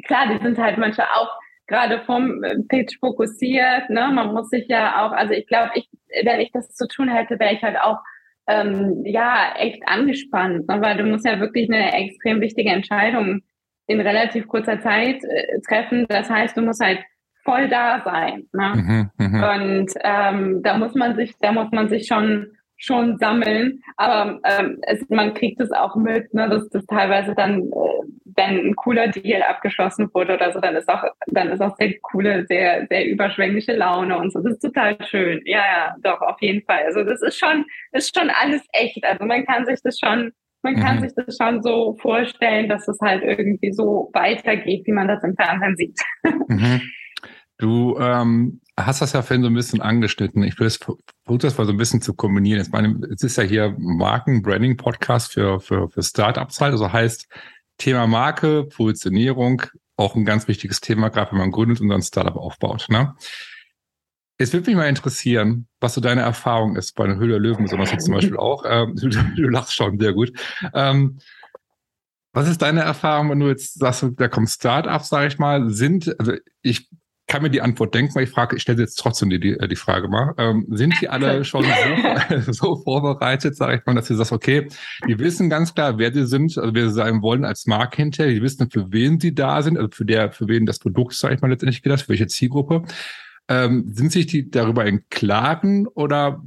klar, 0.06 0.26
die 0.28 0.42
sind 0.42 0.58
halt 0.58 0.78
manchmal 0.78 1.08
auch 1.14 1.30
gerade 1.66 2.00
vom 2.02 2.42
Pitch 2.68 2.98
fokussiert. 2.98 3.88
Ne? 3.88 4.10
Man 4.12 4.32
muss 4.32 4.50
sich 4.50 4.68
ja 4.68 5.04
auch, 5.04 5.12
also 5.12 5.32
ich 5.32 5.46
glaube, 5.46 5.70
ich, 5.74 5.88
wenn 6.22 6.40
ich 6.40 6.52
das 6.52 6.68
zu 6.74 6.86
tun 6.86 7.08
hätte, 7.08 7.38
wäre 7.38 7.54
ich 7.54 7.62
halt 7.62 7.78
auch 7.80 7.98
ähm, 8.46 9.02
ja 9.06 9.54
echt 9.56 9.82
angespannt, 9.86 10.68
ne? 10.68 10.80
weil 10.82 10.98
du 10.98 11.04
musst 11.04 11.24
ja 11.24 11.40
wirklich 11.40 11.70
eine 11.70 11.94
extrem 11.94 12.40
wichtige 12.40 12.70
Entscheidung 12.70 13.42
in 13.86 14.00
relativ 14.00 14.46
kurzer 14.48 14.80
Zeit 14.80 15.22
äh, 15.24 15.60
treffen. 15.66 16.04
Das 16.08 16.28
heißt, 16.28 16.56
du 16.56 16.62
musst 16.62 16.82
halt 16.82 17.00
voll 17.44 17.68
da 17.68 18.02
sein. 18.04 18.46
Ne? 18.52 19.10
Mhm, 19.18 19.26
mh. 19.26 19.54
Und 19.54 19.92
ähm, 20.02 20.62
da 20.62 20.78
muss 20.78 20.94
man 20.94 21.16
sich, 21.16 21.34
da 21.40 21.52
muss 21.52 21.70
man 21.70 21.88
sich 21.88 22.06
schon 22.06 22.48
schon 22.76 23.18
sammeln, 23.18 23.82
aber 23.96 24.40
ähm, 24.44 24.78
es, 24.82 25.08
man 25.08 25.32
kriegt 25.34 25.60
es 25.60 25.70
auch 25.72 25.96
mit, 25.96 26.34
ne, 26.34 26.48
dass 26.48 26.68
das 26.70 26.84
teilweise 26.86 27.34
dann, 27.34 27.62
äh, 27.62 27.70
wenn 28.36 28.68
ein 28.68 28.76
cooler 28.76 29.08
Deal 29.08 29.42
abgeschlossen 29.42 30.10
wurde 30.12 30.34
oder 30.34 30.52
so, 30.52 30.60
dann 30.60 30.74
ist 30.74 30.88
auch, 30.88 31.04
dann 31.28 31.50
ist 31.50 31.60
auch 31.60 31.76
sehr 31.76 31.94
coole, 32.02 32.44
sehr, 32.46 32.86
sehr 32.88 33.06
überschwängliche 33.06 33.74
Laune 33.74 34.18
und 34.18 34.32
so. 34.32 34.40
Das 34.40 34.54
ist 34.54 34.62
total 34.62 34.96
schön. 35.04 35.40
Ja, 35.44 35.58
ja, 35.60 35.96
doch, 36.02 36.20
auf 36.20 36.40
jeden 36.40 36.64
Fall. 36.66 36.82
Also 36.84 37.04
das 37.04 37.22
ist 37.22 37.38
schon, 37.38 37.64
ist 37.92 38.16
schon 38.16 38.28
alles 38.28 38.62
echt. 38.72 39.04
Also 39.04 39.24
man 39.24 39.46
kann 39.46 39.66
sich 39.66 39.80
das 39.82 39.98
schon, 39.98 40.32
man 40.62 40.74
kann 40.74 40.96
mhm. 40.96 41.00
sich 41.02 41.12
das 41.14 41.36
schon 41.36 41.62
so 41.62 41.94
vorstellen, 42.02 42.68
dass 42.68 42.88
es 42.88 42.98
halt 43.00 43.22
irgendwie 43.22 43.72
so 43.72 44.10
weitergeht, 44.14 44.84
wie 44.86 44.92
man 44.92 45.06
das 45.06 45.22
im 45.22 45.36
Fernsehen 45.36 45.76
sieht. 45.76 46.00
Mhm. 46.48 46.82
Du 47.64 47.98
ähm, 47.98 48.60
hast 48.76 49.00
das 49.00 49.14
ja 49.14 49.22
vorhin 49.22 49.40
so 49.40 49.48
ein 49.48 49.54
bisschen 49.54 49.80
angeschnitten. 49.80 50.42
Ich 50.42 50.56
versuche 50.56 50.98
das 51.38 51.56
mal 51.56 51.64
so 51.64 51.72
ein 51.72 51.78
bisschen 51.78 52.02
zu 52.02 52.12
kombinieren. 52.12 52.60
Ich 52.60 52.68
meine, 52.68 53.00
es 53.10 53.22
ist 53.22 53.38
ja 53.38 53.42
hier 53.42 53.74
Marken-Branding-Podcast 53.78 55.32
für, 55.32 55.60
für, 55.60 55.88
für 55.88 56.02
Startups 56.02 56.60
halt. 56.60 56.72
Also 56.72 56.92
heißt 56.92 57.26
Thema 57.78 58.06
Marke, 58.06 58.64
Positionierung, 58.64 59.62
auch 59.96 60.14
ein 60.14 60.26
ganz 60.26 60.46
wichtiges 60.46 60.82
Thema, 60.82 61.08
gerade 61.08 61.32
wenn 61.32 61.38
man 61.38 61.52
gründet 61.52 61.80
und 61.80 61.88
dann 61.88 62.02
Startup 62.02 62.36
aufbaut. 62.36 62.84
Ne? 62.90 63.14
Es 64.36 64.52
würde 64.52 64.66
mich 64.66 64.76
mal 64.76 64.90
interessieren, 64.90 65.66
was 65.80 65.94
so 65.94 66.02
deine 66.02 66.20
Erfahrung 66.20 66.76
ist 66.76 66.94
bei 66.96 67.04
einer 67.04 67.16
Höhle 67.16 67.38
Löwen, 67.38 67.64
besonders 67.64 67.92
jetzt 67.92 68.04
zum 68.04 68.12
Beispiel 68.12 68.36
auch. 68.36 68.64
Ähm, 68.68 68.94
du, 69.00 69.08
du, 69.08 69.48
lachst 69.48 69.74
schon 69.74 69.98
sehr 69.98 70.12
gut. 70.12 70.38
Ähm, 70.74 71.18
was 72.34 72.46
ist 72.46 72.60
deine 72.60 72.82
Erfahrung, 72.82 73.30
wenn 73.30 73.40
du 73.40 73.48
jetzt 73.48 73.78
sagst, 73.78 74.04
da 74.18 74.28
kommt 74.28 74.50
Startups, 74.50 75.08
sage 75.08 75.28
ich 75.28 75.38
mal, 75.38 75.70
sind, 75.70 76.14
also 76.20 76.34
ich 76.60 76.90
kann 77.26 77.42
mir 77.42 77.50
die 77.50 77.62
Antwort 77.62 77.94
denken, 77.94 78.14
weil 78.14 78.24
ich 78.24 78.30
frage, 78.30 78.56
ich 78.56 78.62
stelle 78.62 78.80
jetzt 78.80 78.96
trotzdem 78.96 79.30
die, 79.30 79.40
die, 79.40 79.52
äh, 79.52 79.66
die 79.66 79.76
Frage 79.76 80.08
mal. 80.08 80.34
Ähm, 80.36 80.66
sind 80.68 81.00
die 81.00 81.08
alle 81.08 81.44
schon 81.44 81.64
so, 81.64 82.52
so 82.52 82.76
vorbereitet, 82.76 83.56
sage 83.56 83.78
ich 83.78 83.86
mal, 83.86 83.94
dass 83.94 84.06
sie 84.06 84.14
sagst, 84.14 84.32
okay, 84.32 84.68
die 85.08 85.18
wissen 85.18 85.48
ganz 85.48 85.74
klar, 85.74 85.98
wer 85.98 86.12
sie 86.12 86.26
sind, 86.26 86.56
also 86.58 86.74
wer 86.74 86.88
sie 86.88 86.94
sein 86.94 87.22
wollen 87.22 87.44
als 87.44 87.66
Marke 87.66 87.96
hinterher, 87.96 88.32
die 88.32 88.42
wissen, 88.42 88.70
für 88.70 88.92
wen 88.92 89.20
sie 89.20 89.34
da 89.34 89.62
sind, 89.62 89.78
also 89.78 89.88
für 89.90 90.04
der, 90.04 90.32
für 90.32 90.48
wen 90.48 90.66
das 90.66 90.78
Produkt, 90.78 91.14
sage 91.14 91.34
ich 91.34 91.40
mal, 91.40 91.50
letztendlich 91.50 91.82
gedacht, 91.82 92.02
für 92.02 92.10
welche 92.10 92.26
Zielgruppe. 92.26 92.82
Ähm, 93.48 93.90
sind 93.92 94.12
sich 94.12 94.26
die 94.26 94.50
darüber 94.50 94.84
im 94.84 95.04
Klaren 95.10 95.86
oder 95.86 96.42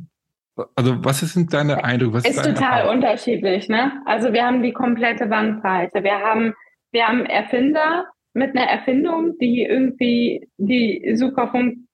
also 0.76 1.04
was 1.04 1.20
sind 1.20 1.54
deine 1.54 1.84
Eindrücke? 1.84 2.14
Was 2.14 2.26
ist, 2.26 2.38
ist 2.38 2.46
total 2.46 2.80
Erfahrung? 2.80 2.96
unterschiedlich, 2.96 3.70
ne? 3.70 3.92
Also 4.06 4.34
wir 4.34 4.44
haben 4.44 4.64
die 4.64 4.74
komplette 4.74 5.28
Bandbreite. 5.28 6.04
Wir 6.04 6.20
haben, 6.20 6.54
wir 6.92 7.08
haben 7.08 7.26
Erfinder, 7.26 8.06
mit 8.38 8.56
einer 8.56 8.70
Erfindung, 8.70 9.38
die 9.40 9.64
irgendwie 9.64 10.48
die 10.58 11.16
super 11.16 11.48
funktioniert. 11.48 11.88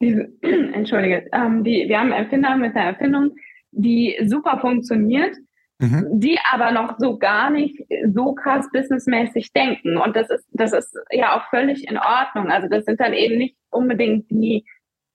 Entschuldige, 0.74 1.28
ähm, 1.32 1.64
die, 1.64 1.88
wir 1.88 1.98
haben 1.98 2.12
Erfinder 2.12 2.56
mit 2.56 2.74
einer 2.76 2.90
Erfindung, 2.90 3.36
die 3.70 4.16
super 4.24 4.58
funktioniert, 4.60 5.34
mhm. 5.78 6.06
die 6.12 6.36
aber 6.52 6.72
noch 6.72 6.98
so 6.98 7.16
gar 7.16 7.48
nicht 7.48 7.80
so 8.12 8.34
krass 8.34 8.68
businessmäßig 8.72 9.52
denken. 9.52 9.96
Und 9.96 10.16
das 10.16 10.28
ist, 10.30 10.46
das 10.52 10.72
ist 10.72 10.98
ja 11.10 11.38
auch 11.38 11.48
völlig 11.48 11.88
in 11.88 11.96
Ordnung. 11.96 12.50
Also 12.50 12.68
das 12.68 12.84
sind 12.84 13.00
dann 13.00 13.14
eben 13.14 13.38
nicht 13.38 13.56
unbedingt 13.70 14.30
die 14.30 14.64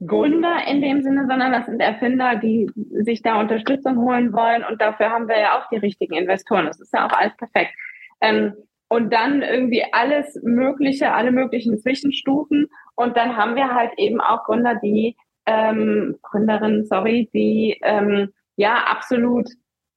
Gründer 0.04 0.66
in 0.66 0.82
dem 0.82 1.02
Sinne, 1.02 1.28
sondern 1.28 1.52
das 1.52 1.66
sind 1.66 1.82
Erfinder, 1.82 2.38
die 2.38 2.72
sich 3.04 3.22
da 3.22 3.40
Unterstützung 3.40 3.98
holen 3.98 4.32
wollen. 4.32 4.64
Und 4.64 4.82
dafür 4.82 5.10
haben 5.10 5.28
wir 5.28 5.40
ja 5.40 5.60
auch 5.60 5.68
die 5.70 5.78
richtigen 5.78 6.16
Investoren. 6.16 6.66
Das 6.66 6.80
ist 6.80 6.94
ja 6.94 7.06
auch 7.06 7.12
alles 7.12 7.36
perfekt. 7.36 7.74
Ähm, 8.22 8.54
und 8.90 9.14
dann 9.14 9.42
irgendwie 9.42 9.84
alles 9.92 10.40
Mögliche, 10.44 11.14
alle 11.14 11.32
möglichen 11.32 11.78
Zwischenstufen. 11.78 12.68
Und 12.96 13.16
dann 13.16 13.38
haben 13.38 13.56
wir 13.56 13.74
halt 13.74 13.92
eben 13.98 14.20
auch 14.20 14.44
Gründer, 14.44 14.76
die, 14.84 15.16
ähm, 15.46 16.18
Gründerinnen, 16.24 16.86
sorry, 16.86 17.30
die 17.34 17.80
ähm, 17.84 18.30
ja 18.58 18.84
absolut, 18.88 19.48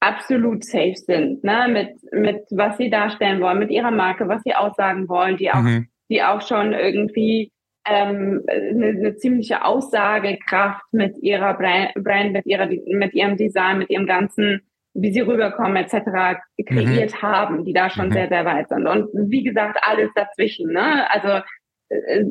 absolut 0.01 0.65
safe 0.65 0.95
sind, 0.95 1.43
ne, 1.43 1.69
mit, 1.69 2.13
mit 2.13 2.45
was 2.51 2.77
sie 2.77 2.91
darstellen 2.91 3.41
wollen, 3.41 3.59
mit 3.59 3.71
ihrer 3.71 3.91
Marke, 3.91 4.29
was 4.29 4.43
sie 4.45 4.55
aussagen 4.55 5.09
wollen, 5.09 5.37
die 5.37 5.51
auch, 5.51 5.63
mhm. 5.63 5.89
die 6.11 6.23
auch 6.23 6.43
schon 6.43 6.73
irgendwie 6.73 7.51
ähm, 7.87 8.43
eine, 8.47 8.87
eine 8.89 9.17
ziemliche 9.17 9.65
Aussagekraft 9.65 10.85
mit 10.93 11.17
ihrer 11.23 11.55
Brand, 11.55 12.33
mit 12.33 12.47
ihrer, 12.47 12.67
mit 12.67 13.15
ihrem 13.15 13.37
Design, 13.37 13.79
mit 13.79 13.91
ihrem 13.91 14.07
ganzen 14.07 14.61
wie 14.95 15.13
sie 15.13 15.21
rüberkommen 15.21 15.77
etc. 15.77 16.41
kreiert 16.67 17.13
mhm. 17.13 17.23
haben, 17.23 17.65
die 17.65 17.73
da 17.73 17.91
schon 17.91 18.09
mhm. 18.09 18.13
sehr, 18.13 18.29
sehr 18.29 18.45
weit 18.45 18.69
sind. 18.69 18.87
Und 18.87 19.09
wie 19.13 19.43
gesagt, 19.43 19.79
alles 19.83 20.11
dazwischen. 20.15 20.73
Ne? 20.73 21.11
Also 21.11 21.43
äh, 21.89 22.25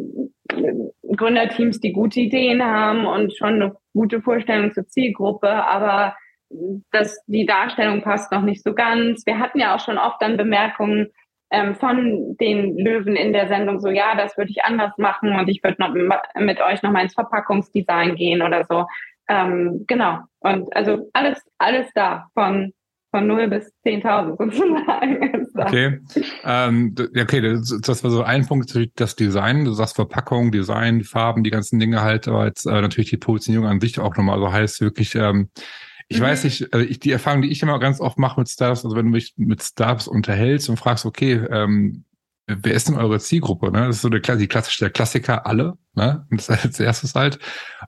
Gründerteams, 1.16 1.80
die 1.80 1.94
gute 1.94 2.20
Ideen 2.20 2.64
haben 2.64 3.06
und 3.06 3.36
schon 3.36 3.56
eine 3.56 3.76
gute 3.94 4.22
Vorstellung 4.22 4.74
zur 4.74 4.88
Zielgruppe, 4.88 5.50
aber 5.50 6.16
das, 6.92 7.24
die 7.28 7.46
Darstellung 7.46 8.02
passt 8.02 8.32
noch 8.32 8.42
nicht 8.42 8.64
so 8.64 8.74
ganz. 8.74 9.26
Wir 9.26 9.40
hatten 9.40 9.60
ja 9.60 9.76
auch 9.76 9.80
schon 9.80 9.98
oft 9.98 10.22
dann 10.22 10.38
Bemerkungen 10.38 11.08
ähm, 11.50 11.76
von 11.76 12.36
den 12.40 12.78
Löwen 12.78 13.16
in 13.16 13.34
der 13.34 13.48
Sendung, 13.48 13.80
so 13.80 13.90
ja, 13.90 14.16
das 14.16 14.38
würde 14.38 14.52
ich 14.52 14.64
anders 14.64 14.98
machen 14.98 15.34
und 15.34 15.50
ich 15.50 15.64
würde 15.64 15.82
noch 15.82 15.94
mit 15.94 16.62
euch 16.62 16.82
noch 16.82 16.92
mal 16.92 17.04
ins 17.04 17.14
Verpackungsdesign 17.14 18.16
gehen 18.16 18.42
oder 18.42 18.64
so. 18.64 18.86
Ähm, 19.28 19.86
genau. 19.88 20.20
Und 20.40 20.76
also 20.76 21.10
alles, 21.14 21.40
alles 21.58 21.88
da 21.94 22.28
von 22.34 22.74
von 23.12 23.28
0 23.28 23.50
bis 23.50 23.72
10.000 23.86 24.38
sozusagen. 24.38 25.38
Okay. 25.54 26.00
Ähm, 26.46 26.96
okay, 26.98 27.42
das, 27.42 27.78
das, 27.82 28.04
war 28.06 28.10
so 28.10 28.24
ein 28.24 28.48
Punkt, 28.48 28.74
das 28.96 29.16
Design. 29.18 29.66
Du 29.66 29.74
sagst 29.74 29.96
Verpackung, 29.96 30.50
Design, 30.50 31.04
Farben, 31.04 31.44
die 31.44 31.50
ganzen 31.50 31.78
Dinge 31.78 32.02
halt, 32.02 32.30
aber 32.30 32.46
jetzt 32.46 32.66
äh, 32.66 32.82
natürlich 32.82 33.10
die 33.10 33.18
Positionierung 33.18 33.68
an 33.68 33.82
sich 33.82 34.00
auch 34.00 34.16
nochmal. 34.16 34.36
Also 34.36 34.54
heißt 34.54 34.80
wirklich, 34.80 35.14
ähm, 35.16 35.50
ich 36.08 36.20
mhm. 36.20 36.24
weiß 36.24 36.46
nicht, 36.46 36.74
also 36.74 36.86
ich, 36.86 37.00
die 37.00 37.12
Erfahrung, 37.12 37.42
die 37.42 37.52
ich 37.52 37.62
immer 37.62 37.80
ganz 37.80 38.00
oft 38.00 38.18
mache 38.18 38.40
mit 38.40 38.50
Startups, 38.50 38.86
also 38.86 38.96
wenn 38.96 39.08
du 39.08 39.12
mich 39.12 39.34
mit 39.36 39.62
Startups 39.62 40.08
unterhältst 40.08 40.70
und 40.70 40.78
fragst, 40.78 41.06
okay, 41.06 41.34
ähm, 41.52 42.06
wer 42.48 42.74
ist 42.74 42.88
denn 42.88 42.96
eure 42.96 43.20
Zielgruppe? 43.20 43.72
Ne? 43.72 43.88
Das 43.88 43.98
ist 43.98 44.02
so 44.02 44.10
der, 44.10 44.36
die 44.36 44.48
klassische, 44.48 44.86
der 44.86 44.90
Klassiker 44.90 45.46
alle, 45.46 45.78
ne? 45.94 46.26
Und 46.30 46.40
das 46.40 46.50
als 46.64 46.80
erstes 46.80 47.16
halt. 47.16 47.40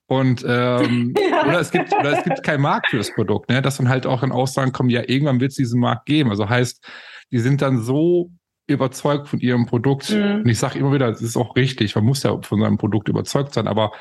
Und 0.06 0.44
ähm, 0.48 1.14
ja. 1.18 1.44
oder 1.48 1.60
es 1.60 1.72
gibt 1.72 1.94
oder 1.94 2.18
es 2.18 2.24
gibt 2.24 2.44
keinen 2.44 2.62
Markt 2.62 2.90
für 2.90 2.98
das 2.98 3.14
Produkt, 3.14 3.50
ne? 3.50 3.62
Dass 3.62 3.78
dann 3.78 3.90
halt 3.90 4.06
auch 4.06 4.24
in 4.24 4.32
Aussagen 4.32 4.72
kommen, 4.72 4.90
ja, 4.90 5.02
irgendwann 5.08 5.40
wird 5.40 5.52
es 5.52 5.58
diesen 5.58 5.80
Markt 5.80 6.06
geben. 6.06 6.30
Also 6.30 6.50
heißt, 6.50 6.86
die 7.32 7.40
sind 7.40 7.62
dann 7.62 7.82
so 7.82 8.32
überzeugt 8.68 9.28
von 9.28 9.40
ihrem 9.40 9.66
Produkt. 9.66 10.12
Mhm. 10.12 10.42
Und 10.42 10.48
ich 10.48 10.60
sage 10.60 10.80
immer 10.80 10.94
wieder, 10.94 11.10
das 11.10 11.22
ist 11.22 11.38
auch 11.38 11.56
richtig, 11.56 11.96
man 11.96 12.06
muss 12.06 12.24
ja 12.24 12.40
von 12.42 12.62
seinem 12.62 12.78
Produkt 12.78 13.10
überzeugt 13.10 13.54
sein, 13.54 13.68
aber 13.68 13.92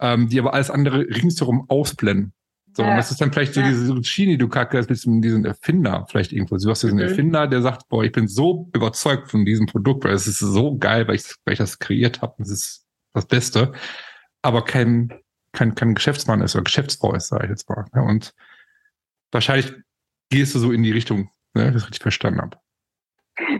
ähm, 0.00 0.28
die 0.28 0.38
aber 0.38 0.54
alles 0.54 0.70
andere 0.70 1.00
ringsherum 1.00 1.64
ausblenden. 1.68 2.32
So, 2.76 2.82
ja. 2.82 2.90
und 2.90 2.96
das 2.96 3.10
ist 3.12 3.20
dann 3.20 3.32
vielleicht 3.32 3.54
so 3.54 3.60
ja. 3.60 3.68
diese 3.68 4.26
die 4.26 4.36
du 4.36 4.48
kackst, 4.48 4.90
mit 5.06 5.24
diesem 5.24 5.44
Erfinder 5.44 6.06
vielleicht 6.08 6.32
irgendwo. 6.32 6.56
Du 6.56 6.70
hast 6.70 6.82
diesen 6.82 6.96
mhm. 6.96 7.04
Erfinder, 7.04 7.46
der 7.46 7.62
sagt, 7.62 7.88
boah, 7.88 8.02
ich 8.02 8.10
bin 8.10 8.26
so 8.26 8.68
überzeugt 8.74 9.30
von 9.30 9.44
diesem 9.44 9.66
Produkt, 9.66 10.04
weil 10.04 10.12
es 10.12 10.26
ist 10.26 10.40
so 10.40 10.76
geil, 10.76 11.06
weil 11.06 11.14
ich, 11.14 11.34
weil 11.44 11.52
ich 11.52 11.58
das 11.58 11.78
kreiert 11.78 12.20
habe. 12.20 12.34
Das 12.38 12.50
ist 12.50 12.86
das 13.12 13.26
Beste. 13.26 13.72
Aber 14.42 14.64
kein, 14.64 15.12
kein, 15.52 15.76
kein 15.76 15.94
Geschäftsmann 15.94 16.40
ist 16.40 16.56
oder 16.56 16.64
Geschäftsfrau 16.64 17.14
ist, 17.14 17.28
sage 17.28 17.44
ich 17.44 17.50
jetzt 17.50 17.68
mal. 17.70 17.86
Und 17.92 18.34
wahrscheinlich 19.30 19.72
gehst 20.30 20.54
du 20.56 20.58
so 20.58 20.72
in 20.72 20.82
die 20.82 20.92
Richtung, 20.92 21.30
ne, 21.54 21.70
das 21.70 21.82
ich 21.82 21.88
richtig 21.88 22.02
verstanden 22.02 22.40
habe. 22.40 22.56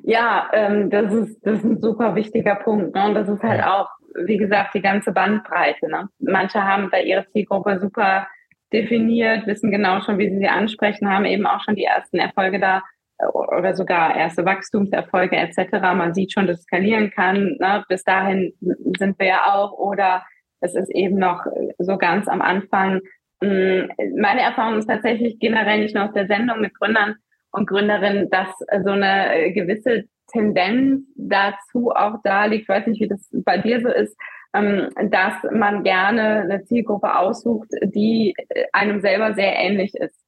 Ja, 0.02 0.50
ähm, 0.52 0.90
das, 0.90 1.12
ist, 1.12 1.40
das 1.42 1.58
ist 1.58 1.64
ein 1.64 1.80
super 1.80 2.16
wichtiger 2.16 2.56
Punkt. 2.56 2.94
Ne? 2.94 3.06
Und 3.06 3.14
das 3.14 3.28
ist 3.28 3.42
halt 3.42 3.60
ja. 3.60 3.80
auch, 3.80 3.88
wie 4.26 4.38
gesagt, 4.38 4.74
die 4.74 4.82
ganze 4.82 5.12
Bandbreite. 5.12 5.88
Ne? 5.88 6.08
Manche 6.18 6.62
haben 6.62 6.90
bei 6.90 7.02
ihrer 7.04 7.26
Zielgruppe 7.30 7.78
super 7.80 8.26
definiert, 8.74 9.46
wissen 9.46 9.70
genau 9.70 10.00
schon, 10.00 10.18
wie 10.18 10.28
sie 10.28 10.38
sie 10.38 10.48
ansprechen, 10.48 11.08
haben 11.08 11.24
eben 11.24 11.46
auch 11.46 11.60
schon 11.62 11.76
die 11.76 11.84
ersten 11.84 12.18
Erfolge 12.18 12.58
da 12.58 12.82
äh, 13.18 13.26
oder 13.26 13.74
sogar 13.74 14.16
erste 14.16 14.44
Wachstumserfolge 14.44 15.36
etc. 15.36 15.80
Man 15.94 16.12
sieht 16.12 16.32
schon, 16.32 16.46
dass 16.46 16.58
es 16.58 16.64
skalieren 16.64 17.10
kann. 17.10 17.56
Ne? 17.60 17.84
Bis 17.88 18.02
dahin 18.02 18.52
sind 18.98 19.18
wir 19.18 19.26
ja 19.26 19.54
auch. 19.54 19.72
Oder 19.72 20.24
es 20.60 20.74
ist 20.74 20.90
eben 20.90 21.18
noch 21.18 21.44
so 21.78 21.96
ganz 21.96 22.28
am 22.28 22.42
Anfang. 22.42 23.00
Hm, 23.42 23.90
meine 24.18 24.42
Erfahrung 24.42 24.78
ist 24.78 24.88
tatsächlich 24.88 25.38
generell 25.38 25.80
nicht 25.80 25.94
nur 25.94 26.04
aus 26.04 26.12
der 26.12 26.26
Sendung 26.26 26.60
mit 26.60 26.74
Gründern 26.74 27.16
und 27.52 27.68
Gründerinnen, 27.68 28.30
dass 28.30 28.48
so 28.84 28.90
eine 28.90 29.52
gewisse 29.52 30.04
Tendenz 30.32 31.02
dazu 31.16 31.90
auch 31.90 32.16
da 32.24 32.46
liegt. 32.46 32.62
Ich 32.62 32.68
weiß 32.68 32.86
nicht, 32.86 33.00
wie 33.00 33.08
das 33.08 33.28
bei 33.44 33.58
dir 33.58 33.80
so 33.80 33.88
ist, 33.88 34.16
dass 34.54 35.34
man 35.52 35.82
gerne 35.82 36.42
eine 36.42 36.64
Zielgruppe 36.64 37.18
aussucht, 37.18 37.68
die 37.82 38.34
äh, 38.48 38.64
einem 38.72 39.00
selber 39.00 39.34
sehr 39.34 39.56
ähnlich 39.56 39.94
ist. 39.94 40.18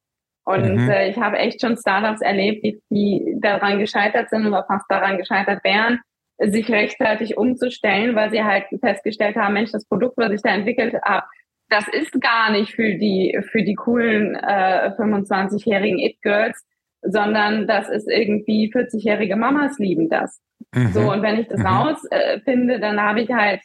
Und 0.43 0.75
mhm. 0.75 0.89
äh, 0.89 1.09
ich 1.09 1.17
habe 1.17 1.37
echt 1.37 1.61
schon 1.61 1.77
Startups 1.77 2.21
erlebt, 2.21 2.63
die, 2.63 2.81
die 2.89 3.37
daran 3.41 3.79
gescheitert 3.79 4.29
sind 4.29 4.45
oder 4.45 4.65
fast 4.65 4.85
daran 4.89 5.17
gescheitert 5.17 5.63
wären, 5.63 5.99
sich 6.39 6.69
rechtzeitig 6.69 7.37
umzustellen, 7.37 8.15
weil 8.15 8.31
sie 8.31 8.43
halt 8.43 8.65
festgestellt 8.81 9.35
haben, 9.37 9.53
Mensch, 9.53 9.71
das 9.71 9.87
Produkt, 9.87 10.17
was 10.17 10.31
ich 10.31 10.41
da 10.41 10.49
entwickelt 10.49 10.95
habe, 11.03 11.25
das 11.69 11.85
ist 11.89 12.21
gar 12.21 12.51
nicht 12.51 12.73
für 12.73 12.95
die 12.95 13.37
für 13.51 13.61
die 13.61 13.75
coolen 13.75 14.35
äh, 14.35 14.91
25-jährigen 14.97 15.99
It-Girls, 15.99 16.63
sondern 17.01 17.67
das 17.67 17.89
ist 17.89 18.09
irgendwie 18.09 18.71
40-jährige 18.73 19.35
Mamas 19.35 19.77
lieben 19.79 20.09
das. 20.09 20.39
Mhm. 20.73 20.87
So 20.93 21.11
und 21.11 21.21
wenn 21.21 21.39
ich 21.39 21.47
das 21.47 21.59
mhm. 21.59 21.65
rausfinde, 21.65 22.75
äh, 22.75 22.79
dann 22.79 23.01
habe 23.01 23.21
ich 23.21 23.31
halt 23.31 23.61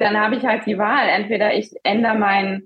dann 0.00 0.18
habe 0.18 0.36
ich 0.36 0.44
halt 0.44 0.66
die 0.66 0.78
Wahl. 0.78 1.08
Entweder 1.08 1.54
ich 1.54 1.72
ändere 1.82 2.16
mein 2.16 2.62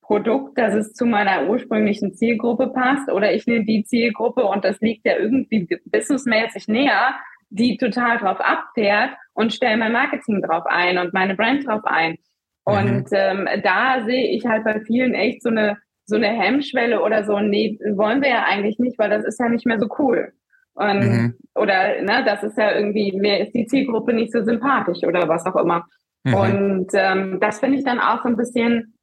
Produkt, 0.00 0.58
dass 0.58 0.74
es 0.74 0.94
zu 0.94 1.04
meiner 1.04 1.48
ursprünglichen 1.48 2.14
Zielgruppe 2.14 2.68
passt, 2.68 3.10
oder 3.10 3.32
ich 3.34 3.46
nehme 3.46 3.64
die 3.64 3.84
Zielgruppe 3.84 4.44
und 4.44 4.64
das 4.64 4.80
liegt 4.80 5.06
ja 5.06 5.16
irgendwie 5.18 5.68
businessmäßig 5.86 6.68
näher, 6.68 7.14
die 7.50 7.76
total 7.76 8.18
drauf 8.18 8.40
abfährt 8.40 9.10
und 9.34 9.52
stelle 9.52 9.76
mein 9.76 9.92
Marketing 9.92 10.42
drauf 10.42 10.64
ein 10.66 10.98
und 10.98 11.12
meine 11.12 11.34
Brand 11.34 11.66
drauf 11.66 11.82
ein. 11.84 12.16
Und 12.64 13.10
mhm. 13.10 13.12
ähm, 13.12 13.48
da 13.62 14.04
sehe 14.04 14.34
ich 14.36 14.46
halt 14.46 14.64
bei 14.64 14.80
vielen 14.80 15.14
echt 15.14 15.42
so 15.42 15.48
eine 15.48 15.78
so 16.08 16.16
eine 16.16 16.28
Hemmschwelle 16.28 17.02
oder 17.02 17.24
so, 17.24 17.38
nee, 17.38 17.78
wollen 17.92 18.22
wir 18.22 18.30
ja 18.30 18.44
eigentlich 18.44 18.78
nicht, 18.78 18.98
weil 18.98 19.10
das 19.10 19.26
ist 19.26 19.38
ja 19.38 19.50
nicht 19.50 19.66
mehr 19.66 19.78
so 19.78 19.88
cool. 19.98 20.32
Und, 20.72 21.00
mhm. 21.00 21.34
Oder 21.54 22.00
ne, 22.00 22.24
das 22.24 22.42
ist 22.42 22.56
ja 22.56 22.74
irgendwie, 22.74 23.12
mir 23.12 23.40
ist 23.40 23.52
die 23.52 23.66
Zielgruppe 23.66 24.14
nicht 24.14 24.32
so 24.32 24.42
sympathisch 24.42 25.02
oder 25.06 25.28
was 25.28 25.44
auch 25.44 25.56
immer. 25.56 25.84
Mhm. 26.24 26.34
Und 26.34 26.88
ähm, 26.94 27.38
das 27.40 27.60
finde 27.60 27.78
ich 27.78 27.84
dann 27.84 28.00
auch 28.00 28.22
so 28.22 28.28
ein 28.28 28.36
bisschen, 28.36 28.94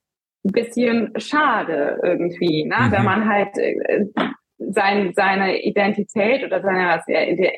bisschen 0.44 1.14
schade 1.18 2.00
irgendwie, 2.04 2.66
ne? 2.66 2.76
Mhm. 2.88 2.92
wenn 2.92 3.04
man 3.04 3.30
halt 3.30 3.58
äh, 3.58 4.06
sein, 4.58 5.12
seine 5.16 5.62
Identität 5.64 6.44
oder 6.44 6.62
seine 6.62 7.02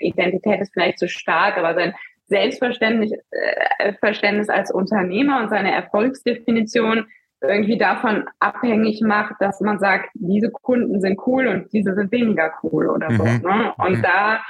Identität 0.02 0.62
ist 0.62 0.74
vielleicht 0.74 1.00
zu 1.00 1.08
stark, 1.08 1.58
aber 1.58 1.76
sein 1.76 1.94
Selbstverständnis 2.28 3.12
äh, 3.12 3.94
Verständnis 4.00 4.50
als 4.50 4.72
Unternehmer 4.72 5.42
und 5.42 5.50
seine 5.50 5.72
Erfolgsdefinition 5.72 7.06
irgendwie 7.42 7.78
davon 7.78 8.26
abhängig 8.40 9.02
macht, 9.02 9.36
dass 9.40 9.62
man 9.62 9.80
sagt, 9.80 10.10
diese 10.16 10.50
Kunden 10.50 11.00
sind 11.02 11.20
cool 11.28 11.48
und 11.48 11.72
diese 11.72 11.94
sind 11.94 12.12
weniger 12.12 12.52
cool 12.64 12.90
oder 12.90 13.12
so. 13.12 13.24
Mhm. 13.24 13.42
Ne? 13.44 13.74
Und 13.78 13.98
mhm. 13.98 14.02
da 14.02 14.42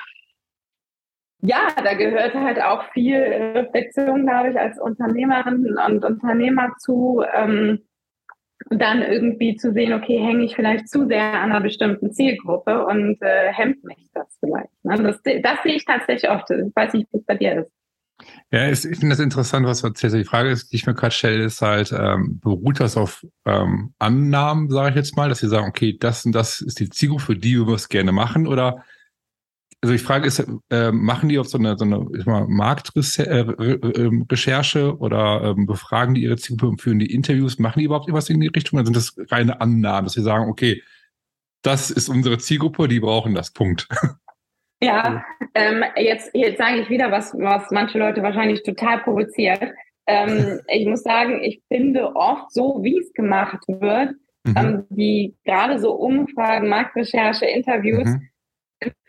ja, 1.41 1.67
da 1.83 1.93
gehört 1.93 2.33
halt 2.33 2.61
auch 2.61 2.83
viel 2.93 3.17
Reflexion, 3.17 4.25
glaube 4.25 4.49
ich, 4.49 4.59
als 4.59 4.79
Unternehmerin 4.79 5.77
und 5.88 6.03
Unternehmer 6.03 6.73
zu, 6.79 7.23
ähm, 7.33 7.79
dann 8.69 9.01
irgendwie 9.03 9.55
zu 9.55 9.71
sehen, 9.71 9.93
okay, 9.93 10.19
hänge 10.19 10.43
ich 10.43 10.55
vielleicht 10.55 10.89
zu 10.89 11.07
sehr 11.07 11.33
an 11.33 11.51
einer 11.51 11.61
bestimmten 11.61 12.11
Zielgruppe 12.11 12.85
und 12.85 13.21
äh, 13.21 13.53
hemmt 13.53 13.83
mich 13.83 14.09
das 14.13 14.38
vielleicht. 14.39 14.83
Ne? 14.83 15.01
Das, 15.03 15.21
das 15.23 15.63
sehe 15.63 15.75
ich 15.75 15.85
tatsächlich 15.85 16.29
oft. 16.29 16.49
Ich 16.49 16.75
weiß 16.75 16.93
nicht, 16.93 17.07
wie 17.11 17.17
es 17.17 17.25
bei 17.25 17.35
dir 17.35 17.61
ist. 17.61 17.71
Ja, 18.51 18.67
ich 18.67 18.79
finde 18.79 19.09
das 19.09 19.19
interessant, 19.19 19.67
was 19.67 19.81
du 19.81 19.88
erzählst. 19.88 20.15
Die 20.15 20.23
Frage, 20.23 20.49
ist, 20.49 20.71
die 20.71 20.77
ich 20.77 20.88
mir 20.88 20.95
gerade 20.95 21.13
stelle, 21.13 21.43
ist 21.43 21.61
halt, 21.61 21.91
ähm, 21.91 22.39
beruht 22.41 22.79
das 22.79 22.97
auf 22.97 23.23
ähm, 23.45 23.93
Annahmen, 23.99 24.69
sage 24.69 24.89
ich 24.89 24.95
jetzt 24.95 25.15
mal, 25.15 25.29
dass 25.29 25.39
sie 25.39 25.47
sagen, 25.47 25.67
okay, 25.67 25.95
das 25.99 26.25
und 26.25 26.31
das 26.31 26.61
ist 26.61 26.79
die 26.79 26.89
Zielgruppe, 26.89 27.23
für 27.23 27.35
die 27.35 27.57
wir 27.57 27.75
es 27.75 27.89
gerne 27.89 28.11
machen, 28.11 28.47
oder 28.47 28.83
also 29.82 29.93
die 29.93 29.99
Frage 29.99 30.28
ist, 30.28 30.43
äh, 30.71 30.91
machen 30.91 31.30
die 31.30 31.38
auf 31.38 31.47
so 31.47 31.59
eine, 31.59 31.78
so 31.78 31.86
eine 31.86 32.07
ich 32.17 32.25
Marktrecherche 32.25 34.80
ähm, 34.80 34.99
oder 34.99 35.43
ähm, 35.43 35.67
befragen 35.67 36.15
die 36.15 36.23
ihre 36.23 36.38
Zielgruppe 36.38 36.71
und 36.71 36.82
führen 36.82 36.97
die 36.99 37.13
Interviews? 37.13 37.59
Machen 37.59 37.80
die 37.80 37.86
überhaupt 37.86 38.07
irgendwas 38.07 38.30
in 38.30 38.39
die 38.39 38.47
Richtung? 38.47 38.80
Oder 38.80 38.86
sind 38.86 38.95
das 38.95 39.15
reine 39.30 39.61
Annahmen, 39.61 40.05
dass 40.05 40.13
sie 40.13 40.23
sagen, 40.23 40.49
okay, 40.49 40.82
das 41.61 41.91
ist 41.91 42.09
unsere 42.09 42.39
Zielgruppe, 42.39 42.88
die 42.88 42.99
brauchen 42.99 43.36
das, 43.36 43.51
Punkt. 43.51 43.88
Ja, 44.80 45.25
ähm, 45.55 45.84
jetzt, 45.95 46.30
jetzt 46.36 46.59
sage 46.59 46.82
ich 46.82 46.88
wieder 46.88 47.09
was, 47.09 47.34
was 47.34 47.71
manche 47.71 47.97
Leute 47.97 48.21
wahrscheinlich 48.21 48.61
total 48.61 48.99
provoziert. 48.99 49.73
Ähm, 50.05 50.59
ich 50.67 50.86
muss 50.86 51.01
sagen, 51.01 51.43
ich 51.43 51.63
finde 51.67 52.15
oft 52.15 52.51
so, 52.51 52.84
wie 52.84 52.99
es 52.99 53.11
gemacht 53.13 53.57
wird, 53.67 54.11
mhm. 54.43 54.55
ähm, 54.55 54.86
die 54.89 55.36
gerade 55.45 55.80
so 55.80 55.93
Umfragen, 55.93 56.69
Marktrecherche, 56.69 57.47
Interviews, 57.47 58.05
mhm 58.05 58.30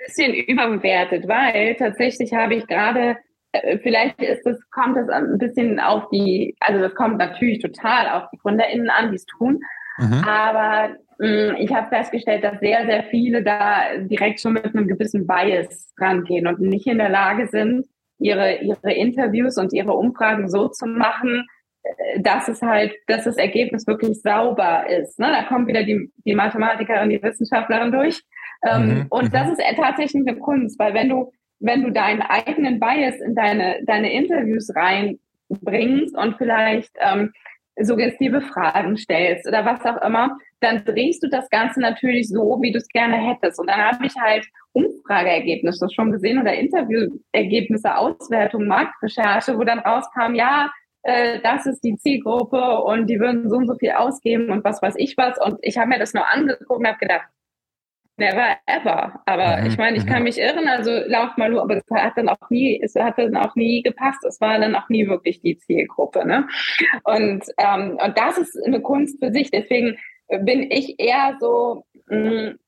bisschen 0.08 0.34
überbewertet, 0.34 1.28
weil 1.28 1.74
tatsächlich 1.76 2.32
habe 2.32 2.54
ich 2.54 2.66
gerade, 2.66 3.16
äh, 3.52 3.78
vielleicht 3.78 4.20
ist 4.22 4.44
das, 4.44 4.58
kommt 4.70 4.96
das 4.96 5.08
ein 5.08 5.38
bisschen 5.38 5.78
auf 5.80 6.08
die, 6.10 6.56
also 6.60 6.80
das 6.80 6.94
kommt 6.94 7.18
natürlich 7.18 7.60
total 7.60 8.08
auf 8.08 8.28
die 8.32 8.38
GründerInnen 8.38 8.90
an, 8.90 9.10
die 9.10 9.16
es 9.16 9.26
tun. 9.26 9.60
Mhm. 9.98 10.24
Aber 10.26 10.96
mh, 11.18 11.52
mm, 11.52 11.56
ich 11.58 11.72
habe 11.74 11.88
festgestellt, 11.88 12.44
dass 12.44 12.60
sehr, 12.60 12.86
sehr 12.86 13.04
viele 13.04 13.42
da 13.42 13.98
direkt 13.98 14.40
schon 14.40 14.54
mit 14.54 14.64
einem 14.64 14.88
gewissen 14.88 15.26
Bias 15.26 15.92
rangehen 15.98 16.46
und 16.46 16.60
nicht 16.60 16.86
in 16.86 16.98
der 16.98 17.10
Lage 17.10 17.48
sind, 17.48 17.86
ihre, 18.18 18.58
ihre 18.58 18.92
Interviews 18.92 19.58
und 19.58 19.72
ihre 19.72 19.92
Umfragen 19.92 20.48
so 20.48 20.68
zu 20.68 20.86
machen, 20.86 21.46
äh, 21.82 22.20
dass 22.20 22.48
es 22.48 22.62
halt, 22.62 22.94
dass 23.06 23.24
das 23.24 23.36
Ergebnis 23.36 23.86
wirklich 23.86 24.22
sauber 24.22 24.88
ist. 24.88 25.18
Ne? 25.18 25.28
Da 25.30 25.42
kommt 25.44 25.68
wieder 25.68 25.84
die, 25.84 26.10
die 26.24 26.34
Mathematikerin, 26.34 27.10
die 27.10 27.22
Wissenschaftlerin 27.22 27.92
durch 27.92 28.22
mhm. 28.64 29.06
Und 29.10 29.24
mhm. 29.24 29.32
das 29.32 29.50
ist 29.50 29.62
tatsächlich 29.76 30.26
eine 30.26 30.38
Kunst, 30.38 30.78
weil 30.78 30.94
wenn 30.94 31.08
du, 31.08 31.32
wenn 31.60 31.82
du 31.82 31.90
deinen 31.90 32.22
eigenen 32.22 32.80
Bias 32.80 33.20
in 33.20 33.34
deine, 33.34 33.80
deine 33.86 34.12
Interviews 34.12 34.70
reinbringst 34.74 36.16
und 36.16 36.36
vielleicht 36.36 36.92
ähm, 37.00 37.32
suggestive 37.80 38.40
Fragen 38.40 38.96
stellst 38.96 39.46
oder 39.46 39.64
was 39.64 39.84
auch 39.84 40.02
immer, 40.02 40.36
dann 40.60 40.84
drehst 40.84 41.22
du 41.22 41.28
das 41.28 41.48
Ganze 41.50 41.80
natürlich 41.80 42.28
so, 42.28 42.58
wie 42.60 42.72
du 42.72 42.78
es 42.78 42.88
gerne 42.88 43.16
hättest. 43.16 43.60
Und 43.60 43.68
dann 43.68 43.78
habe 43.78 44.06
ich 44.06 44.14
halt 44.16 44.46
Umfrageergebnisse 44.72 45.88
schon 45.94 46.10
gesehen 46.10 46.40
oder 46.40 46.54
Interviewergebnisse, 46.54 47.96
Auswertung, 47.96 48.66
Marktrecherche, 48.66 49.56
wo 49.56 49.64
dann 49.64 49.78
rauskam, 49.78 50.34
ja, 50.34 50.70
äh, 51.02 51.40
das 51.42 51.66
ist 51.66 51.82
die 51.84 51.96
Zielgruppe 51.96 52.80
und 52.82 53.06
die 53.06 53.20
würden 53.20 53.48
so 53.48 53.56
und 53.56 53.68
so 53.68 53.76
viel 53.76 53.92
ausgeben 53.92 54.50
und 54.50 54.64
was 54.64 54.82
weiß 54.82 54.94
ich 54.96 55.16
was. 55.16 55.38
Und 55.40 55.58
ich 55.62 55.78
habe 55.78 55.88
mir 55.88 55.98
das 55.98 56.14
nur 56.14 56.26
angeguckt 56.26 56.80
und 56.80 56.86
habe 56.86 56.98
gedacht, 56.98 57.28
Never 58.18 58.56
ever. 58.66 59.20
Aber 59.26 59.58
mhm. 59.58 59.66
ich 59.66 59.78
meine, 59.78 59.96
ich 59.96 60.06
kann 60.06 60.18
mhm. 60.18 60.24
mich 60.24 60.38
irren, 60.38 60.66
also 60.66 60.90
lauf 61.06 61.36
mal 61.36 61.50
nur, 61.50 61.62
aber 61.62 61.76
es 61.76 61.84
hat 61.92 62.16
dann 62.16 62.28
auch 62.28 62.50
nie, 62.50 62.80
es 62.82 62.96
hat 62.96 63.16
dann 63.16 63.36
auch 63.36 63.54
nie 63.54 63.82
gepasst. 63.82 64.24
Es 64.24 64.40
war 64.40 64.58
dann 64.58 64.74
auch 64.74 64.88
nie 64.88 65.06
wirklich 65.06 65.40
die 65.40 65.56
Zielgruppe. 65.56 66.26
Ne? 66.26 66.48
Und, 67.04 67.44
ähm, 67.58 67.96
und 68.04 68.18
das 68.18 68.38
ist 68.38 68.60
eine 68.66 68.80
Kunst 68.80 69.22
für 69.22 69.30
sich. 69.30 69.52
Deswegen 69.52 69.96
bin 70.42 70.68
ich 70.70 70.98
eher 70.98 71.36
so, 71.40 71.84
mh, 72.08 72.50
mm, 72.50 72.58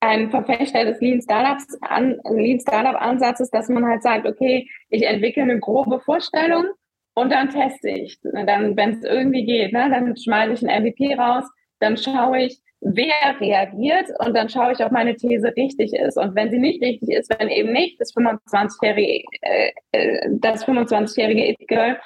ein 0.00 0.30
Verfechter 0.30 0.84
des 0.84 1.00
Lean 1.00 1.20
Startups 1.20 1.66
an, 1.80 2.20
Lean 2.30 2.60
Startup 2.60 3.00
Ansatzes, 3.00 3.50
dass 3.50 3.68
man 3.68 3.84
halt 3.84 4.02
sagt, 4.02 4.26
okay, 4.26 4.68
ich 4.90 5.02
entwickle 5.02 5.42
eine 5.42 5.58
grobe 5.58 5.98
Vorstellung 6.00 6.66
und 7.14 7.32
dann 7.32 7.50
teste 7.50 7.88
ich. 7.88 8.20
Dann, 8.22 8.76
wenn 8.76 8.90
es 8.90 9.02
irgendwie 9.02 9.44
geht, 9.44 9.72
ne, 9.72 9.88
dann 9.90 10.16
schmeiße 10.16 10.52
ich 10.52 10.68
ein 10.68 10.84
MVP 10.84 11.14
raus, 11.14 11.44
dann 11.80 11.96
schaue 11.96 12.42
ich, 12.42 12.60
wer 12.80 13.40
reagiert 13.40 14.10
und 14.24 14.34
dann 14.36 14.48
schaue 14.48 14.72
ich, 14.72 14.84
ob 14.84 14.92
meine 14.92 15.16
These 15.16 15.52
richtig 15.56 15.92
ist. 15.94 16.16
Und 16.16 16.34
wenn 16.34 16.50
sie 16.50 16.58
nicht 16.58 16.82
richtig 16.82 17.10
ist, 17.10 17.34
wenn 17.38 17.48
eben 17.48 17.72
nicht 17.72 18.00
das 18.00 18.14
25-jährige, 18.14 19.24
äh, 19.42 19.70
äh, 19.92 20.28
das 20.32 20.66
25-jährige 20.66 21.50
It-Girl, 21.50 21.98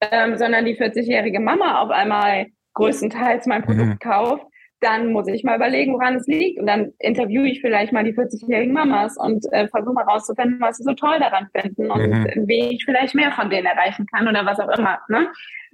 ähm, 0.00 0.36
sondern 0.36 0.64
die 0.64 0.76
40-jährige 0.76 1.40
Mama 1.40 1.82
auf 1.82 1.90
einmal 1.90 2.46
größtenteils 2.74 3.46
mein 3.46 3.62
Produkt 3.62 3.86
mhm. 3.86 3.98
kauft, 3.98 4.46
dann 4.80 5.12
muss 5.12 5.28
ich 5.28 5.44
mal 5.44 5.56
überlegen, 5.56 5.94
woran 5.94 6.16
es 6.16 6.26
liegt. 6.26 6.58
Und 6.58 6.66
dann 6.66 6.92
interviewe 6.98 7.48
ich 7.48 7.60
vielleicht 7.60 7.92
mal 7.92 8.02
die 8.02 8.14
40-jährigen 8.14 8.72
Mamas 8.72 9.16
und 9.16 9.44
äh, 9.52 9.68
versuche 9.68 9.94
mal 9.94 10.04
rauszufinden, 10.04 10.60
was 10.60 10.78
sie 10.78 10.82
so 10.82 10.94
toll 10.94 11.18
daran 11.20 11.48
finden 11.56 11.90
und 11.90 12.10
mhm. 12.10 12.48
wie 12.48 12.74
ich 12.74 12.84
vielleicht 12.84 13.14
mehr 13.14 13.32
von 13.32 13.48
denen 13.48 13.66
erreichen 13.66 14.06
kann 14.06 14.26
oder 14.26 14.44
was 14.44 14.58
auch 14.58 14.76
immer. 14.76 14.98
Ne? 15.08 15.28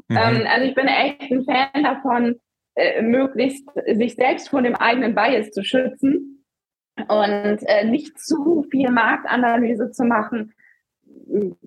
Mhm. 0.08 0.16
Ähm, 0.16 0.46
also 0.52 0.66
ich 0.66 0.74
bin 0.74 0.86
echt 0.86 1.30
ein 1.30 1.44
Fan 1.44 1.82
davon, 1.82 2.36
äh, 2.78 3.02
möglichst 3.02 3.68
sich 3.86 4.14
selbst 4.14 4.48
von 4.48 4.64
dem 4.64 4.76
eigenen 4.76 5.14
Bias 5.14 5.50
zu 5.50 5.64
schützen 5.64 6.44
und 6.96 7.58
äh, 7.66 7.84
nicht 7.84 8.18
zu 8.18 8.64
viel 8.70 8.90
Marktanalyse 8.90 9.90
zu 9.90 10.04
machen, 10.04 10.52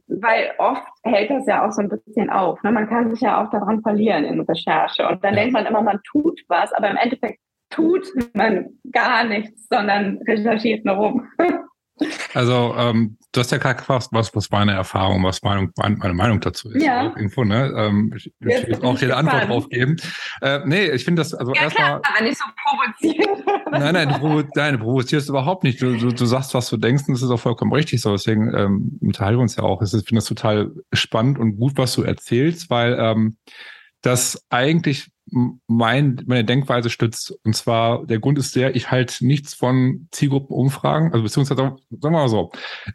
weil 0.08 0.52
oft 0.58 0.88
hält 1.04 1.30
das 1.30 1.46
ja 1.46 1.68
auch 1.68 1.72
so 1.72 1.82
ein 1.82 1.90
bisschen 1.90 2.30
auf. 2.30 2.62
Ne? 2.64 2.72
Man 2.72 2.88
kann 2.88 3.10
sich 3.10 3.22
ja 3.22 3.44
auch 3.44 3.50
daran 3.50 3.82
verlieren 3.82 4.24
in 4.24 4.40
Recherche. 4.42 5.08
Und 5.08 5.24
dann 5.24 5.34
ja. 5.34 5.42
denkt 5.42 5.54
man 5.54 5.66
immer, 5.66 5.82
man 5.82 6.00
tut 6.04 6.42
was, 6.48 6.72
aber 6.74 6.90
im 6.90 6.98
Endeffekt 6.98 7.40
tut 7.70 8.08
man 8.34 8.70
gar 8.92 9.24
nichts, 9.24 9.68
sondern 9.70 10.20
recherchiert 10.28 10.86
nur 10.86 10.96
rum. 10.96 11.28
Also, 12.34 12.74
ähm, 12.78 13.18
du 13.32 13.40
hast 13.40 13.52
ja 13.52 13.58
gerade 13.58 13.78
gefragt, 13.78 14.08
was, 14.12 14.36
was 14.36 14.52
meine 14.52 14.74
Erfahrung, 14.74 15.24
was 15.24 15.42
meine, 15.42 15.72
meine 15.78 16.14
Meinung 16.14 16.40
dazu 16.42 16.70
ist. 16.72 16.84
Ja. 16.84 17.02
Also 17.02 17.16
irgendwo, 17.16 17.44
ne? 17.44 17.74
Ähm, 17.78 18.14
ich 18.16 18.32
ich 18.40 18.68
will 18.68 18.84
auch 18.84 19.02
eine 19.02 19.16
Antwort 19.16 19.48
drauf 19.48 19.70
geben. 19.70 19.96
Äh, 20.42 20.60
nee, 20.66 20.90
ich 20.90 21.06
finde 21.06 21.22
das, 21.22 21.34
also 21.34 21.54
ja, 21.54 21.64
erstmal. 21.64 21.94
Aber 21.94 22.24
nicht 22.24 22.38
so 22.38 22.46
provozieren. 22.66 23.44
Nein, 23.72 23.94
nein, 23.94 24.20
du, 24.20 24.44
nein, 24.56 24.74
du 24.74 24.80
provozierst 24.80 25.30
überhaupt 25.30 25.64
nicht. 25.64 25.82
Du, 25.82 25.96
du, 25.98 26.12
du 26.12 26.26
sagst, 26.26 26.54
was 26.54 26.70
du 26.70 26.76
denkst, 26.76 27.04
und 27.08 27.14
das 27.14 27.22
ist 27.22 27.30
auch 27.30 27.40
vollkommen 27.40 27.72
richtig 27.72 28.02
so. 28.02 28.12
Deswegen 28.12 28.54
ähm, 28.54 29.00
unterhalten 29.02 29.38
wir 29.38 29.44
uns 29.44 29.56
ja 29.56 29.64
auch. 29.64 29.82
Ich 29.82 29.92
finde 29.92 30.16
das 30.16 30.26
total 30.26 30.72
spannend 30.92 31.40
und 31.40 31.56
gut, 31.56 31.78
was 31.78 31.94
du 31.94 32.04
erzählst, 32.04 32.70
weil 32.70 32.98
ähm, 33.00 33.38
das 34.02 34.46
eigentlich 34.50 35.10
mein, 35.68 36.22
meine 36.26 36.44
Denkweise 36.44 36.90
stützt. 36.90 37.34
Und 37.44 37.56
zwar, 37.56 38.06
der 38.06 38.20
Grund 38.20 38.38
ist 38.38 38.56
der, 38.56 38.76
ich 38.76 38.92
halte 38.92 39.26
nichts 39.26 39.54
von 39.54 40.08
Zielgruppenumfragen, 40.12 41.12
also 41.12 41.24
beziehungsweise, 41.24 41.62
sagen 41.62 41.80
wir 41.90 42.10
mal 42.12 42.30
so, 42.30 42.52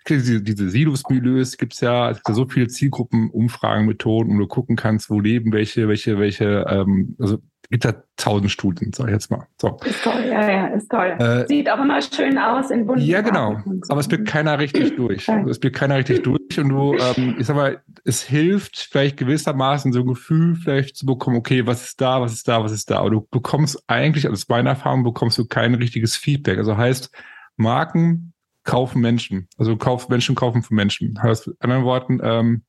diese, 0.08 0.42
Silos-Milieus 0.70 1.56
gibt 1.56 1.74
es 1.74 1.80
ja, 1.80 2.10
es 2.10 2.18
gibt 2.18 2.28
ja 2.28 2.34
so 2.34 2.46
viele 2.46 2.68
Zielgruppenumfragen-Methoden, 2.68 4.34
wo 4.34 4.40
du 4.40 4.46
gucken 4.46 4.76
kannst, 4.76 5.10
wo 5.10 5.20
leben 5.20 5.52
welche, 5.52 5.88
welche, 5.88 6.18
welche, 6.18 6.66
ähm, 6.68 7.16
also 7.18 7.38
gibt 7.70 7.84
da 7.84 7.94
tausend 8.16 8.50
Studien, 8.50 8.92
sag 8.92 9.06
ich 9.06 9.12
jetzt 9.12 9.30
mal. 9.30 9.46
So. 9.60 9.78
Ist 9.84 10.02
toll, 10.02 10.24
ja, 10.24 10.50
ja, 10.50 10.66
ist 10.68 10.88
toll. 10.88 11.16
Äh, 11.18 11.46
Sieht 11.48 11.68
auch 11.68 11.80
immer 11.80 12.00
schön 12.00 12.38
aus 12.38 12.70
in 12.70 12.86
bunten 12.86 13.04
Ja, 13.04 13.20
genau. 13.20 13.60
So. 13.64 13.92
Aber 13.92 14.00
es 14.00 14.08
blickt 14.08 14.28
keiner 14.28 14.58
richtig 14.58 14.94
durch. 14.96 15.28
Also 15.28 15.50
es 15.50 15.58
blickt 15.58 15.76
keiner 15.76 15.96
richtig 15.96 16.22
durch 16.22 16.58
und 16.58 16.68
du, 16.68 16.94
ähm, 16.94 17.36
ich 17.38 17.46
sag 17.46 17.56
mal, 17.56 17.82
es 18.04 18.22
hilft 18.22 18.88
vielleicht 18.90 19.16
gewissermaßen 19.16 19.92
so 19.92 20.00
ein 20.00 20.06
Gefühl 20.06 20.54
vielleicht 20.54 20.96
zu 20.96 21.06
bekommen, 21.06 21.36
okay, 21.36 21.66
was 21.66 21.84
ist 21.84 22.00
da, 22.00 22.20
was 22.20 22.32
ist 22.32 22.46
da, 22.46 22.62
was 22.62 22.72
ist 22.72 22.90
da. 22.90 22.98
Aber 22.98 23.10
du 23.10 23.26
bekommst 23.30 23.82
eigentlich, 23.88 24.26
also 24.26 24.34
aus 24.34 24.48
meiner 24.48 24.70
Erfahrung, 24.70 25.02
bekommst 25.02 25.38
du 25.38 25.46
kein 25.46 25.74
richtiges 25.74 26.16
Feedback. 26.16 26.58
Also 26.58 26.76
heißt, 26.76 27.10
Marken 27.56 28.32
kaufen 28.62 29.00
Menschen. 29.00 29.48
Also 29.58 29.76
kauf, 29.76 30.08
Menschen 30.08 30.34
kaufen 30.34 30.62
von 30.62 30.76
Menschen. 30.76 31.20
Heißt, 31.20 31.48
in 31.48 31.54
anderen 31.60 31.84
Worten, 31.84 32.20
ähm, 32.22 32.62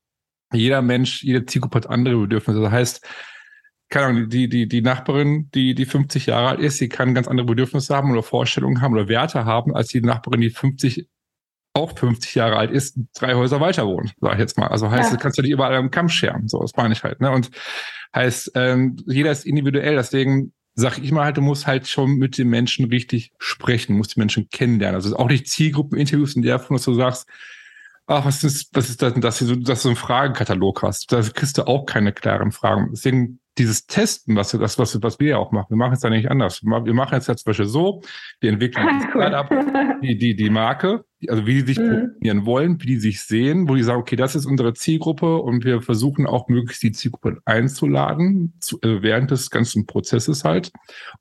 jeder 0.54 0.82
Mensch, 0.82 1.24
jede 1.24 1.46
Zielgruppe 1.46 1.78
hat 1.78 1.90
andere 1.90 2.18
Bedürfnisse. 2.18 2.60
Also 2.60 2.72
heißt, 2.72 3.06
keine 3.90 4.08
Ahnung, 4.08 4.30
die, 4.30 4.50
die, 4.50 4.68
die 4.68 4.82
Nachbarin, 4.82 5.50
die, 5.54 5.74
die 5.74 5.86
50 5.86 6.26
Jahre 6.26 6.50
alt 6.50 6.60
ist, 6.60 6.80
die 6.82 6.90
kann 6.90 7.14
ganz 7.14 7.28
andere 7.28 7.46
Bedürfnisse 7.46 7.96
haben 7.96 8.12
oder 8.12 8.24
Vorstellungen 8.24 8.82
haben 8.82 8.94
oder 8.94 9.08
Werte 9.08 9.46
haben, 9.46 9.74
als 9.74 9.88
die 9.88 10.02
Nachbarin, 10.02 10.42
die 10.42 10.50
50, 10.50 11.08
auch 11.74 11.98
50 11.98 12.36
Jahre 12.36 12.58
alt 12.58 12.72
ist, 12.72 13.00
drei 13.16 13.36
Häuser 13.36 13.62
weiter 13.62 13.88
wohnt, 13.88 14.14
sag 14.20 14.34
ich 14.34 14.40
jetzt 14.40 14.58
mal. 14.58 14.68
Also 14.68 14.90
heißt, 14.90 15.12
ja. 15.12 15.16
du 15.16 15.22
kannst 15.22 15.38
ja 15.38 15.44
nicht 15.44 15.52
überall 15.52 15.76
am 15.76 15.92
Kamm 15.92 16.10
scheren. 16.10 16.48
So, 16.48 16.60
das 16.60 16.76
meine 16.76 16.94
ich 16.94 17.04
halt. 17.04 17.22
Ne? 17.22 17.32
Und 17.32 17.52
heißt, 18.14 18.52
ähm, 18.56 18.98
jeder 19.06 19.32
ist 19.32 19.46
individuell, 19.46 19.96
deswegen 19.96 20.54
sag 20.80 21.00
ich 21.00 21.12
mal 21.12 21.26
halt, 21.26 21.38
du 21.38 21.42
musst 21.42 21.66
halt 21.66 21.88
schon 21.88 22.18
mit 22.18 22.38
den 22.38 22.50
Menschen 22.50 22.86
richtig 22.86 23.32
sprechen, 23.40 23.98
musst 23.98 24.16
die 24.16 24.20
Menschen 24.20 24.50
kennenlernen. 24.50 24.96
Also 24.96 25.16
auch 25.18 25.28
nicht 25.28 25.48
Zielgruppeninterviews 25.48 26.36
in 26.36 26.44
der 26.44 26.60
Form, 26.60 26.78
dass 26.78 26.86
du 26.86 26.94
sagst, 26.94 27.28
ach, 28.06 28.26
was 28.26 28.44
ist, 28.44 28.70
was 28.76 28.90
ist 28.90 29.02
das 29.02 29.14
denn, 29.14 29.22
dass 29.22 29.40
du, 29.40 29.56
dass 29.56 29.82
du 29.82 29.90
einen 29.90 29.96
Fragenkatalog 29.96 30.84
hast. 30.84 31.12
Da 31.12 31.22
kriegst 31.22 31.58
du 31.58 31.66
auch 31.66 31.86
keine 31.86 32.14
klaren 32.14 32.52
Fragen. 32.52 32.90
Deswegen 32.92 33.40
dieses 33.58 33.86
Testen, 33.86 34.36
was, 34.36 34.52
das, 34.52 34.78
was, 34.78 35.02
was 35.02 35.20
wir 35.20 35.30
ja 35.30 35.38
auch 35.38 35.52
machen, 35.52 35.68
wir 35.70 35.78
machen 35.78 35.94
es 35.94 36.04
ja 36.04 36.10
nicht 36.10 36.30
anders. 36.30 36.64
Wir 36.64 36.94
machen 36.94 37.16
jetzt 37.16 37.26
zum 37.26 37.36
Beispiel 37.46 37.66
so, 37.66 38.02
wir 38.40 38.52
entwickeln 38.52 38.88
ah, 38.88 39.48
cool. 39.50 40.00
die, 40.02 40.18
die, 40.18 40.36
die 40.36 40.50
Marke, 40.50 41.06
also 41.28 41.46
wie 41.46 41.62
die 41.62 41.74
sich 41.74 41.80
mhm. 41.80 42.46
wollen, 42.46 42.82
wie 42.82 42.88
die 42.88 43.00
sich 43.00 43.22
sehen, 43.22 43.68
wo 43.68 43.76
die 43.76 43.84
sagen, 43.84 44.02
okay, 44.02 44.16
das 44.16 44.36
ist 44.36 44.46
unsere 44.46 44.74
Zielgruppe 44.74 45.38
und 45.38 45.66
wir 45.66 45.82
versuchen 45.82 46.28
auch 46.28 46.48
möglichst 46.48 46.84
die 46.84 46.92
Zielgruppe 46.92 47.40
einzuladen, 47.46 48.54
zu, 48.60 48.80
äh, 48.82 49.02
während 49.02 49.32
des 49.32 49.50
ganzen 49.50 49.86
Prozesses 49.86 50.44
halt, 50.44 50.72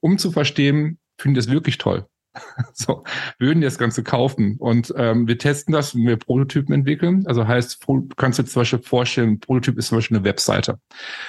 um 0.01 0.19
zu 0.19 0.31
verstehen, 0.31 0.99
finde 1.19 1.41
ich 1.41 1.47
das 1.47 1.53
wirklich 1.53 1.79
toll. 1.79 2.07
so, 2.73 3.05
würden 3.39 3.61
das 3.61 3.79
Ganze 3.79 4.03
kaufen. 4.03 4.57
Und 4.59 4.93
ähm, 4.97 5.27
wir 5.29 5.39
testen 5.39 5.73
das, 5.73 5.95
wenn 5.95 6.07
wir 6.07 6.17
Prototypen 6.17 6.75
entwickeln. 6.75 7.27
Also 7.27 7.47
heißt, 7.47 7.83
du 7.87 8.09
kannst 8.17 8.39
dir 8.39 8.45
zum 8.45 8.61
Beispiel 8.61 8.79
vorstellen, 8.81 9.31
ein 9.31 9.41
Prototyp 9.41 9.79
ist 9.79 9.89
zum 9.89 9.99
Beispiel 9.99 10.17
eine 10.17 10.25
Webseite. 10.25 10.79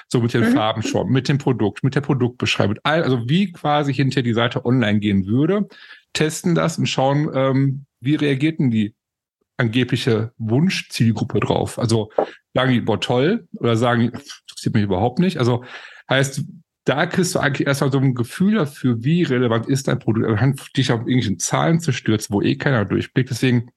So 0.08 0.22
mit 0.22 0.34
den 0.34 0.50
mhm. 0.50 0.54
Farben 0.54 0.84
schon, 0.84 1.10
mit 1.10 1.28
dem 1.30 1.38
Produkt, 1.38 1.84
mit 1.84 1.96
der 1.96 2.02
Produktbeschreibung, 2.02 2.78
also 2.84 3.28
wie 3.30 3.52
quasi 3.52 3.94
hinter 3.94 4.22
die 4.22 4.34
Seite 4.34 4.66
online 4.66 5.00
gehen 5.00 5.26
würde, 5.26 5.68
testen 6.14 6.56
das 6.56 6.78
und 6.78 6.88
schauen, 6.88 7.30
ähm, 7.34 7.86
wie 8.00 8.16
reagierten 8.16 8.72
die 8.72 8.96
angebliche 9.58 10.32
Wunschzielgruppe 10.38 11.40
drauf. 11.40 11.80
Also 11.80 12.12
sagen 12.54 12.72
die, 12.72 12.82
boah, 12.82 13.00
toll, 13.00 13.48
oder 13.56 13.76
sagen 13.76 14.02
die, 14.02 14.08
interessiert 14.08 14.76
mich 14.76 14.84
überhaupt 14.84 15.20
nicht. 15.20 15.38
Also 15.38 15.64
heißt, 16.10 16.44
da 16.88 17.06
kriegst 17.06 17.36
du 17.36 17.40
eigentlich 17.40 17.68
erstmal 17.68 17.92
so 17.92 18.00
ein 18.00 18.16
Gefühl 18.16 18.56
dafür, 18.56 19.04
wie 19.04 19.24
relevant 19.24 19.68
ist 19.68 19.90
dein 19.90 20.00
Produkt, 20.00 20.26
anhand 20.26 20.78
dich 20.78 20.92
auf 20.92 21.02
irgendwelchen 21.02 21.38
Zahlen 21.38 21.82
zu 21.82 21.92
stürzen, 21.92 22.34
wo 22.34 22.42
eh 22.42 22.56
keiner 22.56 22.86
durchblickt. 22.86 23.30
Deswegen, 23.30 23.72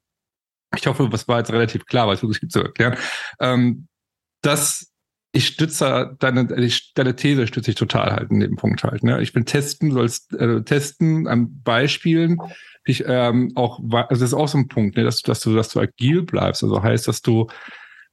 ich 0.76 0.86
hoffe, 0.86 1.08
das 1.10 1.26
war 1.26 1.38
jetzt 1.38 1.52
relativ 1.52 1.86
klar, 1.86 2.06
was 2.06 2.22
es 2.22 2.38
gibt 2.38 2.52
zu 2.52 2.62
erklären. 2.62 2.96
Ähm, 3.40 3.88
dass 4.42 4.92
ich 5.32 5.48
stütze 5.48 6.16
deine, 6.20 6.46
deine 6.94 7.16
These 7.16 7.48
stütze 7.48 7.72
ich 7.72 7.76
total 7.76 8.12
halt 8.12 8.30
in 8.30 8.40
dem 8.40 8.54
Punkt 8.54 8.84
halt. 8.84 9.02
Ne? 9.02 9.20
Ich 9.22 9.34
will 9.34 9.44
testen, 9.44 9.90
sollst 9.90 10.32
äh, 10.34 10.62
testen 10.62 11.26
an 11.26 11.62
Beispielen. 11.62 12.38
Ich 12.84 13.04
ähm, 13.06 13.52
auch, 13.56 13.80
also 13.90 14.20
das 14.20 14.22
ist 14.22 14.34
auch 14.34 14.48
so 14.48 14.58
ein 14.58 14.68
Punkt, 14.68 14.96
ne, 14.96 15.02
dass, 15.02 15.22
dass 15.22 15.40
du, 15.40 15.54
dass 15.54 15.68
du 15.70 15.80
agil 15.80 16.22
bleibst. 16.22 16.62
Also 16.62 16.80
heißt, 16.80 17.08
dass 17.08 17.22
du 17.22 17.48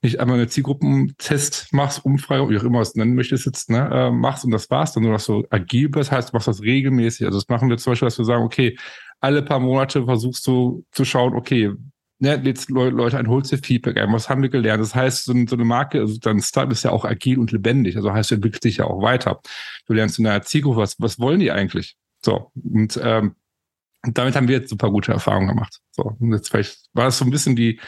nicht 0.01 0.19
einmal 0.19 0.37
eine 0.37 0.47
Zielgruppentest 0.47 1.73
machst, 1.73 2.05
Umfrage, 2.05 2.49
wie 2.49 2.57
auch 2.57 2.63
immer 2.63 2.81
es 2.81 2.95
nennen 2.95 3.15
möchtest 3.15 3.45
jetzt, 3.45 3.69
ne, 3.69 3.89
äh, 3.91 4.11
machst 4.11 4.45
und 4.45 4.51
das 4.51 4.69
war's, 4.69 4.93
dann 4.93 5.03
nur, 5.03 5.13
dass 5.13 5.25
du 5.25 5.45
agil 5.49 5.89
bist, 5.89 6.11
heißt, 6.11 6.29
du 6.29 6.35
machst 6.35 6.47
das 6.47 6.61
regelmäßig. 6.61 7.25
Also 7.25 7.39
das 7.39 7.49
machen 7.49 7.69
wir 7.69 7.77
zum 7.77 7.91
Beispiel, 7.91 8.05
dass 8.05 8.17
wir 8.17 8.25
sagen, 8.25 8.43
okay, 8.43 8.77
alle 9.19 9.41
paar 9.41 9.59
Monate 9.59 10.05
versuchst 10.05 10.45
du 10.45 10.85
zu 10.91 11.03
schauen, 11.03 11.33
okay, 11.33 11.73
ne, 12.19 12.39
jetzt 12.43 12.69
Leute 12.69 13.17
ein, 13.17 13.27
holst 13.27 13.51
dir 13.51 13.57
Feedback 13.57 13.97
ein, 13.97 14.13
was 14.13 14.29
haben 14.29 14.43
wir 14.43 14.49
gelernt? 14.49 14.81
Das 14.81 14.93
heißt, 14.93 15.25
so, 15.25 15.33
so 15.33 15.55
eine 15.55 15.65
Marke, 15.65 15.99
also 15.99 16.17
dein 16.19 16.41
Start 16.41 16.71
ist 16.71 16.83
ja 16.83 16.91
auch 16.91 17.03
agil 17.03 17.39
und 17.39 17.51
lebendig, 17.51 17.95
also 17.95 18.13
heißt, 18.13 18.31
du 18.31 18.35
entwickelst 18.35 18.65
dich 18.65 18.77
ja 18.77 18.85
auch 18.85 19.01
weiter. 19.01 19.41
Du 19.87 19.93
lernst 19.93 20.19
in 20.19 20.25
deiner 20.25 20.43
Zielgruppe, 20.43 20.77
was, 20.77 20.95
was 20.99 21.19
wollen 21.19 21.39
die 21.39 21.51
eigentlich? 21.51 21.95
So, 22.23 22.51
und 22.55 22.99
ähm, 23.01 23.35
damit 24.03 24.35
haben 24.35 24.47
wir 24.47 24.57
jetzt 24.57 24.69
super 24.69 24.91
gute 24.91 25.11
Erfahrungen 25.11 25.47
gemacht. 25.47 25.79
So, 25.91 26.15
und 26.19 26.31
jetzt 26.33 26.49
vielleicht 26.49 26.85
war 26.93 27.05
das 27.05 27.17
so 27.17 27.25
ein 27.25 27.31
bisschen 27.31 27.55
die, 27.55 27.79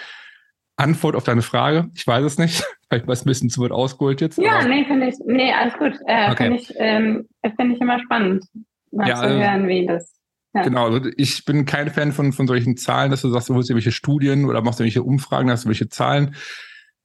Antwort 0.79 1.15
auf 1.15 1.23
deine 1.23 1.41
Frage. 1.41 1.89
Ich 1.93 2.07
weiß 2.07 2.23
es 2.23 2.37
nicht. 2.37 2.63
Vielleicht 2.89 3.07
war 3.07 3.13
es 3.13 3.23
ein 3.23 3.27
bisschen 3.27 3.49
zu 3.49 3.61
weit 3.61 3.71
ausgeholt 3.71 4.21
jetzt. 4.21 4.37
Ja, 4.37 4.65
nee, 4.67 4.85
finde 4.85 5.09
ich, 5.09 5.15
nee, 5.25 5.53
alles 5.53 5.73
gut. 5.73 5.93
Äh, 6.07 6.31
okay. 6.31 6.43
Finde 6.43 6.55
ich, 6.57 6.73
ähm, 6.77 7.27
find 7.55 7.75
ich 7.75 7.81
immer 7.81 7.99
spannend, 7.99 8.45
mal 8.91 9.07
ja, 9.07 9.15
zu 9.15 9.21
also, 9.23 9.39
hören, 9.39 9.67
wie 9.67 9.85
das. 9.85 10.15
Ja. 10.55 10.63
Genau, 10.63 10.87
also 10.87 11.09
ich 11.15 11.45
bin 11.45 11.65
kein 11.65 11.89
Fan 11.89 12.11
von, 12.11 12.33
von 12.33 12.47
solchen 12.47 12.75
Zahlen, 12.77 13.11
dass 13.11 13.21
du 13.21 13.29
sagst, 13.29 13.49
du 13.49 13.53
holst 13.53 13.69
dir 13.69 13.75
welche 13.75 13.91
Studien 13.91 14.45
oder 14.45 14.61
machst 14.61 14.79
dir 14.79 14.85
welche 14.85 15.03
Umfragen, 15.03 15.51
hast 15.51 15.65
du 15.65 15.69
welche 15.69 15.89
Zahlen. 15.89 16.35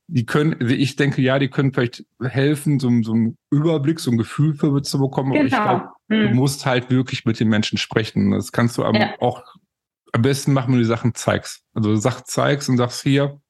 Die 0.06 0.24
können, 0.24 0.56
also 0.60 0.74
ich 0.74 0.96
denke, 0.96 1.20
ja, 1.20 1.38
die 1.38 1.48
können 1.48 1.72
vielleicht 1.72 2.04
helfen, 2.22 2.78
so, 2.78 2.90
so 3.02 3.12
einen 3.12 3.36
Überblick, 3.50 4.00
so 4.00 4.10
ein 4.10 4.18
Gefühl 4.18 4.54
für 4.54 4.80
zu 4.82 4.98
bekommen. 4.98 5.32
Genau. 5.32 5.40
Aber 5.40 5.46
ich 5.46 5.52
genau. 5.52 5.64
glaube, 5.64 5.88
hm. 6.08 6.28
du 6.30 6.34
musst 6.34 6.64
halt 6.64 6.90
wirklich 6.90 7.26
mit 7.26 7.40
den 7.40 7.48
Menschen 7.48 7.76
sprechen. 7.76 8.30
Das 8.30 8.52
kannst 8.52 8.78
du 8.78 8.82
ja. 8.82 9.14
auch 9.20 9.42
am 10.12 10.22
besten 10.22 10.52
machen, 10.52 10.68
wenn 10.68 10.78
du 10.78 10.84
die 10.84 10.88
Sachen 10.88 11.14
zeigst. 11.14 11.64
Also 11.74 11.96
Sachen 11.96 12.22
zeigst 12.26 12.68
und 12.68 12.76
sagst 12.76 13.02
hier, 13.02 13.40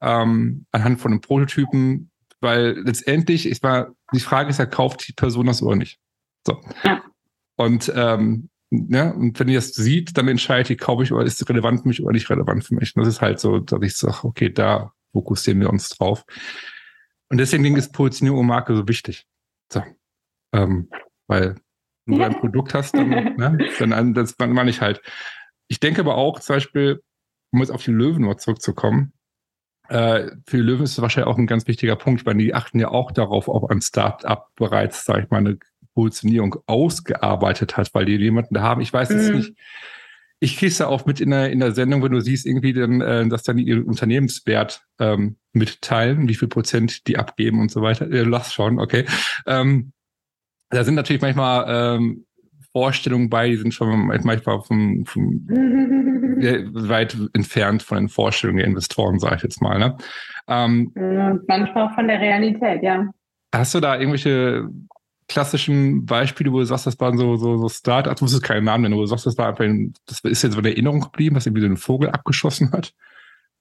ähm, 0.00 0.66
anhand 0.72 1.00
von 1.00 1.12
einem 1.12 1.20
Prototypen, 1.20 2.10
weil 2.40 2.78
letztendlich 2.80 3.46
ist 3.46 3.62
mal, 3.62 3.92
die 4.12 4.20
Frage 4.20 4.50
ist 4.50 4.58
ja, 4.58 4.66
kauft 4.66 5.06
die 5.08 5.12
Person 5.12 5.46
das 5.46 5.62
oder 5.62 5.76
nicht? 5.76 5.98
So. 6.46 6.60
Ja. 6.84 7.02
Und 7.56 7.90
ähm, 7.94 8.50
ne? 8.70 9.14
Und 9.14 9.38
wenn 9.38 9.48
ihr 9.48 9.58
das 9.58 9.74
sieht, 9.74 10.16
dann 10.16 10.28
entscheidet 10.28 10.70
ihr, 10.70 10.76
kaufe 10.76 11.02
ich 11.02 11.12
oder 11.12 11.24
ist 11.24 11.40
es 11.40 11.48
relevant 11.48 11.82
für 11.82 11.88
mich 11.88 12.02
oder 12.02 12.12
nicht 12.12 12.30
relevant 12.30 12.64
für 12.64 12.74
mich. 12.74 12.94
Und 12.94 13.04
das 13.04 13.14
ist 13.14 13.20
halt 13.20 13.40
so, 13.40 13.58
dass 13.58 13.80
ich 13.82 13.96
sage, 13.96 14.24
okay, 14.24 14.50
da 14.52 14.92
fokussieren 15.12 15.60
wir 15.60 15.70
uns 15.70 15.88
drauf. 15.88 16.24
Und 17.28 17.38
deswegen 17.38 17.76
ist 17.76 17.92
Positionierung 17.92 18.40
und 18.40 18.46
Marke 18.46 18.76
so 18.76 18.86
wichtig. 18.86 19.26
So. 19.72 19.82
Ähm, 20.52 20.88
weil 21.26 21.56
wenn 22.06 22.18
du 22.18 22.24
ein 22.24 22.34
Produkt 22.40 22.74
hast, 22.74 22.94
dann, 22.94 23.08
ne, 23.08 23.58
dann 23.78 24.14
das 24.14 24.36
meine 24.38 24.70
ich 24.70 24.80
halt. 24.80 25.00
Ich 25.68 25.80
denke 25.80 26.00
aber 26.00 26.16
auch, 26.16 26.38
zum 26.38 26.56
Beispiel, 26.56 27.02
um 27.52 27.60
jetzt 27.60 27.70
auf 27.70 27.82
die 27.82 27.90
Löwen 27.90 28.22
noch 28.22 28.36
zurückzukommen, 28.36 29.12
äh, 29.88 30.30
für 30.46 30.56
die 30.56 30.62
Löwen 30.62 30.84
ist 30.84 30.92
es 30.92 31.02
wahrscheinlich 31.02 31.32
auch 31.32 31.38
ein 31.38 31.46
ganz 31.46 31.66
wichtiger 31.66 31.96
Punkt, 31.96 32.26
weil 32.26 32.36
die 32.36 32.54
achten 32.54 32.78
ja 32.78 32.88
auch 32.88 33.12
darauf, 33.12 33.48
ob 33.48 33.70
ein 33.70 33.80
Start-up 33.80 34.50
bereits, 34.56 35.04
sage 35.04 35.22
ich 35.24 35.30
mal, 35.30 35.38
eine 35.38 35.58
Positionierung 35.94 36.56
ausgearbeitet 36.66 37.76
hat, 37.76 37.94
weil 37.94 38.04
die 38.04 38.16
jemanden 38.16 38.54
da 38.54 38.62
haben. 38.62 38.80
Ich 38.80 38.92
weiß 38.92 39.10
jetzt 39.10 39.30
mhm. 39.30 39.36
nicht, 39.36 39.54
ich 40.38 40.58
kriege 40.58 40.70
es 40.70 40.78
ja 40.78 40.88
auch 40.88 41.06
mit 41.06 41.20
in 41.20 41.30
der, 41.30 41.50
in 41.50 41.60
der 41.60 41.72
Sendung, 41.72 42.02
wenn 42.02 42.12
du 42.12 42.20
siehst, 42.20 42.46
irgendwie, 42.46 42.72
dann, 42.72 43.00
äh, 43.00 43.26
dass 43.28 43.42
dann 43.42 43.58
ihren 43.58 43.84
Unternehmenswert 43.84 44.82
ähm, 44.98 45.36
mitteilen, 45.52 46.28
wie 46.28 46.34
viel 46.34 46.48
Prozent 46.48 47.06
die 47.06 47.16
abgeben 47.16 47.60
und 47.60 47.70
so 47.70 47.80
weiter. 47.80 48.10
Äh, 48.10 48.22
lass 48.22 48.52
schon, 48.52 48.78
okay. 48.78 49.06
Ähm, 49.46 49.92
da 50.68 50.84
sind 50.84 50.94
natürlich 50.94 51.22
manchmal 51.22 51.96
ähm, 51.96 52.25
Vorstellungen 52.76 53.30
bei, 53.30 53.48
die 53.48 53.56
sind 53.56 53.72
schon 53.72 54.06
manchmal 54.06 54.38
vom, 54.60 55.06
vom 55.06 55.46
weit 55.48 57.16
entfernt 57.32 57.82
von 57.82 57.96
den 57.96 58.08
Vorstellungen 58.10 58.58
der 58.58 58.66
Investoren, 58.66 59.18
sage 59.18 59.36
ich 59.36 59.42
jetzt 59.44 59.62
mal. 59.62 59.78
Ne? 59.78 59.96
Ähm, 60.46 60.92
manchmal 61.46 61.88
auch 61.88 61.94
von 61.94 62.06
der 62.06 62.20
Realität, 62.20 62.82
ja. 62.82 63.08
Hast 63.54 63.74
du 63.74 63.80
da 63.80 63.98
irgendwelche 63.98 64.68
klassischen 65.26 66.04
Beispiele, 66.04 66.52
wo 66.52 66.58
du 66.58 66.66
sagst, 66.66 66.86
das 66.86 67.00
waren 67.00 67.16
so, 67.16 67.36
so, 67.36 67.56
so 67.56 67.70
Start-ups, 67.70 68.18
du 68.18 68.24
musst 68.26 68.42
keinen 68.42 68.64
Namen 68.64 68.82
nennen, 68.82 68.96
wo 68.96 69.00
du 69.00 69.06
sagst, 69.06 69.24
das 69.24 69.38
war 69.38 69.48
einfach, 69.48 69.64
ein, 69.64 69.94
das 70.06 70.20
ist 70.20 70.42
jetzt 70.42 70.52
so 70.52 70.58
eine 70.58 70.68
Erinnerung 70.68 71.00
geblieben, 71.00 71.34
was 71.34 71.46
irgendwie 71.46 71.62
so 71.62 71.68
ein 71.68 71.78
Vogel 71.78 72.10
abgeschossen 72.10 72.72
hat? 72.72 72.92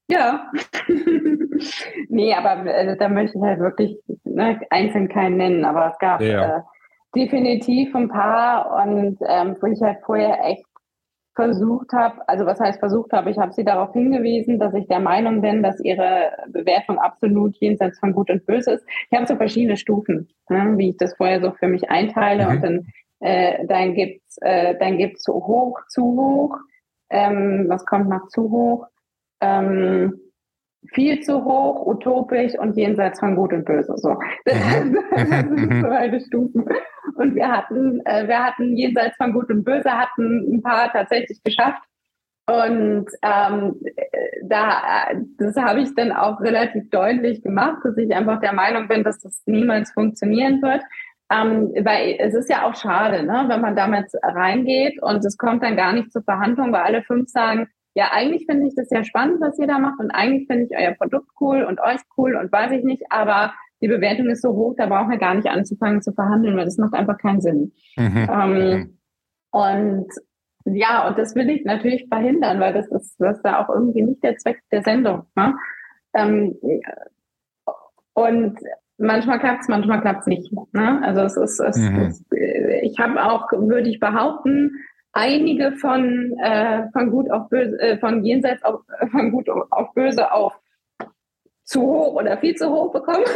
Ja. 0.10 0.52
nee, 2.10 2.34
aber 2.34 2.70
also, 2.70 3.00
da 3.00 3.08
möchte 3.08 3.38
ich 3.38 3.44
halt 3.46 3.62
wirklich 3.62 3.98
ne, 4.26 4.60
einzeln 4.72 5.08
keinen 5.08 5.38
nennen, 5.38 5.64
aber 5.64 5.92
es 5.94 5.98
gab 6.00 6.20
ja. 6.20 6.58
äh, 6.58 6.62
definitiv 7.16 7.96
ein 7.96 8.10
paar 8.10 8.84
und 8.86 9.18
ähm, 9.28 9.56
wo 9.62 9.68
ich 9.68 9.82
halt 9.82 10.00
vorher 10.06 10.44
echt 10.44 10.66
versucht 11.36 11.92
habe, 11.92 12.28
also 12.28 12.46
was 12.46 12.60
heißt 12.60 12.80
versucht 12.80 13.12
habe, 13.12 13.30
ich 13.30 13.38
habe 13.38 13.52
sie 13.52 13.66
darauf 13.66 13.92
hingewiesen, 13.92 14.58
dass 14.58 14.74
ich 14.74 14.88
der 14.88 15.02
Meinung 15.02 15.42
bin, 15.42 15.62
dass 15.62 15.80
ihre 15.82 16.32
Bewertung 16.48 16.98
absolut 16.98 17.58
jenseits 17.58 18.00
von 18.00 18.14
Gut 18.14 18.30
und 18.30 18.46
Böse 18.46 18.74
ist. 18.74 18.86
Ich 19.10 19.18
habe 19.18 19.28
so 19.28 19.36
verschiedene 19.36 19.76
Stufen, 19.76 20.30
ne, 20.50 20.74
wie 20.78 20.92
ich 20.92 20.98
das 20.98 21.16
vorher 21.16 21.42
so 21.42 21.52
für 21.52 21.68
mich 21.68 21.90
einteile 21.90 22.46
mhm. 22.46 22.52
und 22.52 22.64
dann, 22.64 22.88
äh, 23.20 23.66
dann 23.68 23.94
gibt's 23.94 24.38
äh, 24.42 24.76
dann 24.80 24.98
gibt's 24.98 25.24
so 25.24 25.34
hoch, 25.34 25.80
zu 25.90 26.04
hoch, 26.04 26.58
ähm, 27.10 27.66
was 27.68 27.86
kommt 27.86 28.08
nach 28.08 28.28
zu 28.30 28.50
hoch, 28.50 28.88
ähm, 29.42 30.22
viel 30.94 31.22
zu 31.22 31.44
hoch, 31.44 31.86
utopisch 31.86 32.58
und 32.58 32.76
jenseits 32.76 33.20
von 33.20 33.36
Gut 33.36 33.54
und 33.54 33.66
Böse. 33.66 33.94
So, 33.98 34.18
das, 34.46 34.56
mhm. 34.56 34.98
das 35.12 35.30
sind 35.30 35.82
so 35.82 35.88
eine 35.88 36.20
Stufen. 36.22 36.66
Und 37.16 37.36
wir 37.36 37.52
hatten, 37.52 38.06
äh, 38.06 38.28
wir 38.28 38.44
hatten 38.44 38.76
jenseits 38.76 39.16
von 39.18 39.34
Gut 39.34 39.50
und 39.50 39.64
Böse, 39.64 39.92
hatten 39.92 40.56
ein 40.56 40.62
paar 40.62 40.92
tatsächlich 40.92 41.42
geschafft. 41.44 41.82
Und 42.48 43.08
ähm, 43.24 43.76
da, 44.44 45.08
das 45.38 45.56
habe 45.56 45.82
ich 45.82 45.96
dann 45.96 46.12
auch 46.12 46.40
relativ 46.42 46.90
deutlich 46.92 47.42
gemacht, 47.42 47.80
dass 47.84 47.98
ich 47.98 48.14
einfach 48.14 48.40
der 48.40 48.54
Meinung 48.54 48.88
bin, 48.88 49.04
dass 49.04 49.20
das 49.20 49.42
niemals 49.48 49.92
funktionieren 49.92 50.62
wird. 50.62 50.84
Ähm, 51.32 51.72
weil 51.84 52.18
es 52.20 52.36
ist 52.36 52.52
ja 52.52 52.68
auch 52.68 52.76
schade, 52.76 53.24
ne, 53.24 53.46
wenn 53.48 53.62
man 53.62 53.76
damit 53.76 54.06
reingeht 54.22 55.02
und 55.02 55.26
es 55.26 55.38
kommt 55.40 55.64
dann 55.64 55.76
gar 55.76 55.92
nicht 55.92 56.12
zur 56.12 56.22
Verhandlung, 56.22 56.72
weil 56.72 56.84
alle 56.84 57.02
fünf 57.02 57.30
sagen, 57.30 57.68
ja, 57.96 58.12
eigentlich 58.12 58.46
finde 58.46 58.68
ich 58.68 58.76
das 58.76 58.90
ja 58.92 59.04
spannend, 59.06 59.40
was 59.40 59.58
ihr 59.58 59.68
da 59.68 59.80
macht 59.80 60.00
und 60.00 60.12
eigentlich 60.12 60.48
finde 60.48 60.66
ich 60.66 60.78
euer 60.78 60.94
Produkt 60.94 61.30
cool 61.40 61.64
und 61.64 61.80
euch 61.80 62.02
cool 62.18 62.36
und 62.36 62.52
weiß 62.52 62.72
ich 62.74 62.84
nicht, 62.84 63.04
aber 63.10 63.54
die 63.82 63.88
Bewertung 63.88 64.28
ist 64.28 64.42
so 64.42 64.54
hoch, 64.54 64.76
da 64.78 64.86
brauchen 64.86 65.10
wir 65.10 65.18
gar 65.18 65.34
nicht 65.34 65.48
anzufangen 65.48 66.02
zu 66.02 66.12
verhandeln, 66.12 66.58
weil 66.58 66.66
das 66.66 66.78
macht 66.78 66.94
einfach 66.94 67.18
keinen 67.18 67.42
Sinn. 67.42 67.72
Mhm. 67.98 68.30
Ähm, 68.30 68.54
mhm. 68.54 68.98
und 69.52 70.08
ja, 70.66 71.08
und 71.08 71.18
das 71.18 71.36
will 71.36 71.50
ich 71.50 71.64
natürlich 71.64 72.08
verhindern, 72.10 72.60
weil 72.60 72.74
das 72.74 72.88
ist, 72.88 73.16
das 73.20 73.38
ist 73.38 73.46
ja 73.46 73.64
auch 73.64 73.70
irgendwie 73.70 74.02
nicht 74.02 74.24
der 74.24 74.36
Zweck 74.38 74.62
der 74.72 74.82
Sendung. 74.82 75.24
Ne? 75.36 75.54
Ähm, 76.16 76.56
und 78.14 78.58
manchmal 78.98 79.40
klappt 79.40 79.62
es, 79.62 79.68
manchmal 79.68 80.02
klappt 80.02 80.22
es 80.22 80.28
nicht. 80.28 80.52
Ne? 80.74 81.02
Also 81.04 81.22
es 81.22 81.38
ist, 81.38 81.60
es, 81.60 81.78
mhm. 81.78 82.00
es, 82.02 82.26
ich 82.82 82.98
habe 83.00 83.24
auch, 83.24 83.52
würde 83.52 83.90
ich 83.90 84.00
behaupten, 84.00 84.72
einige 85.16 85.72
von, 85.72 86.38
äh, 86.44 86.92
von 86.92 87.10
gut 87.10 87.32
auf 87.32 87.50
böse, 87.50 87.80
äh, 87.80 87.98
von 87.98 88.24
jenseits 88.24 88.64
auf, 88.64 88.82
von 89.12 89.32
gut 89.32 89.50
auf 89.50 89.94
böse 89.94 90.32
auf 90.32 90.54
zu 91.64 91.82
hoch 91.82 92.14
oder 92.16 92.38
viel 92.38 92.54
zu 92.56 92.70
hoch 92.70 92.92
bekommen. 92.94 93.26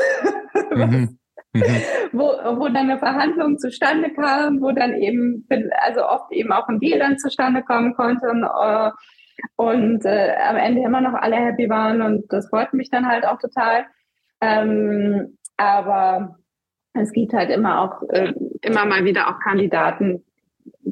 Mhm. 0.72 1.18
Mhm. 1.54 1.64
wo, 2.12 2.26
wo 2.60 2.66
dann 2.66 2.90
eine 2.90 3.00
Verhandlung 3.00 3.58
zustande 3.58 4.12
kam, 4.12 4.62
wo 4.62 4.72
dann 4.72 4.94
eben, 4.94 5.48
also 5.82 6.06
oft 6.06 6.32
eben 6.32 6.52
auch 6.52 6.68
ein 6.68 6.80
Deal 6.80 7.00
dann 7.00 7.18
zustande 7.18 7.64
kommen 7.64 7.96
konnte 7.96 8.30
und, 8.30 8.44
äh, 8.44 8.92
und 9.56 10.06
äh, 10.06 10.36
am 10.48 10.58
Ende 10.58 10.82
immer 10.84 11.02
noch 11.02 11.14
alle 11.14 11.38
happy 11.38 11.70
waren 11.70 12.02
und 12.02 12.32
das 12.32 12.50
freut 12.50 12.74
mich 12.74 12.92
dann 12.92 13.08
halt 13.08 13.26
auch 13.26 13.40
total. 13.40 13.86
Ähm, 14.42 15.38
aber 15.58 16.36
es 16.94 17.12
gibt 17.14 17.34
halt 17.34 17.50
immer 17.50 17.82
auch 17.82 18.04
äh, 18.10 18.34
immer 18.62 18.86
mal 18.86 19.06
wieder 19.06 19.30
auch 19.30 19.40
Kandidaten, 19.40 20.24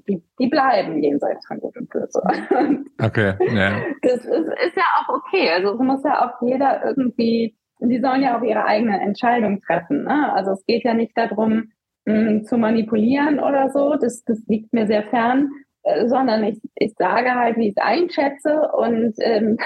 die, 0.08 0.24
die 0.40 0.48
bleiben 0.48 1.02
jenseits 1.04 1.46
von 1.48 1.60
Gut 1.60 1.78
und 1.78 1.90
Böse. 1.90 2.22
Okay, 3.00 3.36
ja. 3.54 3.80
Das 4.02 4.26
ist, 4.26 4.48
ist 4.66 4.76
ja 4.76 4.84
auch 4.98 5.10
okay. 5.10 5.52
Also 5.52 5.74
es 5.74 5.80
muss 5.80 6.04
ja 6.04 6.26
auch 6.26 6.42
jeder 6.42 6.84
irgendwie, 6.84 7.56
die 7.80 8.00
sollen 8.00 8.24
ja 8.24 8.38
auch 8.38 8.42
ihre 8.42 8.66
eigene 8.66 9.00
Entscheidung 9.00 9.62
treffen. 9.62 10.06
Ne? 10.06 10.34
Also 10.34 10.52
es 10.54 10.66
geht 10.66 10.84
ja 10.84 10.96
nicht 10.96 11.16
darum, 11.16 11.72
mh, 12.06 12.28
hm, 12.30 12.44
zu 12.44 12.58
manipulieren 12.58 13.40
oder 13.40 13.70
so. 13.70 13.96
Das, 14.02 14.24
das 14.24 14.42
liegt 14.48 14.74
mir 14.74 14.88
sehr 14.88 15.04
fern, 15.04 15.52
äh, 15.84 16.08
sondern 16.08 16.44
ich, 16.44 16.60
ich 16.76 16.94
sage 16.98 17.36
halt, 17.36 17.58
wie 17.58 17.68
ich 17.68 17.76
es 17.78 17.84
einschätze 17.84 18.72
und 18.72 19.14
ähm, 19.20 19.58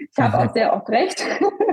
ich 0.00 0.18
habe 0.18 0.38
auch 0.38 0.52
sehr 0.52 0.72
oft 0.74 0.88
recht. 0.88 1.24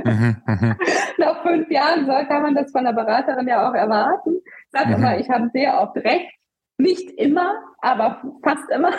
Mhm, 0.03 0.35
mhm. 0.45 0.75
Nach 1.17 1.41
fünf 1.41 1.71
Jahren 1.71 2.05
so 2.05 2.11
kann 2.27 2.43
man 2.43 2.53
das 2.53 2.71
von 2.71 2.83
der 2.83 2.93
Beraterin 2.93 3.47
ja 3.47 3.67
auch 3.67 3.73
erwarten. 3.73 4.41
Mhm. 4.73 4.93
immer, 4.93 5.17
ich 5.17 5.29
habe 5.29 5.49
sehr 5.51 5.81
oft 5.81 5.97
recht 5.97 6.37
nicht 6.77 7.09
immer, 7.17 7.55
aber 7.79 8.21
fast 8.43 8.69
immer. 8.71 8.91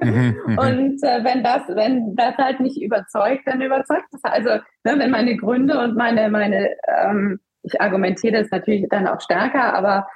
Mhm, 0.00 0.36
mhm, 0.46 0.58
und 0.58 1.02
äh, 1.02 1.22
wenn 1.22 1.42
das, 1.42 1.62
wenn 1.68 2.16
das 2.16 2.36
halt 2.36 2.60
nicht 2.60 2.80
überzeugt, 2.80 3.42
dann 3.46 3.60
überzeugt 3.60 4.06
es. 4.12 4.24
Also 4.24 4.50
ne, 4.50 4.98
wenn 4.98 5.10
meine 5.10 5.36
Gründe 5.36 5.78
und 5.78 5.96
meine, 5.96 6.30
meine, 6.30 6.70
ähm, 6.88 7.40
ich 7.62 7.80
argumentiere 7.80 8.42
das 8.42 8.50
natürlich 8.50 8.86
dann 8.88 9.06
auch 9.06 9.20
stärker, 9.20 9.74
aber 9.74 10.06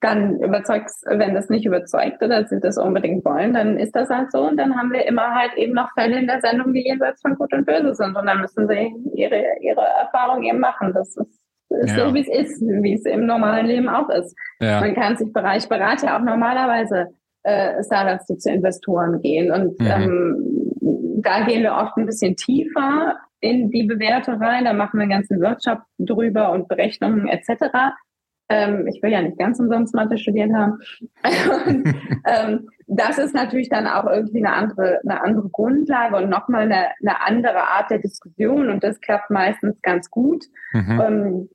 dann 0.00 0.40
überzeugt 0.40 0.86
es, 0.86 1.02
wenn 1.06 1.34
das 1.34 1.50
nicht 1.50 1.66
überzeugt 1.66 2.22
oder 2.22 2.46
sie 2.46 2.58
das 2.58 2.78
unbedingt 2.78 3.24
wollen, 3.24 3.52
dann 3.52 3.78
ist 3.78 3.94
das 3.94 4.08
halt 4.08 4.32
so. 4.32 4.48
Und 4.48 4.56
dann 4.56 4.76
haben 4.76 4.92
wir 4.92 5.04
immer 5.06 5.34
halt 5.34 5.54
eben 5.56 5.74
noch 5.74 5.92
Fälle 5.92 6.18
in 6.18 6.26
der 6.26 6.40
Sendung, 6.40 6.72
die 6.72 6.86
jenseits 6.86 7.20
von 7.20 7.34
Gut 7.34 7.52
und 7.52 7.66
Böse 7.66 7.94
sind. 7.94 8.16
Und 8.16 8.26
dann 8.26 8.40
müssen 8.40 8.66
sie 8.66 8.94
ihre, 9.14 9.44
ihre 9.60 9.84
Erfahrung 10.02 10.42
eben 10.44 10.60
machen. 10.60 10.94
Das 10.94 11.16
ist 11.16 11.39
ja. 11.70 12.08
so, 12.08 12.14
wie 12.14 12.20
es 12.20 12.28
ist, 12.28 12.60
wie 12.60 12.94
es 12.94 13.04
im 13.04 13.26
normalen 13.26 13.66
Leben 13.66 13.88
auch 13.88 14.08
ist. 14.10 14.36
Ja. 14.60 14.80
Man 14.80 14.94
kann 14.94 15.16
sich 15.16 15.32
Bereich 15.32 15.68
berate 15.68 16.06
ja 16.06 16.18
auch 16.18 16.24
normalerweise 16.24 17.08
äh, 17.42 17.82
Startups, 17.84 18.26
die 18.26 18.38
zu 18.38 18.50
Investoren 18.50 19.20
gehen. 19.20 19.52
Und 19.52 19.80
mhm. 19.80 19.86
ähm, 19.86 21.20
da 21.22 21.44
gehen 21.44 21.62
wir 21.62 21.74
oft 21.74 21.96
ein 21.96 22.06
bisschen 22.06 22.36
tiefer 22.36 23.16
in 23.40 23.70
die 23.70 23.84
Bewertung 23.84 24.42
rein. 24.42 24.64
Da 24.64 24.72
machen 24.72 24.98
wir 24.98 25.02
einen 25.02 25.10
ganzen 25.10 25.40
Workshop 25.40 25.80
drüber 25.98 26.52
und 26.52 26.68
Berechnungen 26.68 27.28
etc. 27.28 27.94
Ähm, 28.48 28.86
ich 28.88 29.02
will 29.02 29.12
ja 29.12 29.22
nicht 29.22 29.38
ganz 29.38 29.60
umsonst 29.60 29.94
Mathe 29.94 30.18
studiert 30.18 30.52
haben. 30.52 30.78
und, 31.66 31.94
ähm, 32.26 32.68
das 32.88 33.18
ist 33.18 33.34
natürlich 33.34 33.68
dann 33.68 33.86
auch 33.86 34.06
irgendwie 34.10 34.44
eine 34.44 34.52
andere, 34.52 35.00
eine 35.04 35.22
andere 35.22 35.48
Grundlage 35.48 36.16
und 36.16 36.28
nochmal 36.28 36.62
eine, 36.62 36.88
eine 37.00 37.22
andere 37.24 37.68
Art 37.68 37.90
der 37.90 37.98
Diskussion 37.98 38.68
und 38.68 38.82
das 38.82 39.00
klappt 39.00 39.30
meistens 39.30 39.80
ganz 39.82 40.10
gut. 40.10 40.44
Mhm. 40.72 41.00
Ähm, 41.00 41.48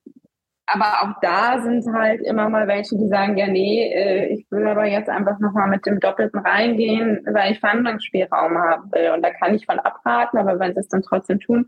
aber 0.67 1.03
auch 1.03 1.19
da 1.21 1.61
sind 1.61 1.85
halt 1.93 2.21
immer 2.21 2.49
mal 2.49 2.67
welche, 2.67 2.97
die 2.97 3.07
sagen, 3.07 3.37
ja, 3.37 3.47
nee, 3.47 3.93
äh, 3.93 4.33
ich 4.33 4.47
will 4.49 4.65
aber 4.65 4.85
jetzt 4.85 5.09
einfach 5.09 5.39
nochmal 5.39 5.69
mit 5.69 5.85
dem 5.85 5.99
Doppelten 5.99 6.39
reingehen, 6.39 7.21
weil 7.31 7.51
ich 7.51 7.59
Verhandlungsspielraum 7.59 8.57
haben 8.57 8.91
will. 8.91 9.11
Und 9.11 9.21
da 9.21 9.29
kann 9.31 9.53
ich 9.53 9.65
von 9.65 9.79
abraten, 9.79 10.39
aber 10.39 10.59
wenn 10.59 10.73
sie 10.73 10.79
es 10.79 10.87
dann 10.87 11.03
trotzdem 11.03 11.39
tun, 11.39 11.67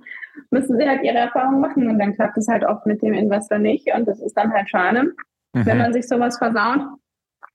müssen 0.49 0.77
sie 0.79 0.87
halt 0.87 1.03
ihre 1.03 1.17
Erfahrung 1.17 1.59
machen. 1.61 1.87
Und 1.87 1.99
dann 1.99 2.15
klappt 2.15 2.37
es 2.37 2.47
halt 2.47 2.65
oft 2.65 2.87
mit 2.87 3.03
dem 3.03 3.13
Investor 3.13 3.59
nicht. 3.59 3.87
Und 3.93 4.07
das 4.07 4.19
ist 4.19 4.35
dann 4.35 4.51
halt 4.51 4.69
schade, 4.69 5.03
mhm. 5.53 5.65
wenn 5.65 5.77
man 5.77 5.93
sich 5.93 6.07
sowas 6.07 6.39
versaut. 6.39 6.81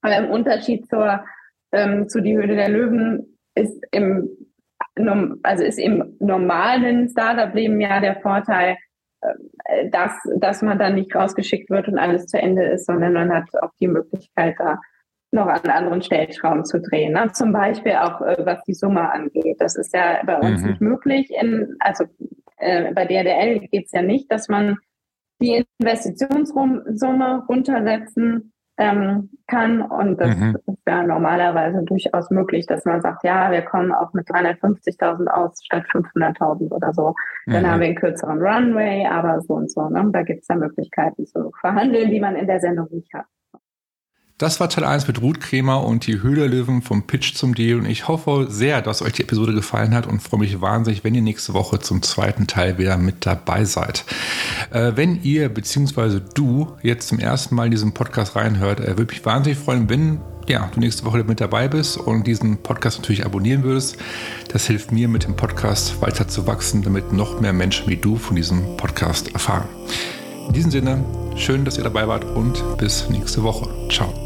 Aber 0.01 0.17
im 0.17 0.31
Unterschied 0.31 0.89
zur, 0.89 1.25
ähm, 1.73 2.09
zu 2.09 2.21
die 2.21 2.37
Höhle 2.37 2.55
der 2.55 2.69
Löwen 2.69 3.39
ist 3.57 3.83
im, 3.91 4.29
also 5.43 5.65
ist 5.65 5.79
im 5.79 6.17
normalen 6.21 7.09
Startup-Leben 7.09 7.81
ja 7.81 7.99
der 7.99 8.21
Vorteil, 8.21 8.77
dass, 9.91 10.13
dass 10.37 10.63
man 10.63 10.79
dann 10.79 10.95
nicht 10.95 11.15
rausgeschickt 11.15 11.71
wird 11.71 11.89
und 11.89 11.99
alles 11.99 12.27
zu 12.27 12.39
Ende 12.39 12.65
ist, 12.65 12.87
sondern 12.87 13.13
man 13.13 13.33
hat 13.33 13.49
auch 13.63 13.71
die 13.81 13.89
Möglichkeit, 13.89 14.57
da 14.59 14.79
noch 15.33 15.47
an 15.47 15.71
anderen 15.71 16.03
Stellschrauben 16.03 16.65
zu 16.65 16.81
drehen. 16.81 17.15
Ne? 17.15 17.31
Zum 17.33 17.53
Beispiel 17.53 17.93
auch, 17.93 18.21
äh, 18.21 18.37
was 18.45 18.63
die 18.65 18.75
Summe 18.75 19.11
angeht. 19.11 19.57
Das 19.61 19.77
ist 19.77 19.95
ja 19.95 20.23
bei 20.25 20.39
uns 20.39 20.61
mhm. 20.61 20.69
nicht 20.69 20.81
möglich. 20.81 21.31
In, 21.31 21.77
also 21.81 22.05
äh, 22.59 22.93
bei 22.93 23.07
DRDL 23.07 23.61
geht 23.61 23.87
es 23.87 23.93
ja 23.93 24.03
nicht, 24.03 24.31
dass 24.31 24.49
man 24.49 24.77
die 25.41 25.65
Investitionssumme 25.79 27.47
runtersetzen 27.49 28.52
ähm, 28.79 29.31
kann. 29.47 29.83
Und 29.83 30.21
das 30.21 30.37
mhm. 30.37 30.57
ist 30.67 30.79
ja 30.87 31.03
normalerweise 31.03 31.83
durchaus 31.85 32.31
möglich, 32.31 32.67
dass 32.67 32.85
man 32.85 33.01
sagt, 33.01 33.25
ja, 33.25 33.51
wir 33.51 33.63
kommen 33.63 33.93
auch 33.93 34.13
mit 34.13 34.29
350.000 34.29 35.27
aus 35.29 35.63
statt 35.65 35.85
500.000 35.93 36.71
oder 36.71 36.93
so. 36.93 37.15
Dann 37.47 37.63
mhm. 37.63 37.67
haben 37.67 37.81
wir 37.81 37.87
einen 37.89 37.97
kürzeren 37.97 38.41
Runway, 38.41 39.07
aber 39.07 39.41
so 39.41 39.55
und 39.55 39.71
so. 39.71 39.89
Ne? 39.89 40.09
Da 40.13 40.23
gibt 40.23 40.43
es 40.43 40.49
ja 40.49 40.57
Möglichkeiten 40.57 41.27
zu 41.27 41.51
verhandeln, 41.61 42.11
die 42.11 42.21
man 42.21 42.37
in 42.37 42.47
der 42.47 42.61
Sendung 42.61 42.89
nicht 42.91 43.13
hat. 43.13 43.27
Das 44.43 44.59
war 44.59 44.69
Teil 44.69 44.83
1 44.83 45.07
mit 45.07 45.23
Ruth 45.23 45.41
Kremer 45.41 45.85
und 45.85 46.05
die 46.09 46.21
Höhle 46.21 46.49
Löwen 46.49 46.83
vom 46.83 47.05
Pitch 47.05 47.37
zum 47.37 47.55
Deal. 47.55 47.79
Und 47.79 47.87
ich 47.87 48.09
hoffe 48.09 48.49
sehr, 48.51 48.83
dass 48.83 49.01
euch 49.01 49.13
die 49.13 49.23
Episode 49.23 49.55
gefallen 49.55 49.95
hat 49.95 50.09
und 50.09 50.21
freue 50.21 50.41
mich 50.41 50.61
wahnsinnig, 50.61 51.05
wenn 51.05 51.15
ihr 51.15 51.23
nächste 51.23 51.55
Woche 51.55 51.79
zum 51.79 52.03
zweiten 52.03 52.49
Teil 52.49 52.77
wieder 52.77 52.97
mit 52.97 53.25
dabei 53.25 53.65
seid. 53.65 54.05
Äh, 54.73 54.95
wenn 54.97 55.23
ihr 55.23 55.49
bzw. 55.49 56.19
du 56.35 56.73
jetzt 56.83 57.07
zum 57.07 57.21
ersten 57.21 57.55
Mal 57.55 57.67
in 57.67 57.71
diesen 57.71 57.95
Podcast 57.95 58.35
reinhört, 58.35 58.81
äh, 58.81 58.99
würde 58.99 59.13
mich 59.13 59.25
wahnsinnig 59.25 59.61
freuen, 59.61 59.89
wenn 59.89 60.21
ja, 60.49 60.69
du 60.75 60.81
nächste 60.81 61.05
Woche 61.05 61.23
mit 61.23 61.41
dabei 61.41 61.69
bist 61.69 61.97
und 61.97 62.27
diesen 62.27 62.65
Podcast 62.65 62.99
natürlich 62.99 63.25
abonnieren 63.25 63.63
würdest. 63.63 63.97
Das 64.49 64.67
hilft 64.67 64.91
mir, 64.91 65.07
mit 65.07 65.23
dem 65.23 65.37
Podcast 65.37 66.03
weiter 66.03 66.27
zu 66.27 66.49
wachsen, 66.49 66.83
damit 66.83 67.13
noch 67.13 67.41
mehr 67.41 67.53
Menschen 67.53 67.89
wie 67.89 67.97
du 67.97 68.17
von 68.17 68.35
diesem 68.35 68.77
Podcast 68.77 69.33
erfahren. 69.35 69.69
In 70.49 70.53
diesem 70.53 70.73
Sinne, 70.73 71.05
schön, 71.37 71.65
dass 71.65 71.79
ihr 71.79 71.85
dabei 71.85 72.09
wart 72.09 72.25
und 72.25 72.61
bis 72.79 73.09
nächste 73.09 73.45
Woche. 73.45 73.69
Ciao. 73.89 74.22